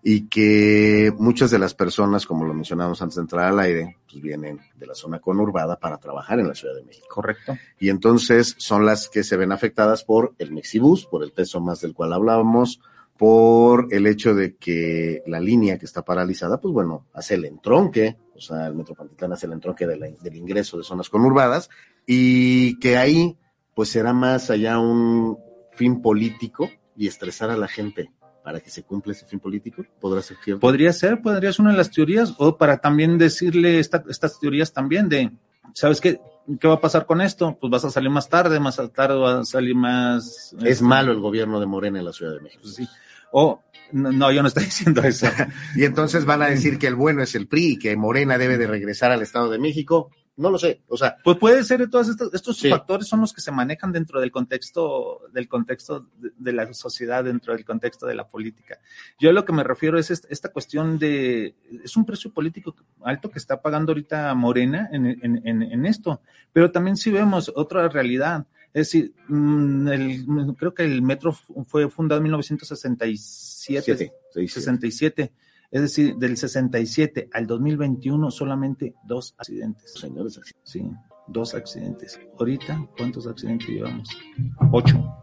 Y 0.03 0.27
que 0.27 1.11
muchas 1.17 1.49
de 1.49 1.57
las 1.57 1.73
personas, 1.73 2.27
como 2.27 2.45
lo 2.45 2.53
mencionábamos 2.53 3.01
antes 3.01 3.15
de 3.15 3.21
entrar 3.23 3.45
al 3.45 3.59
aire, 3.59 3.97
pues 4.07 4.21
vienen 4.21 4.59
de 4.75 4.85
la 4.85 4.93
zona 4.93 5.19
conurbada 5.19 5.79
para 5.79 5.97
trabajar 5.97 6.39
en 6.39 6.47
la 6.47 6.53
Ciudad 6.53 6.75
de 6.75 6.83
México. 6.83 7.07
Correcto. 7.09 7.57
Y 7.79 7.89
entonces 7.89 8.53
son 8.59 8.85
las 8.85 9.09
que 9.09 9.23
se 9.23 9.37
ven 9.37 9.51
afectadas 9.51 10.03
por 10.03 10.35
el 10.37 10.51
Mexibus, 10.51 11.07
por 11.07 11.23
el 11.23 11.31
peso 11.31 11.59
más 11.59 11.81
del 11.81 11.95
cual 11.95 12.13
hablábamos, 12.13 12.79
por 13.19 13.89
el 13.91 14.07
hecho 14.07 14.33
de 14.33 14.55
que 14.55 15.21
la 15.27 15.41
línea 15.41 15.77
que 15.77 15.85
está 15.85 16.03
paralizada, 16.03 16.61
pues 16.61 16.73
bueno, 16.73 17.05
hace 17.13 17.35
el 17.35 17.43
entronque, 17.43 18.15
o 18.33 18.39
sea, 18.39 18.65
el 18.67 18.75
Metropolitano 18.75 19.33
hace 19.33 19.45
el 19.45 19.51
entronque 19.51 19.85
de 19.85 19.97
la- 19.97 20.07
del 20.07 20.35
ingreso 20.37 20.77
de 20.77 20.85
zonas 20.85 21.09
conurbadas, 21.09 21.69
y 22.07 22.79
que 22.79 22.95
ahí, 22.95 23.37
pues 23.75 23.89
será 23.89 24.13
más 24.13 24.49
allá 24.49 24.79
un 24.79 25.37
fin 25.73 26.01
político 26.01 26.69
y 26.95 27.07
estresar 27.07 27.49
a 27.49 27.57
la 27.57 27.67
gente 27.67 28.09
para 28.41 28.61
que 28.61 28.69
se 28.69 28.83
cumpla 28.83 29.11
ese 29.11 29.25
fin 29.25 29.41
político, 29.41 29.83
podrá 29.99 30.21
ser 30.21 30.37
cierto. 30.41 30.61
Podría 30.61 30.93
ser, 30.93 31.21
podría 31.21 31.51
ser 31.51 31.61
una 31.63 31.71
de 31.71 31.77
las 31.77 31.91
teorías, 31.91 32.33
o 32.37 32.57
para 32.57 32.77
también 32.77 33.17
decirle 33.17 33.79
esta- 33.79 34.05
estas 34.07 34.39
teorías 34.39 34.71
también 34.71 35.09
de, 35.09 35.29
¿sabes 35.73 35.99
qué? 35.99 36.21
¿Qué 36.57 36.67
va 36.69 36.75
a 36.75 36.81
pasar 36.81 37.05
con 37.05 37.19
esto? 37.19 37.57
Pues 37.59 37.69
vas 37.69 37.83
a 37.83 37.91
salir 37.91 38.09
más 38.09 38.29
tarde, 38.29 38.61
más 38.61 38.77
tarde 38.93 39.19
vas 39.19 39.35
a 39.39 39.43
salir 39.43 39.75
más... 39.75 40.55
Es 40.61 40.63
este, 40.63 40.83
malo 40.85 41.11
el 41.11 41.19
gobierno 41.19 41.59
de 41.59 41.65
Morena 41.65 41.99
en 41.99 42.05
la 42.05 42.13
Ciudad 42.13 42.33
de 42.33 42.39
México. 42.39 42.61
pues 42.63 42.75
sí. 42.75 42.87
O, 43.31 43.61
no, 43.91 44.11
no, 44.11 44.31
yo 44.31 44.41
no 44.41 44.47
estoy 44.47 44.65
diciendo 44.71 45.01
eso. 45.03 45.27
Y 45.75 45.83
entonces 45.85 46.25
van 46.25 46.41
a 46.41 46.47
decir 46.47 46.77
que 46.79 46.87
el 46.87 46.95
bueno 46.95 47.21
es 47.23 47.35
el 47.35 47.47
PRI 47.47 47.73
y 47.73 47.79
que 47.79 47.95
Morena 47.95 48.37
debe 48.37 48.57
de 48.57 48.67
regresar 48.67 49.11
al 49.11 49.21
Estado 49.21 49.49
de 49.49 49.59
México. 49.59 50.11
No 50.37 50.49
lo 50.49 50.57
sé, 50.57 50.83
o 50.87 50.95
sea, 50.95 51.17
Pues 51.21 51.35
puede 51.37 51.65
ser, 51.65 51.89
todos 51.89 52.07
estos, 52.07 52.33
estos 52.33 52.57
Sí. 52.57 52.69
factores 52.69 53.07
son 53.09 53.19
los 53.19 53.33
que 53.33 53.41
se 53.41 53.51
manejan 53.51 53.91
dentro 53.91 54.21
del 54.21 54.31
contexto, 54.31 55.19
del 55.33 55.49
contexto 55.49 56.07
de, 56.17 56.31
de 56.37 56.53
la 56.53 56.73
sociedad, 56.73 57.25
dentro 57.25 57.53
del 57.53 57.65
contexto 57.65 58.05
de 58.07 58.15
la 58.15 58.25
política. 58.25 58.79
Yo 59.19 59.33
lo 59.33 59.43
que 59.43 59.51
me 59.51 59.65
refiero 59.65 59.99
es 59.99 60.11
est- 60.11 60.27
esta 60.29 60.47
cuestión 60.53 60.97
de, 60.97 61.55
es 61.83 61.97
un 61.97 62.05
precio 62.05 62.31
político 62.33 62.73
alto 63.03 63.29
que 63.29 63.37
está 63.37 63.61
pagando 63.61 63.91
ahorita 63.91 64.33
Morena 64.33 64.87
en, 64.93 65.07
en, 65.07 65.41
en, 65.45 65.61
en 65.61 65.85
esto, 65.85 66.21
pero 66.53 66.71
también 66.71 66.95
si 66.95 67.11
vemos 67.11 67.51
otra 67.53 67.89
realidad, 67.89 68.47
es 68.73 68.87
decir, 68.91 69.13
mm, 69.27 69.87
el- 69.87 70.25
creo 70.57 70.73
que 70.73 70.83
el 70.83 71.01
metro 71.01 71.33
fu- 71.33 71.63
fue 71.65 71.89
fundado 71.89 72.17
en 72.19 72.23
1967, 72.23 73.81
siete, 73.83 74.13
seis, 74.31 74.51
siete. 74.53 74.61
67, 74.61 75.33
es 75.71 75.81
decir, 75.81 76.15
del 76.15 76.37
67 76.37 77.29
al 77.33 77.47
2021 77.47 78.31
solamente 78.31 78.93
dos 79.05 79.35
accidentes. 79.37 79.93
señores. 79.93 80.39
Sí, 80.63 80.83
dos 81.27 81.53
accidentes. 81.53 82.19
Ahorita, 82.39 82.87
¿cuántos 82.97 83.27
accidentes 83.27 83.67
llevamos? 83.69 84.09
Ocho. 84.71 85.15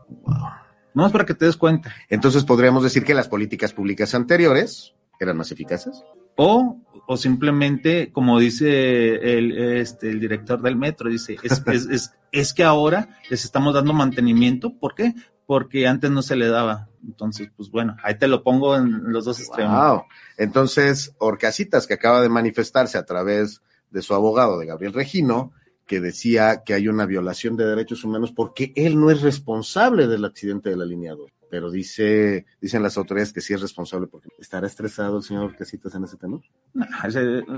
No 0.95 1.05
es 1.07 1.13
para 1.13 1.27
que 1.27 1.35
te 1.35 1.45
des 1.45 1.57
cuenta. 1.57 1.93
Entonces 2.09 2.45
podríamos 2.45 2.83
decir 2.83 3.05
que 3.05 3.13
las 3.15 3.29
políticas 3.29 3.73
públicas 3.73 4.15
anteriores 4.15 4.95
eran 5.21 5.37
más 5.37 5.51
eficaces. 5.53 6.03
O, 6.37 6.81
o 7.07 7.17
simplemente, 7.17 8.13
como 8.13 8.39
dice 8.39 9.39
el, 9.39 9.57
este, 9.79 10.11
el 10.11 10.21
director 10.21 10.61
del 10.61 10.77
metro, 10.77 11.11
dice, 11.11 11.37
es, 11.43 11.63
es, 11.67 11.87
es, 11.87 12.13
es 12.33 12.53
que 12.53 12.65
ahora 12.65 13.19
les 13.31 13.45
estamos 13.45 13.75
dando 13.75 13.93
mantenimiento. 13.93 14.77
¿Por 14.79 14.95
qué? 14.95 15.15
Porque 15.47 15.87
antes 15.87 16.11
no 16.11 16.23
se 16.23 16.37
le 16.37 16.49
daba. 16.49 16.89
Entonces, 17.07 17.49
pues 17.57 17.71
bueno, 17.71 17.97
ahí 18.03 18.19
te 18.19 18.29
lo 18.29 18.43
pongo 18.43 18.77
en 18.77 19.13
los 19.13 19.25
dos 19.25 19.41
extremos. 19.41 19.77
Wow. 19.77 20.03
Entonces, 20.37 21.15
Orcasitas, 21.19 21.87
que 21.87 21.95
acaba 21.95 22.21
de 22.21 22.29
manifestarse 22.29 22.99
a 22.99 23.05
través 23.05 23.63
de 23.91 24.03
su 24.03 24.15
abogado, 24.15 24.59
de 24.59 24.67
Gabriel 24.67 24.93
Regino, 24.93 25.53
que 25.87 26.01
decía 26.01 26.63
que 26.65 26.75
hay 26.75 26.89
una 26.89 27.07
violación 27.07 27.57
de 27.57 27.65
derechos 27.65 28.03
humanos 28.03 28.33
porque 28.33 28.73
él 28.75 28.99
no 28.99 29.11
es 29.11 29.23
responsable 29.23 30.09
del 30.09 30.25
accidente 30.25 30.69
de 30.69 30.77
la 30.77 30.85
línea 30.85 31.15
2. 31.15 31.31
Pero 31.49 31.71
dice, 31.71 32.45
dicen 32.61 32.83
las 32.83 32.99
autoridades 32.99 33.33
que 33.33 33.41
sí 33.41 33.55
es 33.55 33.61
responsable 33.61 34.09
porque 34.09 34.29
estará 34.39 34.67
estresado 34.67 35.19
el 35.19 35.23
señor 35.23 35.45
Orcasitas 35.45 35.95
en 35.95 36.05
ese 36.05 36.17
tema. 36.17 36.41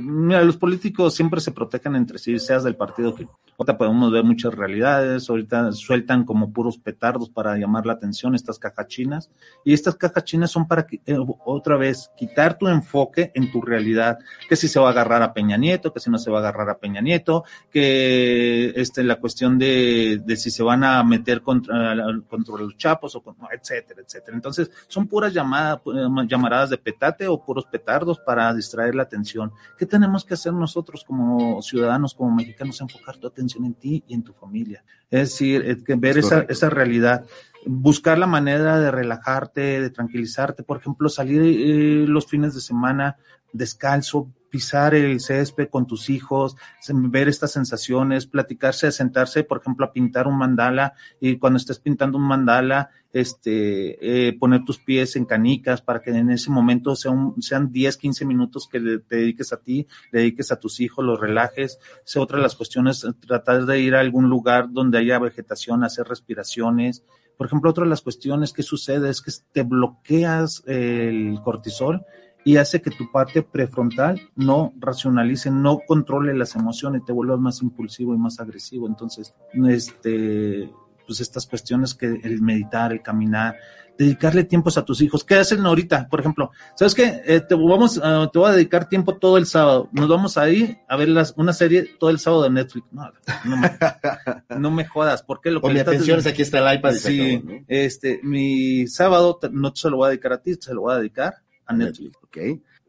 Mira, 0.00 0.42
los 0.44 0.56
políticos 0.56 1.14
siempre 1.14 1.40
se 1.40 1.52
protegen 1.52 1.96
entre 1.96 2.18
sí, 2.18 2.38
seas 2.38 2.64
del 2.64 2.76
partido 2.76 3.14
que. 3.14 3.26
Ahorita 3.60 3.76
podemos 3.76 4.12
ver 4.12 4.22
muchas 4.22 4.54
realidades, 4.54 5.28
ahorita 5.28 5.72
sueltan 5.72 6.24
como 6.24 6.52
puros 6.52 6.78
petardos 6.78 7.28
para 7.28 7.56
llamar 7.56 7.86
la 7.86 7.94
atención 7.94 8.36
estas 8.36 8.56
cajas 8.56 8.86
chinas. 8.86 9.30
Y 9.64 9.72
estas 9.72 9.96
cajas 9.96 10.22
chinas 10.22 10.52
son 10.52 10.68
para, 10.68 10.86
eh, 11.06 11.16
otra 11.44 11.76
vez, 11.76 12.08
quitar 12.16 12.56
tu 12.56 12.68
enfoque 12.68 13.32
en 13.34 13.50
tu 13.50 13.60
realidad. 13.60 14.18
Que 14.48 14.54
si 14.54 14.68
se 14.68 14.78
va 14.78 14.86
a 14.88 14.90
agarrar 14.92 15.22
a 15.24 15.32
Peña 15.32 15.56
Nieto, 15.56 15.92
que 15.92 15.98
si 15.98 16.08
no 16.08 16.18
se 16.18 16.30
va 16.30 16.36
a 16.36 16.40
agarrar 16.40 16.70
a 16.70 16.78
Peña 16.78 17.00
Nieto, 17.00 17.42
que 17.72 18.72
este, 18.76 19.02
la 19.02 19.16
cuestión 19.16 19.58
de, 19.58 20.20
de 20.24 20.36
si 20.36 20.52
se 20.52 20.62
van 20.62 20.84
a 20.84 21.02
meter 21.02 21.42
contra, 21.42 21.96
contra 22.28 22.58
los 22.58 22.76
chapos, 22.76 23.16
o 23.16 23.22
con- 23.22 23.34
etcétera, 23.78 24.02
etcétera. 24.06 24.36
Entonces, 24.36 24.70
son 24.86 25.06
puras 25.06 25.32
llamadas, 25.32 25.80
llamaradas 26.26 26.70
de 26.70 26.78
petate 26.78 27.26
o 27.26 27.42
puros 27.42 27.66
petardos 27.66 28.18
para 28.18 28.52
distraer 28.54 28.94
la 28.94 29.04
atención. 29.04 29.52
¿Qué 29.76 29.86
tenemos 29.86 30.24
que 30.24 30.34
hacer 30.34 30.52
nosotros 30.52 31.04
como 31.04 31.62
ciudadanos, 31.62 32.14
como 32.14 32.34
mexicanos? 32.34 32.80
Enfocar 32.80 33.16
tu 33.16 33.26
atención 33.26 33.64
en 33.64 33.74
ti 33.74 34.04
y 34.06 34.14
en 34.14 34.22
tu 34.22 34.32
familia. 34.32 34.84
Es 35.10 35.30
decir, 35.30 35.62
es 35.64 35.82
que 35.82 35.94
ver 35.94 36.18
Es 36.18 36.26
esa, 36.26 36.42
esa 36.42 36.70
realidad. 36.70 37.24
Buscar 37.66 38.18
la 38.18 38.26
manera 38.26 38.78
de 38.78 38.90
relajarte, 38.90 39.80
de 39.80 39.90
tranquilizarte. 39.90 40.62
Por 40.62 40.78
ejemplo, 40.78 41.08
salir 41.08 41.42
eh, 41.42 42.06
los 42.06 42.26
fines 42.26 42.54
de 42.54 42.60
semana 42.60 43.16
descalzo, 43.52 44.30
pisar 44.50 44.94
el 44.94 45.20
césped 45.20 45.68
con 45.68 45.86
tus 45.86 46.10
hijos, 46.10 46.56
ver 46.88 47.28
estas 47.28 47.52
sensaciones, 47.52 48.26
platicarse, 48.26 48.90
sentarse, 48.92 49.44
por 49.44 49.58
ejemplo, 49.58 49.86
a 49.86 49.92
pintar 49.92 50.26
un 50.26 50.38
mandala 50.38 50.94
y 51.20 51.36
cuando 51.38 51.56
estés 51.58 51.78
pintando 51.78 52.18
un 52.18 52.24
mandala, 52.24 52.90
este, 53.12 54.28
eh, 54.28 54.32
poner 54.38 54.64
tus 54.64 54.78
pies 54.78 55.16
en 55.16 55.24
canicas 55.24 55.80
para 55.82 56.00
que 56.02 56.10
en 56.10 56.30
ese 56.30 56.50
momento 56.50 56.94
sea 56.94 57.10
un- 57.10 57.40
sean 57.40 57.72
10, 57.72 57.96
15 57.96 58.24
minutos 58.24 58.68
que 58.70 58.80
te 58.80 59.16
dediques 59.16 59.52
a 59.52 59.56
ti, 59.58 59.86
dediques 60.12 60.52
a 60.52 60.56
tus 60.60 60.80
hijos, 60.80 61.04
los 61.04 61.18
relajes. 61.18 61.78
Esa 62.06 62.20
otra 62.20 62.36
de 62.36 62.42
las 62.42 62.54
cuestiones, 62.54 63.06
tratar 63.26 63.64
de 63.64 63.80
ir 63.80 63.94
a 63.94 64.00
algún 64.00 64.28
lugar 64.28 64.70
donde 64.70 64.98
haya 64.98 65.18
vegetación, 65.18 65.84
hacer 65.84 66.06
respiraciones. 66.06 67.02
Por 67.36 67.46
ejemplo, 67.46 67.70
otra 67.70 67.84
de 67.84 67.90
las 67.90 68.02
cuestiones 68.02 68.52
que 68.52 68.62
sucede 68.62 69.08
es 69.10 69.22
que 69.22 69.32
te 69.52 69.62
bloqueas 69.62 70.62
el 70.66 71.38
cortisol 71.44 72.04
y 72.44 72.56
hace 72.56 72.80
que 72.80 72.90
tu 72.90 73.10
parte 73.10 73.42
prefrontal 73.42 74.20
no 74.36 74.72
racionalice, 74.78 75.50
no 75.50 75.80
controle 75.86 76.34
las 76.34 76.54
emociones, 76.56 77.04
te 77.04 77.12
vuelvas 77.12 77.38
más 77.40 77.60
impulsivo 77.62 78.14
y 78.14 78.18
más 78.18 78.40
agresivo. 78.40 78.86
Entonces, 78.86 79.34
este, 79.68 80.70
pues 81.06 81.20
estas 81.20 81.46
cuestiones 81.46 81.94
que 81.94 82.06
el 82.06 82.40
meditar, 82.42 82.92
el 82.92 83.02
caminar, 83.02 83.56
dedicarle 83.98 84.44
tiempos 84.44 84.78
a 84.78 84.84
tus 84.84 85.00
hijos. 85.02 85.24
¿Qué 85.24 85.34
hacen 85.34 85.66
ahorita? 85.66 86.08
Por 86.08 86.20
ejemplo, 86.20 86.52
¿sabes 86.76 86.94
qué? 86.94 87.20
Eh, 87.26 87.40
te 87.40 87.54
vamos, 87.56 88.00
ah, 88.02 88.30
te 88.32 88.38
voy 88.38 88.48
a 88.48 88.52
dedicar 88.54 88.88
tiempo 88.88 89.16
todo 89.16 89.36
el 89.38 89.44
sábado. 89.46 89.88
Nos 89.90 90.08
vamos 90.08 90.38
a 90.38 90.48
ir 90.48 90.78
a 90.88 90.96
ver 90.96 91.08
las, 91.08 91.34
una 91.36 91.52
serie 91.52 91.96
todo 91.98 92.10
el 92.10 92.20
sábado 92.20 92.44
de 92.44 92.50
Netflix. 92.50 92.86
No, 92.92 93.10
no 93.44 93.56
me, 93.56 93.70
no 94.60 94.70
me 94.70 94.86
jodas. 94.86 95.22
¿Por 95.24 95.40
qué? 95.40 95.50
Lo 95.50 95.60
Con 95.60 95.70
mi 95.70 95.74
le 95.74 95.80
estás 95.80 95.94
atención 95.96 96.20
es 96.20 96.26
aquí 96.26 96.42
está 96.42 96.58
el 96.70 96.78
iPad 96.78 96.92
Sí, 96.92 97.34
acabó, 97.34 97.52
¿no? 97.52 97.64
este, 97.66 98.20
mi 98.22 98.86
sábado 98.86 99.36
te- 99.40 99.50
no 99.50 99.74
se 99.74 99.90
lo 99.90 99.96
voy 99.96 100.06
a 100.06 100.10
dedicar 100.10 100.32
a 100.34 100.42
ti, 100.42 100.54
se 100.54 100.72
lo 100.74 100.82
voy 100.82 100.94
a 100.94 100.98
dedicar 100.98 101.34
a 101.68 101.74
Netflix. 101.74 102.16
Ok. 102.22 102.38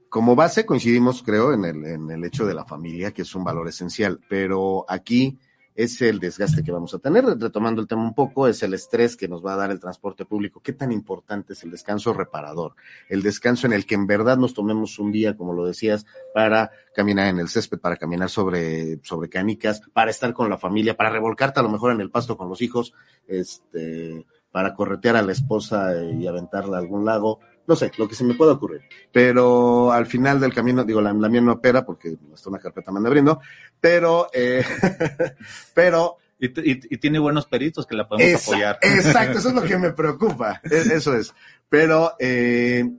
Como 0.10 0.36
base 0.36 0.66
coincidimos, 0.66 1.22
creo, 1.22 1.54
en 1.54 1.66
el, 1.66 1.86
en 1.86 2.10
el 2.10 2.24
hecho 2.24 2.46
de 2.46 2.56
la 2.56 2.66
familia, 2.66 3.12
que 3.12 3.22
es 3.22 3.36
un 3.36 3.44
valor 3.44 3.68
esencial, 3.68 4.20
pero 4.28 4.84
aquí 4.90 5.38
es 5.76 6.02
el 6.02 6.20
desgaste 6.20 6.62
que 6.62 6.74
vamos 6.74 6.94
a 6.94 7.00
tener. 7.00 7.24
Retomando 7.24 7.80
el 7.80 7.88
tema 7.88 8.02
un 8.02 8.14
poco, 8.14 8.48
es 8.50 8.62
el 8.64 8.74
estrés 8.74 9.16
que 9.16 9.30
nos 9.30 9.46
va 9.46 9.54
a 9.54 9.56
dar 9.56 9.72
el 9.72 9.80
transporte 9.80 10.26
público. 10.26 10.62
¿Qué 10.62 10.74
tan 10.74 10.92
importante 10.92 11.54
es 11.54 11.64
el 11.64 11.72
descanso 11.72 12.12
reparador? 12.12 12.76
El 13.08 13.22
descanso 13.22 13.66
en 13.66 13.72
el 13.72 13.86
que 13.86 13.96
en 13.96 14.06
verdad 14.06 14.38
nos 14.38 14.54
tomemos 14.54 15.00
un 15.00 15.14
día, 15.14 15.38
como 15.38 15.54
lo 15.54 15.66
decías, 15.66 16.06
para 16.34 16.72
caminar 16.94 17.28
en 17.28 17.40
el 17.40 17.48
césped, 17.48 17.80
para 17.80 17.96
caminar 17.96 18.30
sobre, 18.30 19.00
sobre 19.04 19.30
canicas, 19.30 19.82
para 19.94 20.12
estar 20.12 20.34
con 20.34 20.50
la 20.50 20.58
familia, 20.58 20.98
para 20.98 21.12
revolcarte 21.12 21.62
a 21.62 21.64
lo 21.64 21.70
mejor 21.70 21.94
en 21.94 22.02
el 22.02 22.12
pasto 22.12 22.36
con 22.36 22.50
los 22.50 22.62
hijos, 22.62 22.94
este, 23.26 24.26
para 24.52 24.74
corretear 24.74 25.16
a 25.16 25.22
la 25.22 25.32
esposa 25.32 25.94
y 26.04 26.28
aventarla 26.28 26.76
a 26.76 26.82
algún 26.82 27.06
lago. 27.06 27.40
No 27.70 27.76
sé, 27.76 27.92
lo 27.98 28.08
que 28.08 28.16
se 28.16 28.24
me 28.26 28.34
pueda 28.34 28.54
ocurrir. 28.54 28.82
Pero 29.14 29.92
al 29.92 30.06
final 30.08 30.40
del 30.42 30.54
camino, 30.54 30.84
digo, 30.84 31.00
la, 31.02 31.14
la 31.14 31.30
mía 31.30 31.40
no 31.40 31.54
opera 31.54 31.86
porque 31.86 32.18
está 32.34 32.50
una 32.50 32.60
carpeta 32.60 32.92
me 32.92 32.98
anda 32.98 33.08
abriendo, 33.10 33.40
pero, 33.80 34.28
eh, 34.34 34.66
pero 35.74 36.18
Y, 36.42 36.48
y- 36.48 36.80
y 36.90 36.98
tiene 36.98 37.20
buenos 37.20 37.46
peritos 37.48 37.86
que 37.86 37.96
la 37.98 38.08
podemos 38.08 38.34
Esa- 38.42 38.52
apoyar. 38.54 38.80
Exacto, 38.82 39.40
eso 39.40 39.50
es 39.50 39.56
lo 39.56 39.62
que 39.68 39.78
me 39.78 39.92
preocupa. 39.92 40.62
E- 40.64 40.94
Eso 40.96 41.14
es. 41.16 41.34
Pero 41.68 42.14
eh, 42.18 42.90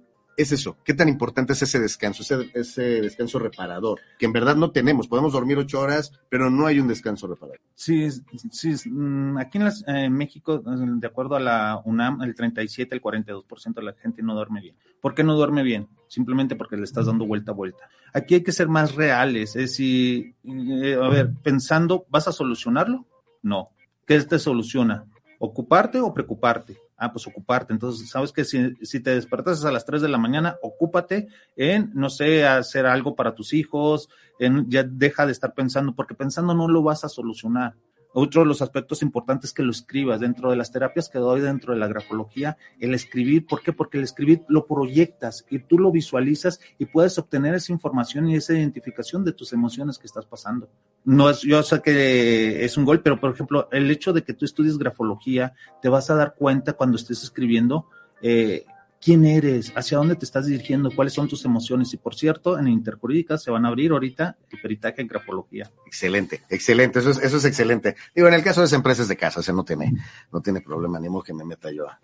es 0.40 0.52
eso. 0.52 0.76
¿Qué 0.84 0.94
tan 0.94 1.08
importante 1.08 1.52
es 1.52 1.62
ese 1.62 1.78
descanso, 1.78 2.22
ese, 2.54 2.82
descanso 2.82 3.38
reparador? 3.38 4.00
Que 4.18 4.26
en 4.26 4.32
verdad 4.32 4.56
no 4.56 4.70
tenemos. 4.70 5.08
Podemos 5.08 5.32
dormir 5.32 5.58
ocho 5.58 5.80
horas, 5.80 6.12
pero 6.28 6.50
no 6.50 6.66
hay 6.66 6.78
un 6.78 6.88
descanso 6.88 7.26
reparador. 7.26 7.60
Sí, 7.74 8.08
sí. 8.50 8.90
Mm, 8.90 9.38
aquí 9.38 9.58
en, 9.58 9.68
en 9.86 10.12
México, 10.12 10.58
de 10.58 11.06
acuerdo 11.06 11.36
a 11.36 11.40
la 11.40 11.82
UNAM, 11.84 12.22
el 12.22 12.34
37, 12.34 12.94
el 12.94 13.02
42% 13.02 13.74
de 13.74 13.82
la 13.82 13.92
gente 13.94 14.22
no 14.22 14.34
duerme 14.34 14.60
bien. 14.60 14.76
¿Por 15.00 15.14
qué 15.14 15.24
no 15.24 15.34
duerme 15.34 15.62
bien? 15.62 15.88
Simplemente 16.08 16.56
porque 16.56 16.76
le 16.76 16.84
estás 16.84 17.06
dando 17.06 17.26
vuelta 17.26 17.52
a 17.52 17.54
vuelta. 17.54 17.88
Aquí 18.12 18.34
hay 18.34 18.42
que 18.42 18.52
ser 18.52 18.68
más 18.68 18.94
reales. 18.94 19.56
Es 19.56 19.70
decir, 19.70 20.34
eh, 20.44 20.98
a 21.00 21.08
ver, 21.08 21.32
pensando, 21.42 22.04
¿vas 22.10 22.28
a 22.28 22.32
solucionarlo? 22.32 23.06
No. 23.42 23.70
¿Qué 24.06 24.20
te 24.20 24.38
soluciona? 24.38 25.04
¿Ocuparte 25.38 26.00
o 26.00 26.12
preocuparte? 26.12 26.76
Ah, 27.02 27.10
pues 27.10 27.26
ocuparte. 27.26 27.72
Entonces, 27.72 28.10
sabes 28.10 28.30
que 28.30 28.44
si, 28.44 28.76
si 28.82 29.00
te 29.00 29.14
despertas 29.14 29.64
a 29.64 29.72
las 29.72 29.86
3 29.86 30.02
de 30.02 30.08
la 30.08 30.18
mañana, 30.18 30.58
ocúpate 30.60 31.28
en, 31.56 31.90
no 31.94 32.10
sé, 32.10 32.46
hacer 32.46 32.84
algo 32.84 33.16
para 33.16 33.34
tus 33.34 33.54
hijos, 33.54 34.10
en, 34.38 34.68
ya 34.68 34.82
deja 34.82 35.24
de 35.24 35.32
estar 35.32 35.54
pensando, 35.54 35.94
porque 35.94 36.14
pensando 36.14 36.52
no 36.52 36.68
lo 36.68 36.82
vas 36.82 37.02
a 37.04 37.08
solucionar. 37.08 37.74
Otro 38.12 38.42
de 38.42 38.48
los 38.48 38.60
aspectos 38.60 39.02
importantes 39.02 39.52
que 39.52 39.62
lo 39.62 39.70
escribas 39.70 40.20
dentro 40.20 40.50
de 40.50 40.56
las 40.56 40.72
terapias 40.72 41.08
que 41.08 41.18
doy 41.18 41.40
dentro 41.40 41.72
de 41.72 41.78
la 41.78 41.86
grafología, 41.86 42.56
el 42.80 42.94
escribir, 42.94 43.46
¿por 43.46 43.62
qué? 43.62 43.72
Porque 43.72 43.98
el 43.98 44.04
escribir 44.04 44.42
lo 44.48 44.66
proyectas 44.66 45.46
y 45.48 45.60
tú 45.60 45.78
lo 45.78 45.92
visualizas 45.92 46.60
y 46.78 46.86
puedes 46.86 47.18
obtener 47.18 47.54
esa 47.54 47.72
información 47.72 48.28
y 48.28 48.36
esa 48.36 48.54
identificación 48.54 49.24
de 49.24 49.32
tus 49.32 49.52
emociones 49.52 49.98
que 49.98 50.06
estás 50.06 50.26
pasando. 50.26 50.68
No 51.04 51.30
es, 51.30 51.42
yo 51.42 51.62
sé 51.62 51.80
que 51.80 52.64
es 52.64 52.76
un 52.76 52.84
gol, 52.84 53.00
pero 53.00 53.20
por 53.20 53.32
ejemplo, 53.32 53.68
el 53.70 53.90
hecho 53.90 54.12
de 54.12 54.22
que 54.22 54.34
tú 54.34 54.44
estudies 54.44 54.76
grafología, 54.76 55.54
te 55.80 55.88
vas 55.88 56.10
a 56.10 56.16
dar 56.16 56.34
cuenta 56.34 56.72
cuando 56.72 56.96
estés 56.96 57.22
escribiendo, 57.22 57.86
eh, 58.22 58.64
quién 59.00 59.24
eres, 59.24 59.72
hacia 59.74 59.98
dónde 59.98 60.16
te 60.16 60.24
estás 60.24 60.46
dirigiendo, 60.46 60.90
cuáles 60.94 61.14
son 61.14 61.26
tus 61.26 61.44
emociones. 61.44 61.92
Y 61.94 61.96
por 61.96 62.14
cierto, 62.14 62.58
en 62.58 62.68
Interjurídica 62.68 63.38
se 63.38 63.50
van 63.50 63.64
a 63.64 63.68
abrir 63.68 63.92
ahorita 63.92 64.36
el 64.50 64.60
peritaje 64.60 65.00
en 65.00 65.08
grafología. 65.08 65.70
Excelente, 65.86 66.42
excelente, 66.48 66.98
eso 66.98 67.10
es, 67.10 67.18
eso 67.18 67.38
es 67.38 67.44
excelente. 67.44 67.96
Digo, 68.14 68.28
en 68.28 68.34
el 68.34 68.42
caso 68.42 68.60
de 68.60 68.66
las 68.66 68.72
empresas 68.72 69.08
de 69.08 69.16
casa, 69.16 69.40
o 69.40 69.42
sea, 69.42 69.54
no 69.54 69.64
tiene, 69.64 69.92
no 70.32 70.40
tiene 70.40 70.60
problema, 70.60 71.00
ni 71.00 71.08
modo 71.08 71.22
que 71.22 71.34
me 71.34 71.44
meta 71.44 71.70
yo 71.72 71.88
a, 71.88 71.98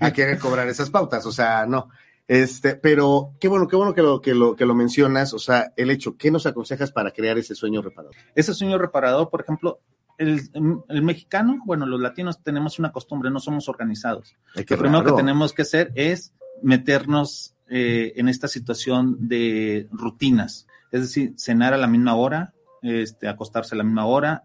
a 0.00 0.12
querer 0.12 0.38
cobrar 0.38 0.68
esas 0.68 0.90
pautas, 0.90 1.24
o 1.26 1.32
sea, 1.32 1.66
no. 1.66 1.88
Este, 2.28 2.76
pero 2.76 3.34
qué 3.40 3.48
bueno, 3.48 3.66
qué 3.68 3.76
bueno 3.76 3.94
que 3.94 4.02
lo, 4.02 4.20
que 4.20 4.34
lo, 4.34 4.56
que 4.56 4.64
lo 4.64 4.74
mencionas, 4.74 5.34
o 5.34 5.38
sea, 5.38 5.72
el 5.76 5.90
hecho, 5.90 6.16
¿qué 6.16 6.30
nos 6.30 6.46
aconsejas 6.46 6.92
para 6.92 7.10
crear 7.10 7.36
ese 7.36 7.54
sueño 7.54 7.82
reparador? 7.82 8.14
Ese 8.34 8.54
sueño 8.54 8.78
reparador, 8.78 9.28
por 9.28 9.42
ejemplo, 9.42 9.80
el, 10.22 10.82
el, 10.88 11.02
mexicano, 11.02 11.60
bueno, 11.64 11.86
los 11.86 12.00
latinos 12.00 12.42
tenemos 12.42 12.78
una 12.78 12.92
costumbre, 12.92 13.30
no 13.30 13.40
somos 13.40 13.68
organizados. 13.68 14.36
Lo 14.54 14.78
primero 14.78 15.04
que 15.04 15.12
tenemos 15.12 15.52
que 15.52 15.62
hacer 15.62 15.92
es 15.94 16.32
meternos 16.62 17.54
eh, 17.68 18.12
en 18.16 18.28
esta 18.28 18.48
situación 18.48 19.16
de 19.28 19.88
rutinas, 19.90 20.66
es 20.90 21.00
decir, 21.02 21.34
cenar 21.36 21.74
a 21.74 21.78
la 21.78 21.86
misma 21.86 22.14
hora, 22.14 22.54
este, 22.82 23.28
acostarse 23.28 23.74
a 23.74 23.78
la 23.78 23.84
misma 23.84 24.06
hora, 24.06 24.44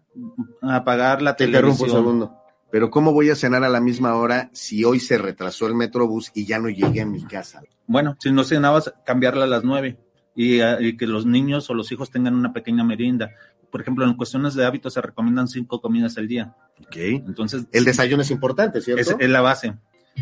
apagar 0.62 1.22
la 1.22 1.36
Te 1.36 1.46
televisión. 1.46 1.72
interrumpo 1.72 1.84
un 1.84 2.04
segundo. 2.04 2.34
Pero 2.70 2.90
¿cómo 2.90 3.12
voy 3.12 3.30
a 3.30 3.34
cenar 3.34 3.64
a 3.64 3.68
la 3.68 3.80
misma 3.80 4.14
hora 4.14 4.50
si 4.52 4.84
hoy 4.84 5.00
se 5.00 5.16
retrasó 5.16 5.66
el 5.66 5.74
metrobús 5.74 6.30
y 6.34 6.44
ya 6.44 6.58
no 6.58 6.68
llegué 6.68 7.00
a 7.00 7.06
mi 7.06 7.24
casa? 7.24 7.62
Bueno, 7.86 8.16
si 8.20 8.30
no 8.30 8.44
cenabas, 8.44 8.92
cambiarla 9.06 9.44
a 9.44 9.48
las 9.48 9.64
nueve 9.64 9.98
y, 10.34 10.62
y 10.62 10.96
que 10.96 11.06
los 11.06 11.24
niños 11.24 11.70
o 11.70 11.74
los 11.74 11.90
hijos 11.92 12.10
tengan 12.10 12.34
una 12.34 12.52
pequeña 12.52 12.84
merienda 12.84 13.30
por 13.70 13.80
ejemplo, 13.80 14.04
en 14.04 14.14
cuestiones 14.14 14.54
de 14.54 14.64
hábitos 14.64 14.94
se 14.94 15.00
recomiendan 15.00 15.48
cinco 15.48 15.80
comidas 15.80 16.16
al 16.18 16.28
día. 16.28 16.54
Ok. 16.80 16.96
Entonces. 16.96 17.66
El 17.72 17.84
desayuno 17.84 18.22
es 18.22 18.30
importante, 18.30 18.80
¿cierto? 18.80 19.00
Es, 19.00 19.16
es, 19.18 19.30
la 19.30 19.40
base. 19.40 19.74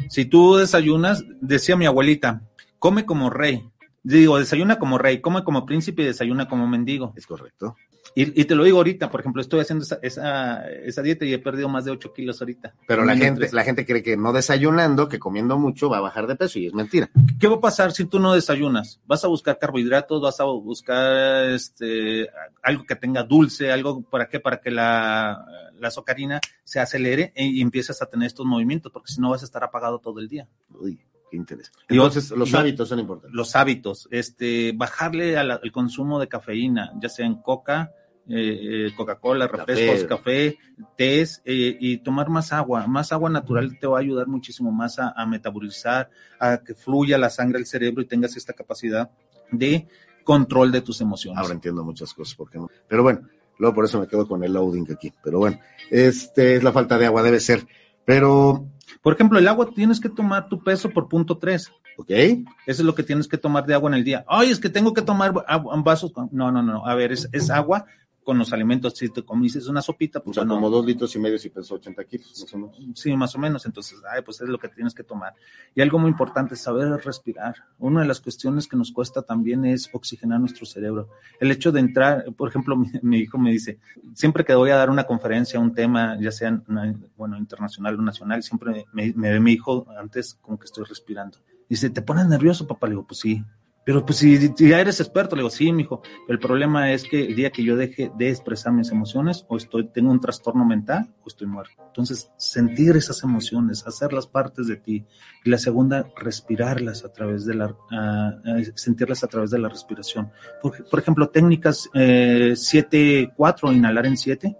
Si 0.09 0.25
tú 0.25 0.57
desayunas, 0.57 1.25
decía 1.41 1.77
mi 1.77 1.87
abuelita, 1.87 2.43
come 2.79 3.07
como 3.07 3.31
rey. 3.31 3.69
Digo, 4.03 4.39
desayuna 4.39 4.79
como 4.79 4.99
rey, 4.99 5.21
come 5.21 5.43
como 5.43 5.67
príncipe 5.67 6.03
y 6.03 6.07
desayuna 6.07 6.49
como 6.49 6.69
mendigo. 6.69 7.13
Es 7.17 7.27
correcto. 7.27 7.77
Y, 8.15 8.41
y 8.41 8.45
te 8.45 8.55
lo 8.55 8.65
digo 8.65 8.79
ahorita, 8.79 9.11
por 9.11 9.21
ejemplo, 9.21 9.43
estoy 9.43 9.61
haciendo 9.61 9.85
esa, 9.85 9.99
esa, 10.03 10.69
esa, 10.71 11.03
dieta 11.03 11.25
y 11.25 11.35
he 11.35 11.39
perdido 11.39 11.69
más 11.69 11.85
de 11.85 11.91
8 11.91 12.13
kilos 12.13 12.41
ahorita. 12.41 12.75
Pero 12.87 13.05
la 13.05 13.17
gente, 13.17 13.49
la 13.53 13.65
gente 13.65 13.85
cree 13.85 14.03
que 14.03 14.17
no 14.17 14.33
desayunando, 14.33 15.09
que 15.09 15.19
comiendo 15.19 15.59
mucho 15.59 15.89
va 15.89 15.99
a 15.99 16.03
bajar 16.03 16.27
de 16.27 16.37
peso 16.37 16.59
y 16.59 16.67
es 16.67 16.75
mentira. 16.75 17.11
¿Qué 17.39 17.49
va 17.49 17.57
a 17.57 17.61
pasar 17.61 17.93
si 17.93 18.05
tú 18.07 18.19
no 18.19 18.35
desayunas? 18.35 19.01
Vas 19.07 19.25
a 19.25 19.29
buscar 19.29 19.59
carbohidratos, 19.59 20.23
vas 20.23 20.41
a 20.41 20.45
buscar 20.45 21.51
este, 21.51 22.29
algo 22.63 22.85
que 22.85 22.97
tenga 22.97 23.23
dulce, 23.23 23.71
algo 23.71 24.03
para 24.03 24.29
qué, 24.29 24.41
para 24.41 24.61
que 24.61 24.71
la, 24.71 25.45
la 25.79 25.89
azucarina 25.89 26.41
se 26.65 26.81
acelere 26.81 27.33
y, 27.37 27.59
y 27.59 27.61
empiezas 27.61 28.01
a 28.03 28.07
tener 28.07 28.27
estos 28.27 28.47
movimientos, 28.47 28.93
porque 28.93 29.13
si 29.13 29.21
no 29.21 29.31
vas 29.31 29.43
a 29.43 29.47
estar 29.47 29.63
apagado 29.65 29.99
todo 29.99 30.21
el 30.21 30.29
día. 30.29 30.49
Uy 30.71 31.01
qué 31.37 31.55
interés. 31.55 31.73
Entonces, 31.89 32.31
los 32.31 32.51
yo, 32.51 32.59
hábitos 32.59 32.89
son 32.89 32.99
importantes. 32.99 33.35
Los 33.35 33.55
hábitos, 33.57 34.09
este, 34.11 34.73
bajarle 34.73 35.37
al, 35.37 35.51
al 35.51 35.73
consumo 35.73 36.19
de 36.19 36.29
cafeína, 36.29 36.93
ya 37.01 37.09
sea 37.09 37.27
en 37.27 37.37
coca, 37.43 37.93
eh, 38.29 38.91
Coca-Cola, 38.97 39.47
refrescos, 39.47 40.05
café, 40.09 40.59
tés 40.97 41.43
eh, 41.45 41.77
y 41.79 41.99
tomar 41.99 42.29
más 42.29 42.53
agua. 42.53 42.87
Más 42.87 43.13
agua 43.13 43.31
natural 43.31 43.79
te 43.79 43.87
va 43.87 43.99
a 43.99 44.01
ayudar 44.01 44.27
muchísimo 44.27 44.73
más 44.73 44.99
a, 44.99 45.11
a, 45.11 45.27
metabolizar, 45.27 46.11
a 46.41 46.59
que 46.59 46.75
fluya 46.75 47.19
la 47.19 47.31
sangre 47.31 47.59
al 47.59 47.67
cerebro 47.67 48.03
y 48.03 48.07
tengas 48.07 48.37
esta 48.37 48.53
capacidad 48.53 49.11
de 49.53 49.87
control 50.25 50.73
de 50.73 50.81
tus 50.81 51.01
emociones. 51.01 51.41
Ahora 51.41 51.55
entiendo 51.55 51.85
muchas 51.85 52.13
cosas, 52.13 52.35
¿por 52.35 52.51
qué 52.51 52.59
no? 52.59 52.69
Pero 52.89 53.05
bueno, 53.05 53.29
luego 53.59 53.75
por 53.77 53.85
eso 53.85 54.01
me 54.01 54.09
quedo 54.09 54.27
con 54.27 54.43
el 54.43 54.53
loading 54.53 54.91
aquí. 54.93 55.13
Pero 55.23 55.39
bueno, 55.39 55.61
este 55.91 56.57
es 56.57 56.65
la 56.65 56.73
falta 56.73 56.99
de 56.99 57.07
agua, 57.07 57.23
debe 57.23 57.39
ser. 57.39 57.65
Pero 58.05 58.67
por 59.03 59.15
ejemplo, 59.15 59.39
el 59.39 59.49
agua 59.49 59.71
tienes 59.75 60.01
que 60.01 60.09
tomar 60.09 60.49
tu 60.49 60.63
peso 60.63 60.91
por 60.91 61.09
punto 61.09 61.39
3. 61.39 61.71
Ok. 61.99 62.11
Eso 62.11 62.45
es 62.67 62.81
lo 62.81 62.95
que 62.95 63.03
tienes 63.03 63.29
que 63.29 63.39
tomar 63.39 63.67
de 63.67 63.75
agua 63.75 63.91
en 63.91 63.95
el 63.95 64.05
día. 64.05 64.25
Ay, 64.29 64.51
es 64.51 64.61
que 64.61 64.69
tengo 64.69 64.93
que 64.93 65.03
tomar 65.03 65.33
vasos. 65.33 66.13
No, 66.31 66.51
no, 66.53 66.63
no. 66.63 66.87
A 66.87 66.95
ver, 66.95 67.13
es, 67.13 67.29
es 67.33 67.51
agua 67.51 67.87
con 68.27 68.39
los 68.39 68.53
alimentos. 68.53 68.95
Si 68.97 69.09
te 69.09 69.23
comiste 69.23 69.61
una 69.71 69.81
sopita, 69.81 70.19
pues 70.19 70.37
o 70.37 70.41
sea, 70.41 70.43
bueno, 70.43 70.57
como 70.57 70.69
dos 70.69 70.85
litros 70.85 71.15
y 71.15 71.21
medio 71.21 71.39
si 71.39 71.49
pesó 71.49 71.77
80 71.77 72.05
kilos, 72.07 72.29
más 72.41 72.55
o 72.55 72.59
menos. 72.59 73.01
Sí, 73.01 73.17
más 73.17 73.35
o 73.37 73.39
menos. 73.39 73.65
Entonces, 73.67 74.03
ay, 74.13 74.23
pues 74.23 74.41
es 74.41 74.49
lo 74.49 74.59
que 74.59 74.69
tienes 74.69 74.93
que 74.95 75.05
tomar. 75.05 75.33
Y 75.77 75.81
algo 75.81 76.01
muy 76.01 76.11
importante 76.11 76.55
es 76.55 76.61
saber 76.61 76.89
respirar. 77.05 77.55
Una 77.79 78.01
de 78.01 78.09
las 78.09 78.21
cuestiones 78.21 78.67
que 78.67 78.77
nos 78.77 78.91
cuesta 78.91 79.23
también 79.23 79.65
es 79.65 79.89
oxigenar 79.93 80.41
nuestro 80.41 80.67
cerebro. 80.67 81.09
El 81.39 81.53
hecho 81.53 81.71
de 81.71 81.79
entrar, 81.79 82.25
por 82.37 82.49
ejemplo, 82.49 82.75
mi, 82.77 82.91
mi 83.01 83.19
hijo 83.19 83.39
me 83.39 83.53
dice, 83.53 83.79
siempre 84.13 84.45
que 84.45 84.57
voy 84.57 84.71
a 84.71 84.77
dar 84.77 84.91
una 84.91 85.05
conferencia, 85.05 85.61
un 85.61 85.73
tema, 85.73 86.19
ya 86.21 86.33
sea 86.33 86.61
una, 86.67 86.93
bueno, 87.17 87.39
internacional 87.39 87.95
o 87.97 88.03
nacional, 88.03 88.43
siempre 88.43 88.87
me, 88.93 89.13
me 89.15 89.31
ve 89.31 89.39
mi 89.39 89.53
hijo 89.53 89.87
antes 89.97 90.37
como 90.43 90.59
que 90.59 90.65
estoy 90.65 90.85
respirando. 90.85 91.39
Dice, 91.69 91.91
¿te 91.91 92.03
pones 92.03 92.27
nervioso, 92.27 92.67
papá? 92.67 92.89
Le 92.89 92.95
digo, 92.95 93.07
pues 93.07 93.21
sí. 93.21 93.45
Pero 93.87 94.05
pues 94.05 94.19
si, 94.19 94.37
si, 94.37 94.69
ya 94.69 94.81
eres 94.81 94.99
experto, 94.99 95.37
le 95.37 95.43
digo, 95.43 95.51
sí, 95.51 95.73
mijo. 95.73 96.03
El 96.27 96.41
problema 96.41 96.91
es 96.91 97.05
que 97.05 97.25
el 97.25 97.37
día 97.37 97.51
que 97.51 97.63
yo 97.63 97.77
deje 97.77 98.11
de 98.19 98.31
expresar 98.31 98.73
mis 98.73 98.91
emociones, 98.91 99.47
o 99.49 99.57
estoy, 99.57 99.87
tengo 99.87 100.11
un 100.11 100.21
trastorno 100.21 100.65
mental, 100.65 101.15
o 101.23 101.29
estoy 101.29 101.47
muerto. 101.47 101.75
Entonces, 101.87 102.33
sentir 102.37 102.97
esas 102.97 103.23
emociones, 103.23 103.87
hacerlas 103.87 104.27
partes 104.27 104.67
de 104.67 104.77
ti. 104.77 105.05
Y 105.45 105.51
la 105.51 105.59
segunda, 105.59 106.09
respirarlas 106.17 107.05
a 107.05 107.13
través 107.13 107.47
de 107.47 107.55
la, 107.55 107.67
uh, 107.67 108.65
sentirlas 108.75 109.23
a 109.23 109.29
través 109.29 109.53
de 109.53 109.61
la 109.61 109.69
respiración. 109.69 110.33
Por, 110.61 110.85
por 110.89 110.99
ejemplo, 110.99 111.29
técnicas 111.29 111.89
7-4, 111.95 113.71
eh, 113.71 113.77
inhalar 113.77 114.07
en 114.07 114.17
7. 114.17 114.57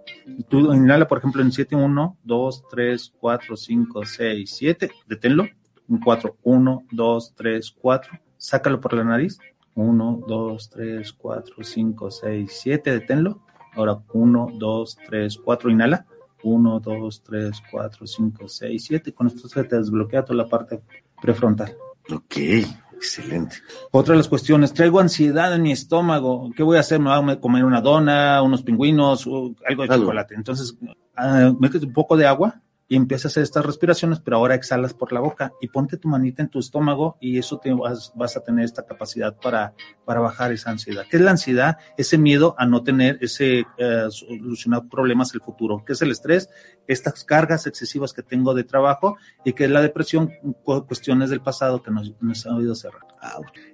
Tú 0.47 0.73
inhala, 0.73 1.05
por 1.05 1.17
ejemplo, 1.17 1.41
en 1.41 1.51
7, 1.51 1.75
1, 1.75 2.17
2, 2.23 2.63
3, 2.71 3.13
4, 3.19 3.57
5, 3.57 4.05
6, 4.05 4.55
7. 4.55 4.89
Deténlo. 5.05 5.43
En 5.89 5.99
4, 5.99 6.37
1, 6.43 6.83
2, 6.93 7.33
3, 7.35 7.75
4 7.77 8.26
sácalo 8.37 8.79
por 8.79 8.93
la 8.93 9.03
nariz. 9.03 9.39
1, 9.75 10.23
2, 10.27 10.69
3, 10.69 11.13
4, 11.13 11.63
5, 11.63 12.11
6, 12.11 12.51
7, 12.61 12.91
deténlo. 12.91 13.41
Ahora 13.73 13.99
1, 14.11 14.53
2, 14.55 14.97
3, 15.07 15.37
4, 15.37 15.69
inhala. 15.69 16.05
1, 16.43 16.79
2, 16.79 17.23
3, 17.23 17.63
4, 17.71 18.07
5, 18.07 18.47
6, 18.47 18.85
7. 18.85 19.13
Con 19.13 19.27
esto 19.27 19.47
se 19.47 19.63
te 19.63 19.77
desbloquea 19.77 20.25
toda 20.25 20.43
la 20.43 20.49
parte 20.49 20.81
prefrontal. 21.21 21.75
Ok, 22.11 22.37
excelente. 22.93 23.57
Otra 23.91 24.13
de 24.13 24.17
las 24.17 24.27
cuestiones, 24.27 24.73
traigo 24.73 24.99
ansiedad 24.99 25.53
en 25.53 25.61
mi 25.61 25.71
estómago. 25.71 26.49
¿Qué 26.55 26.63
voy 26.63 26.77
a 26.77 26.81
hacer? 26.81 26.99
Me 26.99 27.15
voy 27.15 27.33
a 27.33 27.39
comer 27.39 27.63
una 27.63 27.81
dona, 27.81 28.41
unos 28.41 28.63
pingüinos, 28.63 29.27
algo 29.27 29.53
de 29.59 29.93
algo. 29.93 30.05
chocolate. 30.05 30.35
Entonces, 30.35 30.75
uh, 30.81 31.59
métete 31.59 31.85
un 31.85 31.93
poco 31.93 32.17
de 32.17 32.25
agua 32.25 32.61
y 32.89 32.95
empieza 32.95 33.27
a 33.27 33.29
hacer 33.29 33.43
estas 33.43 33.65
respiraciones, 33.65 34.19
pero 34.19 34.37
ahora 34.37 34.55
exhalas 34.55 34.93
por 34.93 35.11
la 35.11 35.19
boca 35.19 35.53
y 35.59 35.67
ponte 35.67 35.97
tu 35.97 36.07
manita 36.07 36.41
en 36.41 36.49
tu 36.49 36.59
estómago 36.59 37.17
y 37.19 37.37
eso 37.37 37.59
te 37.59 37.73
vas, 37.73 38.37
a 38.37 38.43
tener 38.43 38.65
esta 38.65 38.85
capacidad 38.85 39.35
para, 39.35 39.73
para 40.05 40.21
bajar 40.21 40.51
esa 40.51 40.71
ansiedad. 40.71 41.05
¿Qué 41.09 41.17
es 41.17 41.23
la 41.23 41.31
ansiedad? 41.31 41.77
Ese 41.97 42.17
miedo 42.17 42.55
a 42.57 42.65
no 42.65 42.83
tener 42.83 43.17
ese, 43.21 43.65
uh, 43.79 44.09
solucionar 44.09 44.87
problemas 44.89 45.33
el 45.33 45.41
futuro. 45.41 45.83
¿Qué 45.85 45.93
es 45.93 46.01
el 46.01 46.11
estrés? 46.11 46.49
Estas 46.87 47.25
cargas 47.25 47.67
excesivas 47.67 48.13
que 48.13 48.23
tengo 48.23 48.53
de 48.53 48.63
trabajo 48.63 49.17
y 49.43 49.53
que 49.53 49.65
es 49.65 49.71
la 49.71 49.81
depresión, 49.81 50.31
cuestiones 50.63 51.29
del 51.29 51.41
pasado 51.41 51.81
que 51.81 51.91
nos, 51.91 52.13
nos 52.21 52.45
ha 52.45 52.55
oído 52.55 52.73
cerrar. 52.75 53.01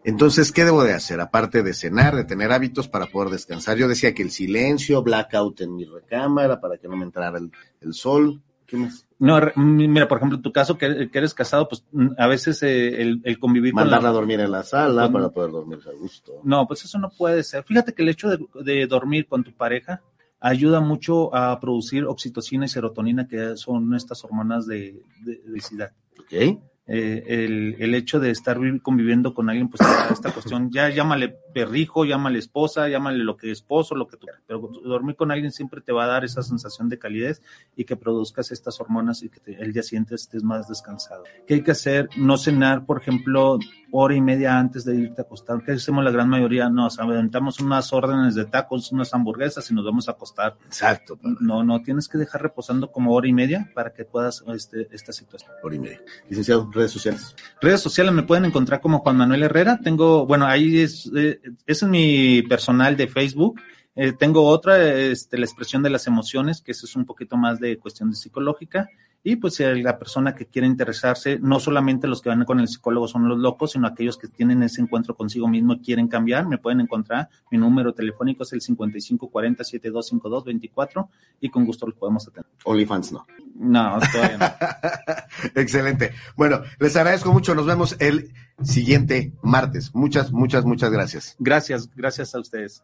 Entonces, 0.04 0.52
¿qué 0.52 0.66
debo 0.66 0.84
de 0.84 0.94
hacer? 0.94 1.20
Aparte 1.20 1.62
de 1.62 1.74
cenar, 1.74 2.16
de 2.16 2.24
tener 2.24 2.52
hábitos 2.52 2.88
para 2.88 3.06
poder 3.08 3.30
descansar. 3.30 3.78
Yo 3.78 3.88
decía 3.88 4.14
que 4.14 4.24
el 4.24 4.32
silencio, 4.32 5.04
blackout 5.04 5.62
en 5.62 5.76
mi 5.76 5.86
recámara 5.86 6.60
para 6.60 6.78
que 6.78 6.88
no 6.88 6.96
me 6.96 7.04
entrara 7.04 7.40
el 7.82 7.94
sol. 7.94 8.42
¿Qué 8.66 8.78
más? 8.78 9.06
No, 9.20 9.40
mira, 9.56 10.08
por 10.08 10.18
ejemplo, 10.18 10.38
en 10.38 10.42
tu 10.42 10.52
caso, 10.52 10.78
que, 10.78 11.10
que 11.10 11.18
eres 11.18 11.34
casado, 11.34 11.68
pues 11.70 11.86
a 12.18 12.28
veces 12.28 12.62
eh, 12.64 13.02
el, 13.02 13.22
el 13.24 13.40
convivir 13.40 13.72
con 13.74 13.84
Mandarla 13.84 14.08
la... 14.08 14.10
a 14.10 14.14
dormir 14.14 14.40
en 14.40 14.52
la 14.52 14.64
sala 14.64 15.04
Con- 15.04 15.14
para 15.14 15.30
poder 15.30 15.52
dormir 15.52 15.80
a 15.88 15.92
gusto. 15.98 16.34
No, 16.44 16.68
pues 16.68 16.84
eso 16.84 16.98
no 17.00 17.10
puede 17.10 17.44
ser. 17.44 17.64
Fíjate 17.64 17.94
que 17.94 18.02
el 18.04 18.10
hecho 18.10 18.30
de, 18.30 18.40
de 18.64 18.86
dormir 18.88 19.28
con 19.28 19.44
tu 19.44 19.54
pareja 19.54 20.02
ayuda 20.40 20.82
mucho 20.82 21.34
a 21.34 21.58
producir 21.60 22.04
oxitocina 22.06 22.66
y 22.66 22.70
serotonina, 22.70 23.28
que 23.28 23.56
son 23.56 23.94
estas 23.96 24.24
hormonas 24.26 24.66
de, 24.68 25.02
de 25.24 25.38
felicidad. 25.38 25.92
¿Ok? 26.20 26.60
Eh, 26.86 27.24
el, 27.46 27.78
el 27.80 27.96
hecho 27.96 28.20
de 28.20 28.30
estar 28.30 28.60
vi- 28.60 28.78
conviviendo 28.82 29.34
con 29.34 29.50
alguien, 29.50 29.70
pues 29.70 29.80
esta, 29.80 30.10
esta 30.14 30.32
cuestión, 30.34 30.70
ya 30.70 30.90
llámale 30.90 31.30
perrijo, 31.54 32.04
llámale 32.04 32.40
esposa, 32.40 32.90
llámale 32.90 33.24
lo 33.24 33.38
que 33.38 33.52
esposo, 33.52 33.96
lo 33.96 34.06
que 34.06 34.18
tú 34.18 34.26
quieras, 34.28 34.42
pero 34.46 34.70
dormir 34.84 35.16
con 35.16 35.32
alguien 35.32 35.54
siempre 35.54 35.80
te 35.80 35.94
va 35.94 36.04
a 36.04 36.08
dar 36.08 36.26
esa 36.26 36.44
sensación 36.44 36.90
de 36.90 37.00
calidez 37.00 37.42
y 37.78 37.86
que 37.86 37.96
produzcas 37.96 38.52
estas 38.52 38.82
hormonas 38.82 39.24
y 39.24 39.30
que 39.30 39.40
te- 39.40 39.62
el 39.64 39.72
día 39.72 39.82
siguiente 39.82 40.16
estés 40.16 40.44
más 40.44 40.68
descansado. 40.68 41.24
¿Qué 41.48 41.54
hay 41.54 41.64
que 41.64 41.72
hacer? 41.72 42.10
No 42.18 42.36
cenar, 42.38 42.86
por 42.86 43.00
ejemplo, 43.02 43.60
hora 43.96 44.16
y 44.16 44.22
media 44.22 44.58
antes 44.58 44.86
de 44.86 44.96
irte 44.96 45.22
a 45.22 45.24
acostar. 45.24 45.64
¿Qué 45.64 45.74
hacemos 45.74 46.04
la 46.04 46.10
gran 46.10 46.28
mayoría? 46.28 46.68
Nos 46.68 46.98
aventamos 46.98 47.60
unas 47.60 47.94
órdenes 47.94 48.34
de 48.34 48.46
tacos, 48.46 48.92
unas 48.92 49.14
hamburguesas 49.14 49.70
y 49.70 49.76
nos 49.76 49.86
vamos 49.86 50.10
a 50.10 50.14
acostar. 50.14 50.58
Exacto, 50.66 51.20
No, 51.40 51.64
no, 51.64 51.80
tienes 51.84 52.08
que 52.08 52.18
dejar 52.18 52.42
reposando 52.42 52.92
como 52.92 53.14
hora 53.14 53.28
y 53.28 53.34
media 53.34 53.70
para 53.76 53.94
que 53.94 54.04
puedas 54.04 54.44
este, 54.48 54.88
esta 54.92 55.14
situación. 55.14 55.52
hora 55.62 55.76
y 55.76 55.80
media. 55.80 56.02
Licenciado, 56.28 56.72
redes 56.74 56.90
sociales. 56.90 57.36
Redes 57.62 57.82
sociales 57.82 58.12
me 58.14 58.24
pueden 58.24 58.46
encontrar 58.46 58.82
como 58.82 59.00
Juan 59.00 59.16
Manuel 59.16 59.44
Herrera. 59.44 59.80
Tengo, 59.84 60.26
bueno, 60.26 60.48
ahí 60.48 60.80
es, 60.80 61.12
eh, 61.16 61.40
ese 61.68 61.86
es 61.86 61.90
mi 61.92 62.42
personal 62.42 62.98
de 62.98 63.08
Facebook. 63.08 63.62
Eh, 63.96 64.14
tengo 64.14 64.44
otra, 64.44 64.84
este, 64.84 65.38
la 65.38 65.46
expresión 65.46 65.84
de 65.84 65.92
las 65.92 66.08
emociones, 66.08 66.62
que 66.62 66.72
eso 66.72 66.88
es 66.88 66.96
un 66.96 67.06
poquito 67.06 67.38
más 67.38 67.60
de 67.60 67.78
cuestión 67.78 68.10
de 68.10 68.16
psicológica. 68.16 68.90
Y 69.26 69.38
pues 69.38 69.58
eh, 69.62 69.74
la 69.78 69.98
persona 69.98 70.36
que 70.36 70.48
quiere 70.48 70.68
interesarse, 70.68 71.40
no 71.40 71.62
solamente 71.62 72.08
los 72.08 72.22
que 72.22 72.28
van 72.30 72.44
con 72.44 72.60
el 72.60 72.68
psicólogo 72.68 73.08
son 73.08 73.30
los 73.30 73.40
locos, 73.40 73.72
sino 73.72 73.88
aquellos 73.88 74.18
que 74.18 74.28
tienen 74.28 74.62
ese 74.64 74.82
encuentro 74.82 75.16
consigo 75.16 75.48
mismo 75.48 75.72
y 75.74 75.80
quieren 75.80 76.10
cambiar, 76.10 76.46
me 76.46 76.58
pueden 76.58 76.82
encontrar. 76.82 77.30
Mi 77.50 77.58
número 77.58 77.94
telefónico 77.94 78.44
es 78.44 78.52
el 78.52 78.60
5540-7252-24 78.62 81.08
y 81.40 81.50
con 81.50 81.66
gusto 81.66 81.86
los 81.86 81.96
podemos 81.96 82.28
atender. 82.28 82.52
OnlyFans 82.66 83.14
no. 83.14 83.26
No, 83.56 83.98
todavía 84.12 84.38
no. 84.38 84.46
Excelente. 85.62 86.12
Bueno, 86.36 86.64
les 86.80 86.94
agradezco 86.96 87.32
mucho. 87.32 87.54
Nos 87.56 87.66
vemos 87.66 87.96
el 88.00 88.34
siguiente 88.62 89.32
martes. 89.42 89.96
Muchas, 89.96 90.34
muchas, 90.34 90.66
muchas 90.66 90.92
gracias. 90.92 91.38
Gracias, 91.40 91.90
gracias 91.96 92.36
a 92.36 92.40
ustedes. 92.40 92.84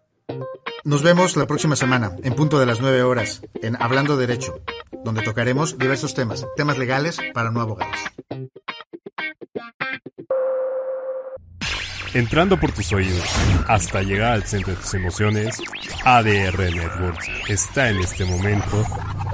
Nos 0.83 1.03
vemos 1.03 1.35
la 1.35 1.45
próxima 1.45 1.75
semana, 1.75 2.15
en 2.23 2.33
punto 2.33 2.59
de 2.59 2.65
las 2.65 2.81
9 2.81 3.03
horas, 3.03 3.41
en 3.61 3.81
Hablando 3.81 4.17
Derecho, 4.17 4.61
donde 5.03 5.21
tocaremos 5.21 5.77
diversos 5.77 6.13
temas, 6.13 6.45
temas 6.55 6.77
legales 6.77 7.19
para 7.33 7.51
no 7.51 7.61
abogados. 7.61 7.95
Entrando 12.13 12.59
por 12.59 12.71
tus 12.71 12.91
oídos 12.91 13.23
hasta 13.67 14.01
llegar 14.01 14.33
al 14.33 14.43
centro 14.43 14.73
de 14.73 14.79
tus 14.79 14.93
emociones, 14.95 15.61
ADR 16.03 16.57
Networks 16.57 17.29
está 17.47 17.89
en 17.89 17.99
este 17.99 18.25
momento 18.25 18.83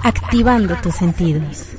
Activando 0.03 0.75
tus 0.83 0.95
sentidos. 0.95 1.69